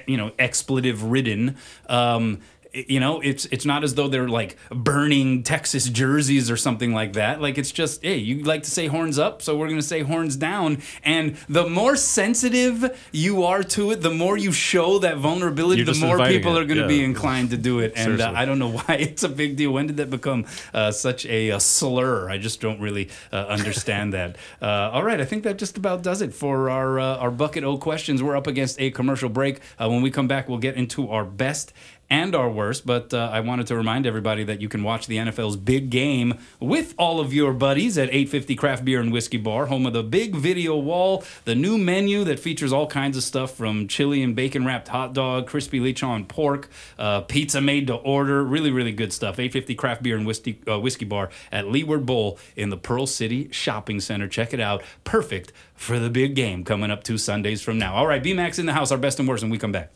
you 0.07 0.17
know, 0.17 0.33
expletive 0.39 1.03
ridden. 1.03 1.57
Um, 1.89 2.41
you 2.73 3.01
know, 3.01 3.21
it's 3.21 3.47
it's 3.47 3.65
not 3.65 3.83
as 3.83 3.95
though 3.95 4.09
they're 4.09 4.29
like 4.29 4.57
burning 4.71 5.43
Texas 5.43 5.89
jerseys 5.89 6.51
or 6.51 6.57
something 6.57 6.93
like 6.93 7.15
that. 7.15 7.41
Like 7.41 7.59
it's 7.59 7.73
just, 7.73 8.03
hey, 8.03 8.17
you 8.17 8.43
like 8.45 8.63
to 8.63 8.71
say 8.71 8.87
horns 8.87 9.19
up, 9.19 9.43
so 9.43 9.57
we're 9.57 9.69
gonna 9.69 9.83
say 9.83 10.03
horns 10.03 10.37
down. 10.37 10.83
And 11.03 11.37
the 11.49 11.69
more 11.69 11.97
sensitive 11.97 12.99
you 13.13 13.43
are 13.45 13.63
to 13.65 13.91
it, 13.91 14.03
the 14.03 14.11
more 14.11 14.37
you 14.37 14.53
show 14.53 14.99
that 15.01 15.17
vulnerability, 15.19 15.83
You're 15.83 15.95
the 15.95 16.01
more 16.01 16.19
people 16.27 16.57
it, 16.57 16.61
are 16.61 16.65
gonna 16.65 16.87
be 16.87 17.03
inclined 17.03 17.51
to 17.51 17.57
do 17.57 17.81
it. 17.81 17.93
And 17.97 18.21
uh, 18.21 18.33
I 18.35 18.45
don't 18.45 18.59
know 18.59 18.71
why 18.79 18.95
it's 18.95 19.23
a 19.23 19.29
big 19.29 19.57
deal. 19.57 19.73
When 19.73 19.87
did 19.87 19.97
that 19.97 20.11
become 20.11 20.47
uh, 20.73 20.93
such 20.93 21.27
a, 21.27 21.51
uh 21.51 21.59
slur? 21.59 22.31
I 22.31 22.39
just 22.39 22.61
don't 22.61 22.81
really 22.81 23.11
uh, 23.33 23.37
understand 23.37 24.13
that. 24.15 24.37
Uh, 24.63 24.91
all 24.93 25.03
right, 25.03 25.21
I 25.21 25.25
think 25.25 25.43
that 25.45 25.59
just 25.59 25.77
about 25.77 26.03
does 26.03 26.23
it 26.23 26.33
for 26.33 26.71
our 26.71 27.01
uh, 27.01 27.17
our 27.17 27.31
bucket 27.31 27.65
O 27.65 27.79
questions. 27.79 28.23
We're 28.23 28.37
up 28.37 28.47
against 28.47 28.81
a 28.81 28.91
commercial 28.91 29.29
break. 29.29 29.61
Uh, 29.79 29.89
when 29.89 30.03
we 30.03 30.11
come 30.11 30.29
back, 30.29 30.49
we'll 30.49 30.59
get 30.59 30.77
into 30.77 31.11
our 31.11 31.25
best 31.25 31.73
and 32.11 32.35
our 32.35 32.51
worst. 32.51 32.85
But 32.85 33.15
uh, 33.15 33.31
I 33.33 33.41
wanted 33.41 33.69
to 33.69 33.77
remind 33.77 34.07
everybody 34.07 34.45
that 34.45 34.61
you 34.61 34.69
can 34.69 34.83
watch 34.83 35.07
the 35.07 35.17
NFL's 35.17 35.57
big 35.57 35.91
game 35.91 36.35
with 36.59 36.95
all 36.99 37.21
of 37.21 37.33
your 37.33 37.53
buddies 37.53 37.97
at 37.97 38.09
850 38.09 38.57
Craft 38.57 38.85
Beer 38.85 39.01
and 39.01 39.13
Whiskey 39.13 39.39
Bar, 39.39 39.67
home 39.67 39.87
of 39.87 39.93
the 39.93 40.03
big 40.03 40.35
video 40.35 40.77
wall, 40.77 41.25
the 41.45 41.55
new 41.55 41.79
menu 41.79 42.25
that 42.25 42.41
features 42.41 42.73
all 42.73 42.87
kinds 42.87 43.17
of 43.17 43.23
stuff 43.23 43.55
from 43.55 43.87
chili 43.89 44.23
and 44.23 44.35
bacon 44.35 44.67
wrapped 44.67 44.89
hot 44.89 45.13
dog, 45.13 45.47
crispy 45.47 45.81
lechon 45.81 46.27
pork, 46.27 46.69
uh, 46.99 47.21
pizza 47.23 47.61
made 47.61 47.87
to 47.87 47.95
order. 47.95 48.43
Really, 48.45 48.71
really 48.71 48.93
good 48.93 49.13
stuff. 49.13 49.39
850 49.39 49.75
Craft 49.77 50.03
Beer 50.03 50.17
and 50.17 50.27
Whiskey, 50.27 50.61
uh, 50.69 50.79
Whiskey 50.81 51.05
Bar 51.05 51.31
at 51.53 51.69
Leeward 51.69 52.05
Bowl 52.05 52.39
in 52.57 52.71
the 52.71 52.77
Pearl 52.77 53.07
City 53.07 53.49
Shopping 53.53 54.01
Center. 54.01 54.27
Check 54.27 54.53
it 54.53 54.61
out. 54.61 54.83
Perfect 55.05 55.53
for 55.75 55.99
the 55.99 56.11
big 56.11 56.35
game 56.35 56.65
coming 56.65 56.91
up 56.91 57.03
two 57.03 57.17
Sundays 57.17 57.63
from 57.63 57.79
now. 57.79 57.95
All 57.95 58.07
right, 58.07 58.23
BMAX 58.23 58.59
in 58.59 58.67
the 58.67 58.75
house, 58.75 58.91
our 58.91 58.99
best 58.99 59.19
and 59.19 59.29
worst, 59.29 59.43
and 59.43 59.51
we 59.53 59.59
come 59.59 59.73
back. 59.73 59.91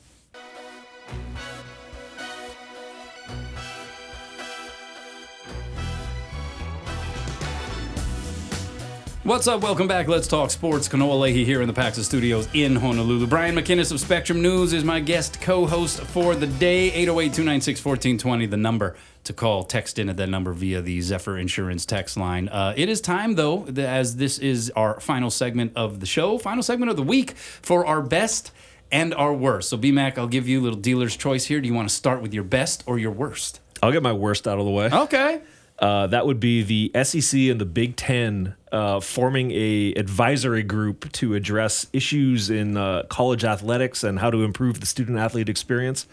What's 9.24 9.48
up? 9.48 9.62
Welcome 9.62 9.88
back. 9.88 10.06
Let's 10.06 10.28
talk 10.28 10.50
sports. 10.50 10.86
Kanoa 10.86 11.18
Leahey 11.18 11.46
here 11.46 11.62
in 11.62 11.66
the 11.66 11.72
Paxa 11.72 12.04
Studios 12.04 12.46
in 12.52 12.76
Honolulu. 12.76 13.26
Brian 13.26 13.54
McInnis 13.54 13.90
of 13.90 13.98
Spectrum 13.98 14.42
News 14.42 14.74
is 14.74 14.84
my 14.84 15.00
guest 15.00 15.40
co-host 15.40 16.02
for 16.02 16.34
the 16.34 16.46
day. 16.46 16.90
808-296-1420, 17.06 18.50
the 18.50 18.58
number 18.58 18.94
to 19.24 19.32
call. 19.32 19.64
Text 19.64 19.98
in 19.98 20.10
at 20.10 20.18
that 20.18 20.28
number 20.28 20.52
via 20.52 20.82
the 20.82 21.00
Zephyr 21.00 21.38
Insurance 21.38 21.86
text 21.86 22.18
line. 22.18 22.50
Uh, 22.50 22.74
it 22.76 22.90
is 22.90 23.00
time, 23.00 23.36
though, 23.36 23.64
as 23.64 24.16
this 24.16 24.38
is 24.38 24.70
our 24.76 25.00
final 25.00 25.30
segment 25.30 25.72
of 25.74 26.00
the 26.00 26.06
show, 26.06 26.36
final 26.36 26.62
segment 26.62 26.90
of 26.90 26.98
the 26.98 27.02
week 27.02 27.30
for 27.34 27.86
our 27.86 28.02
best 28.02 28.50
and 28.92 29.14
our 29.14 29.32
worst. 29.32 29.70
So, 29.70 29.78
BMAC, 29.78 30.18
I'll 30.18 30.26
give 30.26 30.46
you 30.46 30.60
a 30.60 30.64
little 30.64 30.78
dealer's 30.78 31.16
choice 31.16 31.46
here. 31.46 31.62
Do 31.62 31.66
you 31.66 31.72
want 31.72 31.88
to 31.88 31.94
start 31.94 32.20
with 32.20 32.34
your 32.34 32.44
best 32.44 32.84
or 32.84 32.98
your 32.98 33.12
worst? 33.12 33.60
I'll 33.82 33.90
get 33.90 34.02
my 34.02 34.12
worst 34.12 34.46
out 34.46 34.58
of 34.58 34.66
the 34.66 34.70
way. 34.70 34.90
Okay. 34.92 35.40
Uh, 35.78 36.06
that 36.06 36.24
would 36.26 36.38
be 36.38 36.62
the 36.62 37.04
SEC 37.04 37.38
and 37.40 37.60
the 37.60 37.66
Big 37.66 37.96
Ten 37.96 38.54
uh, 38.70 39.00
forming 39.00 39.50
a 39.52 39.92
advisory 39.94 40.62
group 40.62 41.10
to 41.12 41.34
address 41.34 41.86
issues 41.92 42.48
in 42.48 42.76
uh, 42.76 43.02
college 43.08 43.44
athletics 43.44 44.04
and 44.04 44.18
how 44.18 44.30
to 44.30 44.44
improve 44.44 44.80
the 44.80 44.86
student 44.86 45.18
athlete 45.18 45.48
experience. 45.48 46.06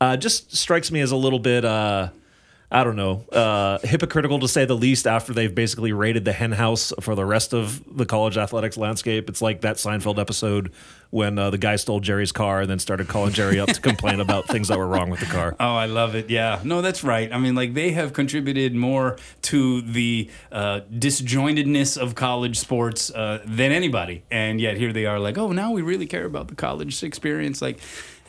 Uh, 0.00 0.16
just 0.16 0.54
strikes 0.54 0.90
me 0.90 1.00
as 1.00 1.12
a 1.12 1.16
little 1.16 1.38
bit, 1.38 1.64
uh, 1.64 2.08
I 2.70 2.84
don't 2.84 2.96
know, 2.96 3.24
uh, 3.32 3.78
hypocritical 3.82 4.38
to 4.40 4.48
say 4.48 4.64
the 4.64 4.76
least. 4.76 5.06
After 5.06 5.32
they've 5.32 5.54
basically 5.54 5.92
raided 5.92 6.24
the 6.24 6.32
hen 6.32 6.52
house 6.52 6.92
for 7.00 7.14
the 7.14 7.24
rest 7.24 7.52
of 7.54 7.82
the 7.96 8.06
college 8.06 8.36
athletics 8.36 8.76
landscape, 8.76 9.28
it's 9.28 9.42
like 9.42 9.62
that 9.62 9.76
Seinfeld 9.76 10.18
episode 10.18 10.72
when 11.10 11.38
uh, 11.38 11.50
the 11.50 11.58
guy 11.58 11.76
stole 11.76 12.00
Jerry's 12.00 12.32
car 12.32 12.60
and 12.60 12.70
then 12.70 12.78
started 12.78 13.08
calling 13.08 13.32
Jerry 13.32 13.58
up 13.58 13.68
to 13.68 13.80
complain 13.80 14.20
about 14.20 14.46
things 14.46 14.68
that 14.68 14.78
were 14.78 14.86
wrong 14.86 15.10
with 15.10 15.20
the 15.20 15.26
car. 15.26 15.56
Oh, 15.58 15.74
I 15.74 15.86
love 15.86 16.14
it. 16.14 16.30
Yeah. 16.30 16.60
No, 16.62 16.82
that's 16.82 17.02
right. 17.02 17.32
I 17.32 17.38
mean, 17.38 17.54
like, 17.54 17.74
they 17.74 17.90
have 17.90 18.12
contributed 18.12 18.74
more 18.74 19.18
to 19.42 19.82
the 19.82 20.30
uh, 20.52 20.80
disjointedness 20.92 21.98
of 21.98 22.14
college 22.14 22.58
sports 22.58 23.10
uh, 23.10 23.42
than 23.44 23.72
anybody. 23.72 24.22
And 24.30 24.60
yet 24.60 24.76
here 24.76 24.92
they 24.92 25.06
are, 25.06 25.18
like, 25.18 25.36
oh, 25.36 25.50
now 25.50 25.72
we 25.72 25.82
really 25.82 26.06
care 26.06 26.24
about 26.24 26.48
the 26.48 26.54
college 26.54 27.02
experience. 27.02 27.60
Like, 27.60 27.80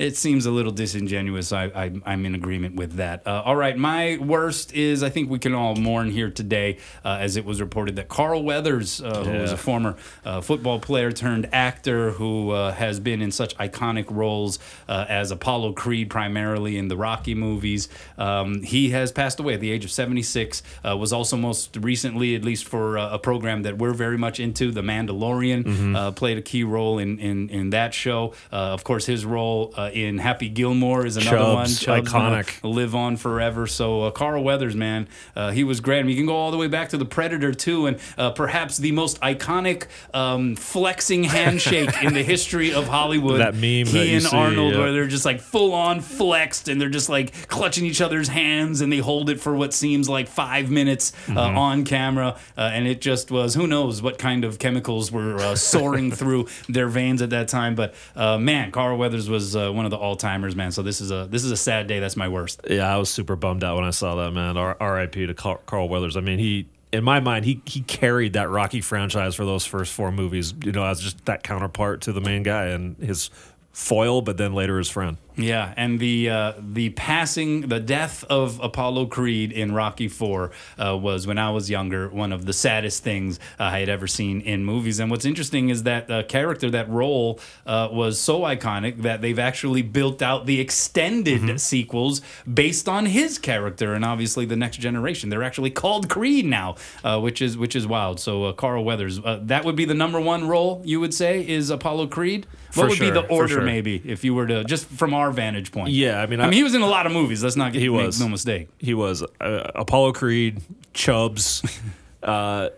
it 0.01 0.17
seems 0.17 0.47
a 0.47 0.51
little 0.51 0.71
disingenuous. 0.71 1.53
I, 1.53 1.65
I, 1.65 1.91
I'm 2.05 2.25
in 2.25 2.33
agreement 2.33 2.75
with 2.75 2.93
that. 2.93 3.25
Uh, 3.27 3.43
all 3.45 3.55
right. 3.55 3.77
My 3.77 4.17
worst 4.19 4.73
is 4.73 5.03
I 5.03 5.09
think 5.09 5.29
we 5.29 5.37
can 5.37 5.53
all 5.53 5.75
mourn 5.75 6.09
here 6.09 6.31
today 6.31 6.79
uh, 7.05 7.17
as 7.21 7.37
it 7.37 7.45
was 7.45 7.61
reported 7.61 7.97
that 7.97 8.09
Carl 8.09 8.43
Weathers, 8.43 8.99
uh, 8.99 9.23
who 9.23 9.37
was 9.37 9.51
a 9.51 9.57
former 9.57 9.95
uh, 10.25 10.41
football 10.41 10.79
player 10.79 11.11
turned 11.11 11.47
actor 11.53 12.11
who 12.11 12.49
uh, 12.49 12.71
has 12.71 12.99
been 12.99 13.21
in 13.21 13.31
such 13.31 13.55
iconic 13.57 14.05
roles 14.09 14.57
uh, 14.89 15.05
as 15.07 15.29
Apollo 15.29 15.73
Creed, 15.73 16.09
primarily 16.09 16.77
in 16.77 16.87
the 16.87 16.97
Rocky 16.97 17.35
movies. 17.35 17.87
Um, 18.17 18.63
he 18.63 18.89
has 18.89 19.11
passed 19.11 19.39
away 19.39 19.53
at 19.53 19.59
the 19.61 19.69
age 19.69 19.85
of 19.85 19.91
76. 19.91 20.63
Uh, 20.83 20.97
was 20.97 21.13
also 21.13 21.37
most 21.37 21.77
recently, 21.77 22.35
at 22.35 22.43
least 22.43 22.65
for 22.67 22.97
uh, 22.97 23.13
a 23.13 23.19
program 23.19 23.61
that 23.63 23.77
we're 23.77 23.93
very 23.93 24.17
much 24.17 24.39
into, 24.39 24.71
The 24.71 24.81
Mandalorian, 24.81 25.95
uh, 25.95 26.11
played 26.11 26.39
a 26.39 26.41
key 26.41 26.63
role 26.63 26.97
in 26.97 27.19
in, 27.19 27.49
in 27.49 27.69
that 27.69 27.93
show. 27.93 28.33
Uh, 28.51 28.73
of 28.73 28.83
course, 28.83 29.05
his 29.05 29.25
role 29.25 29.73
uh, 29.77 29.90
in 29.93 30.17
Happy 30.17 30.49
Gilmore 30.49 31.05
is 31.05 31.17
another 31.17 31.53
one. 31.53 31.65
Chubbs, 31.67 31.79
Chubbs 31.79 32.11
iconic. 32.11 32.59
live 32.63 32.95
on 32.95 33.17
forever. 33.17 33.67
So 33.67 34.03
uh, 34.03 34.11
Carl 34.11 34.43
Weathers, 34.43 34.75
man, 34.75 35.07
uh, 35.35 35.51
he 35.51 35.63
was 35.63 35.79
great. 35.79 35.99
I 35.99 36.03
mean, 36.03 36.11
you 36.11 36.17
can 36.17 36.25
go 36.25 36.35
all 36.35 36.51
the 36.51 36.57
way 36.57 36.67
back 36.67 36.89
to 36.89 36.97
the 36.97 37.05
Predator 37.05 37.53
too, 37.53 37.87
and 37.87 37.99
uh, 38.17 38.31
perhaps 38.31 38.77
the 38.77 38.91
most 38.91 39.19
iconic 39.21 39.85
um, 40.13 40.55
flexing 40.55 41.23
handshake 41.25 41.89
in 42.03 42.13
the 42.13 42.23
history 42.23 42.73
of 42.73 42.87
Hollywood. 42.87 43.39
That 43.41 43.53
meme 43.55 43.61
he 43.63 43.83
that 43.83 44.07
and 44.07 44.23
see, 44.23 44.37
Arnold, 44.37 44.73
yeah. 44.73 44.79
where 44.79 44.91
they're 44.91 45.07
just 45.07 45.25
like 45.25 45.41
full 45.41 45.73
on 45.73 46.01
flexed, 46.01 46.67
and 46.67 46.79
they're 46.79 46.89
just 46.89 47.09
like 47.09 47.47
clutching 47.47 47.85
each 47.85 48.01
other's 48.01 48.27
hands, 48.27 48.81
and 48.81 48.91
they 48.91 48.97
hold 48.99 49.29
it 49.29 49.39
for 49.39 49.55
what 49.55 49.73
seems 49.73 50.07
like 50.07 50.27
five 50.27 50.69
minutes 50.69 51.13
uh, 51.29 51.31
Mm-hmm. 51.51 51.57
on 51.57 51.85
camera, 51.85 52.37
uh, 52.57 52.61
and 52.73 52.87
it 52.87 53.01
just 53.01 53.31
was 53.31 53.55
who 53.55 53.65
knows 53.67 54.01
what 54.01 54.17
kind 54.19 54.43
of 54.45 54.59
chemicals 54.59 55.11
were 55.11 55.37
uh, 55.37 55.55
soaring 55.55 56.11
through 56.19 56.47
their 56.69 56.87
veins 56.87 57.21
at 57.21 57.31
that 57.31 57.47
time. 57.47 57.73
But 57.75 57.93
uh, 58.15 58.37
man, 58.37 58.71
Carl 58.71 58.97
Weathers 58.97 59.29
was 59.29 59.55
one 59.73 59.85
of 59.85 59.91
the 59.91 59.97
all 59.97 60.15
timers, 60.15 60.55
man. 60.55 60.71
So 60.71 60.81
this 60.81 61.01
is 61.01 61.11
a 61.11 61.27
this 61.29 61.43
is 61.43 61.51
a 61.51 61.57
sad 61.57 61.87
day. 61.87 61.99
That's 61.99 62.15
my 62.15 62.27
worst. 62.27 62.61
Yeah, 62.69 62.93
I 62.93 62.97
was 62.97 63.09
super 63.09 63.35
bummed 63.35 63.63
out 63.63 63.75
when 63.75 63.85
I 63.85 63.91
saw 63.91 64.15
that, 64.15 64.31
man. 64.31 64.57
R- 64.57 64.77
R.I.P. 64.79 65.27
to 65.27 65.33
Carl 65.33 65.89
Weathers. 65.89 66.17
I 66.17 66.21
mean, 66.21 66.39
he, 66.39 66.67
in 66.91 67.03
my 67.03 67.19
mind, 67.19 67.45
he 67.45 67.61
he 67.65 67.81
carried 67.81 68.33
that 68.33 68.49
Rocky 68.49 68.81
franchise 68.81 69.35
for 69.35 69.45
those 69.45 69.65
first 69.65 69.93
four 69.93 70.11
movies. 70.11 70.53
You 70.63 70.71
know, 70.71 70.85
as 70.85 70.99
just 70.99 71.25
that 71.25 71.43
counterpart 71.43 72.01
to 72.01 72.13
the 72.13 72.21
main 72.21 72.43
guy 72.43 72.67
and 72.67 72.97
his 72.97 73.29
foil, 73.71 74.21
but 74.21 74.37
then 74.37 74.53
later 74.53 74.77
his 74.77 74.89
friend. 74.89 75.17
Yeah, 75.37 75.73
and 75.77 75.99
the 75.99 76.29
uh, 76.29 76.53
the 76.59 76.89
passing, 76.89 77.61
the 77.61 77.79
death 77.79 78.23
of 78.25 78.59
Apollo 78.59 79.05
Creed 79.07 79.51
in 79.51 79.73
Rocky 79.73 80.07
Four 80.09 80.51
uh, 80.77 80.97
was 80.97 81.25
when 81.25 81.37
I 81.37 81.51
was 81.51 81.69
younger 81.69 82.09
one 82.09 82.33
of 82.33 82.45
the 82.45 82.53
saddest 82.53 83.03
things 83.03 83.39
uh, 83.59 83.63
I 83.63 83.79
had 83.79 83.89
ever 83.89 84.07
seen 84.07 84.41
in 84.41 84.65
movies. 84.65 84.99
And 84.99 85.09
what's 85.09 85.25
interesting 85.25 85.69
is 85.69 85.83
that 85.83 86.11
uh, 86.11 86.23
character, 86.23 86.69
that 86.71 86.89
role, 86.89 87.39
uh, 87.65 87.87
was 87.91 88.19
so 88.19 88.41
iconic 88.41 89.03
that 89.03 89.21
they've 89.21 89.39
actually 89.39 89.81
built 89.81 90.21
out 90.21 90.45
the 90.45 90.59
extended 90.59 91.61
sequels 91.61 92.21
based 92.51 92.89
on 92.89 93.05
his 93.05 93.37
character, 93.37 93.93
and 93.93 94.03
obviously 94.03 94.45
the 94.45 94.57
next 94.57 94.77
generation. 94.77 95.29
They're 95.29 95.43
actually 95.43 95.71
called 95.71 96.09
Creed 96.09 96.45
now, 96.45 96.75
uh, 97.03 97.19
which 97.19 97.41
is 97.41 97.57
which 97.57 97.75
is 97.75 97.87
wild. 97.87 98.19
So 98.19 98.45
uh, 98.45 98.53
Carl 98.53 98.83
Weathers, 98.83 99.19
uh, 99.19 99.39
that 99.43 99.63
would 99.63 99.77
be 99.77 99.85
the 99.85 99.93
number 99.93 100.19
one 100.19 100.47
role 100.47 100.81
you 100.83 100.99
would 100.99 101.13
say 101.13 101.47
is 101.47 101.69
Apollo 101.69 102.07
Creed. 102.07 102.47
What 102.73 102.85
For 102.85 102.89
would 102.89 102.99
be 102.99 103.09
the 103.09 103.27
order, 103.27 103.55
sure. 103.55 103.61
maybe, 103.63 104.01
if 104.05 104.23
you 104.23 104.33
were 104.33 104.47
to 104.47 104.63
just 104.63 104.85
from 104.85 105.13
our 105.13 105.30
vantage 105.31 105.71
point? 105.71 105.89
Yeah, 105.91 106.21
I 106.21 106.25
mean, 106.27 106.39
I 106.39 106.43
I- 106.45 106.49
mean, 106.49 106.57
he 106.57 106.63
was 106.63 106.75
in 106.75 106.81
a 106.81 106.87
lot 106.87 107.05
of 107.05 107.11
movies. 107.11 107.43
Let's 107.43 107.55
not 107.55 107.73
get 107.73 107.81
He 107.81 107.89
was. 107.89 108.19
no 108.19 108.27
mistake. 108.29 108.69
He 108.79 108.93
was 108.93 109.23
uh, 109.41 109.71
Apollo 109.75 110.13
Creed, 110.13 110.61
Chubbs, 110.93 111.63
uh, 112.23 112.69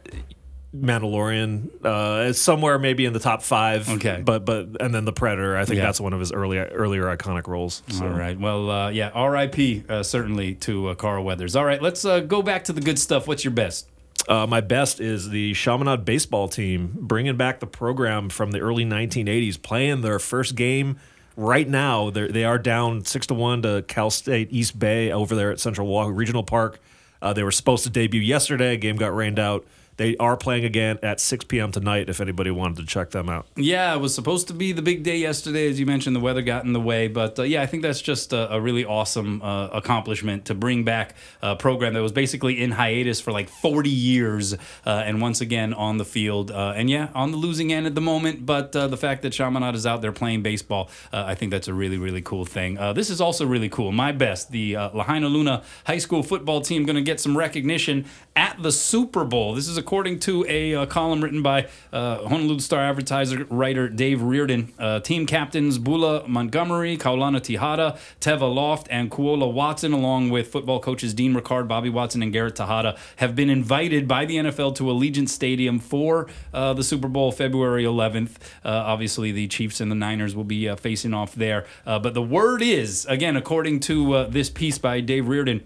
Mandalorian. 0.75 1.69
Uh, 1.83 2.29
it's 2.29 2.39
somewhere 2.39 2.79
maybe 2.79 3.05
in 3.05 3.13
the 3.13 3.19
top 3.19 3.43
five. 3.43 3.87
Okay. 3.89 4.21
but 4.25 4.43
but 4.45 4.81
and 4.81 4.93
then 4.93 5.05
the 5.05 5.13
Predator. 5.13 5.55
I 5.55 5.65
think 5.65 5.77
Yeah. 5.77 5.83
that's 5.85 6.01
one 6.01 6.13
of 6.13 6.19
his 6.19 6.31
early 6.31 6.57
earlier 6.57 7.03
iconic 7.15 7.47
roles. 7.47 7.83
So. 7.89 8.05
All 8.05 8.11
right. 8.11 8.39
Well, 8.39 8.69
uh, 8.71 8.89
yeah. 8.89 9.09
R.I.P. 9.13 9.83
Uh, 9.87 10.03
certainly 10.03 10.55
to 10.55 10.87
uh, 10.89 10.95
Carl 10.95 11.23
Weathers. 11.23 11.55
All 11.55 11.65
right. 11.65 11.81
Let's 11.81 12.03
uh, 12.05 12.21
go 12.21 12.41
back 12.41 12.63
to 12.65 12.73
the 12.73 12.81
good 12.81 12.97
stuff. 12.97 13.27
What's 13.27 13.43
your 13.43 13.53
best? 13.53 13.87
Uh, 14.27 14.47
my 14.47 14.61
best 14.61 14.99
is 15.01 15.29
the 15.29 15.53
Chaminade 15.53 16.05
baseball 16.05 16.47
team 16.47 16.93
bringing 16.95 17.35
back 17.35 17.59
the 17.59 17.67
program 17.67 18.29
from 18.29 18.51
the 18.51 18.59
early 18.59 18.85
1980s, 18.85 19.61
playing 19.61 20.01
their 20.01 20.17
first 20.17 20.55
game 20.55 20.97
right 21.35 21.67
now. 21.67 22.09
They 22.09 22.43
are 22.43 22.57
down 22.57 23.05
six 23.05 23.27
to 23.27 23.33
one 23.33 23.61
to 23.63 23.83
Cal 23.87 24.09
State 24.09 24.49
East 24.51 24.77
Bay 24.77 25.11
over 25.11 25.35
there 25.35 25.51
at 25.51 25.59
Central 25.59 25.95
Oahu 25.95 26.11
Regional 26.11 26.43
Park. 26.43 26.79
Uh, 27.21 27.33
they 27.33 27.43
were 27.43 27.51
supposed 27.51 27.83
to 27.85 27.89
debut 27.89 28.21
yesterday. 28.21 28.77
Game 28.77 28.97
got 28.97 29.15
rained 29.15 29.39
out. 29.39 29.65
They 29.97 30.17
are 30.17 30.35
playing 30.35 30.65
again 30.65 30.99
at 31.03 31.19
6 31.19 31.45
p.m. 31.45 31.71
tonight. 31.71 32.09
If 32.09 32.19
anybody 32.19 32.51
wanted 32.51 32.77
to 32.77 32.85
check 32.85 33.11
them 33.11 33.29
out. 33.29 33.47
Yeah, 33.55 33.93
it 33.95 33.99
was 33.99 34.13
supposed 34.15 34.47
to 34.47 34.53
be 34.53 34.71
the 34.71 34.81
big 34.81 35.03
day 35.03 35.17
yesterday, 35.17 35.69
as 35.69 35.79
you 35.79 35.85
mentioned. 35.85 36.15
The 36.15 36.19
weather 36.19 36.41
got 36.41 36.65
in 36.65 36.73
the 36.73 36.79
way, 36.79 37.07
but 37.07 37.37
uh, 37.39 37.43
yeah, 37.43 37.61
I 37.61 37.65
think 37.65 37.83
that's 37.83 38.01
just 38.01 38.33
a, 38.33 38.53
a 38.53 38.61
really 38.61 38.85
awesome 38.85 39.41
uh, 39.41 39.67
accomplishment 39.67 40.45
to 40.45 40.55
bring 40.55 40.83
back 40.83 41.15
a 41.41 41.55
program 41.55 41.93
that 41.93 42.01
was 42.01 42.11
basically 42.11 42.61
in 42.61 42.71
hiatus 42.71 43.21
for 43.21 43.31
like 43.31 43.49
40 43.49 43.89
years, 43.89 44.53
uh, 44.53 44.57
and 44.85 45.21
once 45.21 45.41
again 45.41 45.73
on 45.73 45.97
the 45.97 46.05
field. 46.05 46.51
Uh, 46.51 46.73
and 46.75 46.89
yeah, 46.89 47.09
on 47.13 47.31
the 47.31 47.37
losing 47.37 47.71
end 47.71 47.85
at 47.85 47.95
the 47.95 48.01
moment, 48.01 48.45
but 48.45 48.75
uh, 48.75 48.87
the 48.87 48.97
fact 48.97 49.21
that 49.21 49.31
Chaminade 49.31 49.75
is 49.75 49.85
out 49.85 50.01
there 50.01 50.11
playing 50.11 50.41
baseball, 50.41 50.89
uh, 51.11 51.23
I 51.25 51.35
think 51.35 51.51
that's 51.51 51.67
a 51.67 51.73
really, 51.73 51.97
really 51.97 52.21
cool 52.21 52.45
thing. 52.45 52.75
This 52.93 53.09
is 53.09 53.21
also 53.21 53.45
really 53.45 53.69
cool. 53.69 53.91
My 53.91 54.11
best, 54.11 54.51
the 54.51 54.73
Lahainaluna 54.73 55.63
High 55.85 55.97
School 55.97 56.23
football 56.23 56.61
team, 56.61 56.85
going 56.85 56.95
to 56.95 57.01
get 57.01 57.19
some 57.19 57.37
recognition 57.37 58.05
at 58.35 58.61
the 58.61 58.71
Super 58.71 59.23
Bowl. 59.23 59.53
This 59.53 59.67
is 59.67 59.77
according 59.83 60.17
to 60.17 60.45
a 60.47 60.73
uh, 60.73 60.85
column 60.85 61.21
written 61.21 61.41
by 61.41 61.67
uh, 61.91 62.25
Honolulu 62.25 62.61
Star 62.61 62.79
Advertiser 62.79 63.45
writer 63.49 63.89
Dave 63.89 64.21
Reardon. 64.21 64.71
Uh, 64.79 65.01
team 65.01 65.25
captains 65.25 65.77
Bula 65.77 66.25
Montgomery, 66.25 66.97
Kaulana 66.97 67.41
Tihada, 67.41 67.99
Teva 68.21 68.53
Loft, 68.53 68.87
and 68.89 69.11
Kuola 69.11 69.51
Watson, 69.51 69.91
along 69.91 70.29
with 70.29 70.47
football 70.47 70.79
coaches 70.79 71.13
Dean 71.13 71.35
Ricard, 71.35 71.67
Bobby 71.67 71.89
Watson, 71.89 72.23
and 72.23 72.31
Garrett 72.31 72.55
Tejada, 72.55 72.97
have 73.17 73.35
been 73.35 73.49
invited 73.49 74.07
by 74.07 74.23
the 74.23 74.37
NFL 74.37 74.73
to 74.75 74.83
Allegiant 74.83 75.27
Stadium 75.27 75.79
for 75.79 76.29
uh, 76.53 76.71
the 76.73 76.83
Super 76.83 77.09
Bowl 77.09 77.33
February 77.33 77.83
11th. 77.83 78.37
Uh, 78.63 78.69
obviously, 78.69 79.33
the 79.33 79.49
Chiefs 79.49 79.81
and 79.81 79.91
the 79.91 79.95
Niners 79.95 80.33
will 80.33 80.45
be 80.45 80.69
uh, 80.69 80.77
facing 80.77 81.13
off 81.13 81.35
there. 81.35 81.65
But 81.83 82.13
the 82.13 82.23
word 82.23 82.61
is, 82.61 83.05
again, 83.07 83.35
according 83.35 83.81
to 83.81 84.27
this 84.29 84.49
piece 84.49 84.77
by 84.77 85.01
Dave 85.01 85.27
Reardon, 85.27 85.61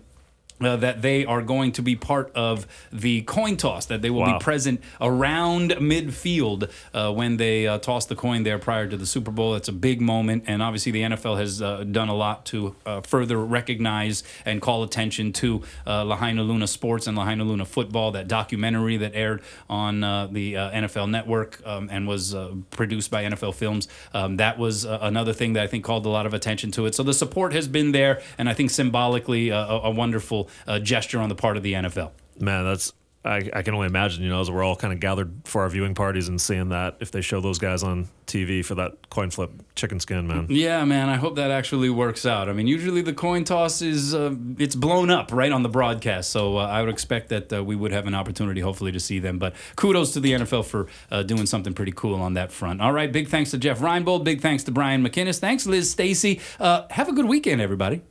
uh, 0.62 0.76
that 0.78 1.02
they 1.02 1.26
are 1.26 1.42
going 1.42 1.72
to 1.74 1.82
be 1.82 1.96
part 1.96 2.32
of 2.36 2.66
the 2.92 3.22
coin 3.24 3.58
toss, 3.58 3.86
that 3.88 4.02
they 4.02 4.10
will 4.10 4.22
Wow. 4.22 4.38
be 4.40 4.44
present 4.44 4.82
around 5.00 5.72
midfield 5.72 6.70
uh, 6.94 7.12
when 7.14 7.38
they 7.38 7.68
uh, 7.68 7.78
toss 7.80 8.06
the 8.06 8.16
coin 8.16 8.44
there 8.44 8.58
prior 8.60 8.88
to 8.88 8.98
the 8.98 9.06
Super 9.06 9.32
Bowl. 9.32 9.56
It's 9.56 9.68
a 9.68 9.72
big 9.74 10.02
moment, 10.02 10.44
and 10.48 10.62
obviously 10.64 10.92
the 10.92 11.02
NFL 11.04 11.38
has 11.38 11.62
uh, 11.62 11.84
done 11.84 12.10
a 12.10 12.16
lot 12.16 12.46
to 12.48 12.76
uh, 12.86 13.02
further 13.02 13.38
recognize 13.38 14.24
and 14.46 14.62
call 14.62 14.84
attention 14.84 15.34
to 15.34 15.62
uh, 15.86 16.04
Lahainaluna 16.04 16.68
sports 16.68 17.08
and 17.08 17.18
Lahainaluna 17.18 17.66
football. 17.68 18.12
That 18.12 18.28
documentary 18.28 18.98
that 18.98 19.14
aired 19.16 19.42
on 19.70 20.04
uh, 20.04 20.28
the 20.28 20.58
uh, 20.58 20.72
NFL 20.72 21.10
Network 21.10 21.62
um, 21.66 21.90
and 21.92 22.08
was 22.08 22.34
uh, 22.34 22.54
produced 22.72 23.12
by 23.12 23.24
NFL 23.24 23.54
Films, 23.56 23.88
um, 24.14 24.38
that 24.38 24.58
was 24.58 24.86
uh, 24.86 25.00
another 25.02 25.34
thing 25.34 25.54
that 25.54 25.64
I 25.64 25.68
think 25.68 25.84
called 25.84 26.06
a 26.06 26.10
lot 26.10 26.26
of 26.26 26.34
attention 26.34 26.72
to 26.72 26.86
it. 26.86 26.96
So 26.96 27.04
the 27.04 27.14
support 27.14 27.54
has 27.54 27.68
been 27.68 27.92
there, 27.92 28.22
and 28.38 28.50
I 28.50 28.54
think 28.54 28.70
symbolically 28.72 29.52
uh, 29.52 29.66
a, 29.66 29.80
a 29.84 29.92
wonderful 29.92 30.47
uh, 30.68 30.80
gesture 30.80 31.20
on 31.20 31.30
the 31.30 31.36
part 31.36 31.58
of 31.58 31.64
the 31.64 31.74
NFL. 31.74 32.12
Man, 32.40 32.66
that's 32.66 32.94
I, 33.28 33.50
I 33.54 33.62
can 33.62 33.74
only 33.74 33.88
imagine. 33.88 34.24
You 34.24 34.30
know, 34.30 34.40
as 34.40 34.50
we're 34.50 34.64
all 34.64 34.76
kind 34.76 34.94
of 34.94 35.00
gathered 35.00 35.34
for 35.44 35.62
our 35.62 35.70
viewing 35.70 35.94
parties 35.94 36.30
and 36.30 36.40
seeing 36.40 36.70
that 36.70 36.98
if 37.00 37.12
they 37.12 37.22
show 37.22 37.42
those 37.42 37.60
guys 37.60 37.84
on 37.84 38.08
TV 38.26 38.64
for 38.64 38.76
that 38.76 39.10
coin 39.10 39.30
flip, 39.30 39.52
chicken 39.76 40.00
skin, 40.00 40.28
man. 40.28 40.48
Yeah, 40.50 40.86
man. 40.86 41.10
I 41.10 41.16
hope 41.16 41.36
that 41.36 41.52
actually 41.52 41.90
works 41.90 42.26
out. 42.26 42.50
I 42.50 42.54
mean, 42.54 42.68
usually 42.68 43.02
the 43.02 43.14
coin 43.14 43.44
toss 43.44 43.82
is 43.82 44.16
uh, 44.16 44.34
it's 44.58 44.76
blown 44.76 45.10
up 45.10 45.32
right 45.32 45.52
on 45.52 45.64
the 45.64 45.70
broadcast, 45.70 46.30
so 46.30 46.58
uh, 46.58 46.66
I 46.66 46.82
would 46.82 46.90
expect 46.90 47.30
that 47.30 47.52
uh, 47.52 47.64
we 47.64 47.76
would 47.76 47.92
have 47.92 48.08
an 48.08 48.16
opportunity, 48.16 48.62
hopefully, 48.62 48.92
to 48.94 49.00
see 49.00 49.20
them. 49.20 49.40
But 49.40 49.56
kudos 49.76 50.14
to 50.14 50.20
the 50.20 50.34
NFL 50.34 50.66
for 50.66 50.88
uh, 51.12 51.24
doing 51.24 51.46
something 51.46 51.74
pretty 51.74 51.94
cool 51.94 52.22
on 52.22 52.34
that 52.36 52.52
front. 52.52 52.82
All 52.82 52.94
right, 52.94 53.12
big 53.12 53.28
thanks 53.28 53.52
to 53.52 53.58
Jeff 53.58 53.80
Reinebold. 53.80 54.24
Big 54.24 54.42
thanks 54.42 54.64
to 54.66 54.72
Brian 54.72 55.04
McInnis. 55.04 55.40
Thanks, 55.40 55.66
Liz 55.66 55.92
Stacy. 55.92 56.40
Uh, 56.60 56.84
have 56.92 57.10
a 57.10 57.14
good 57.14 57.26
weekend, 57.26 57.62
everybody. 57.62 58.02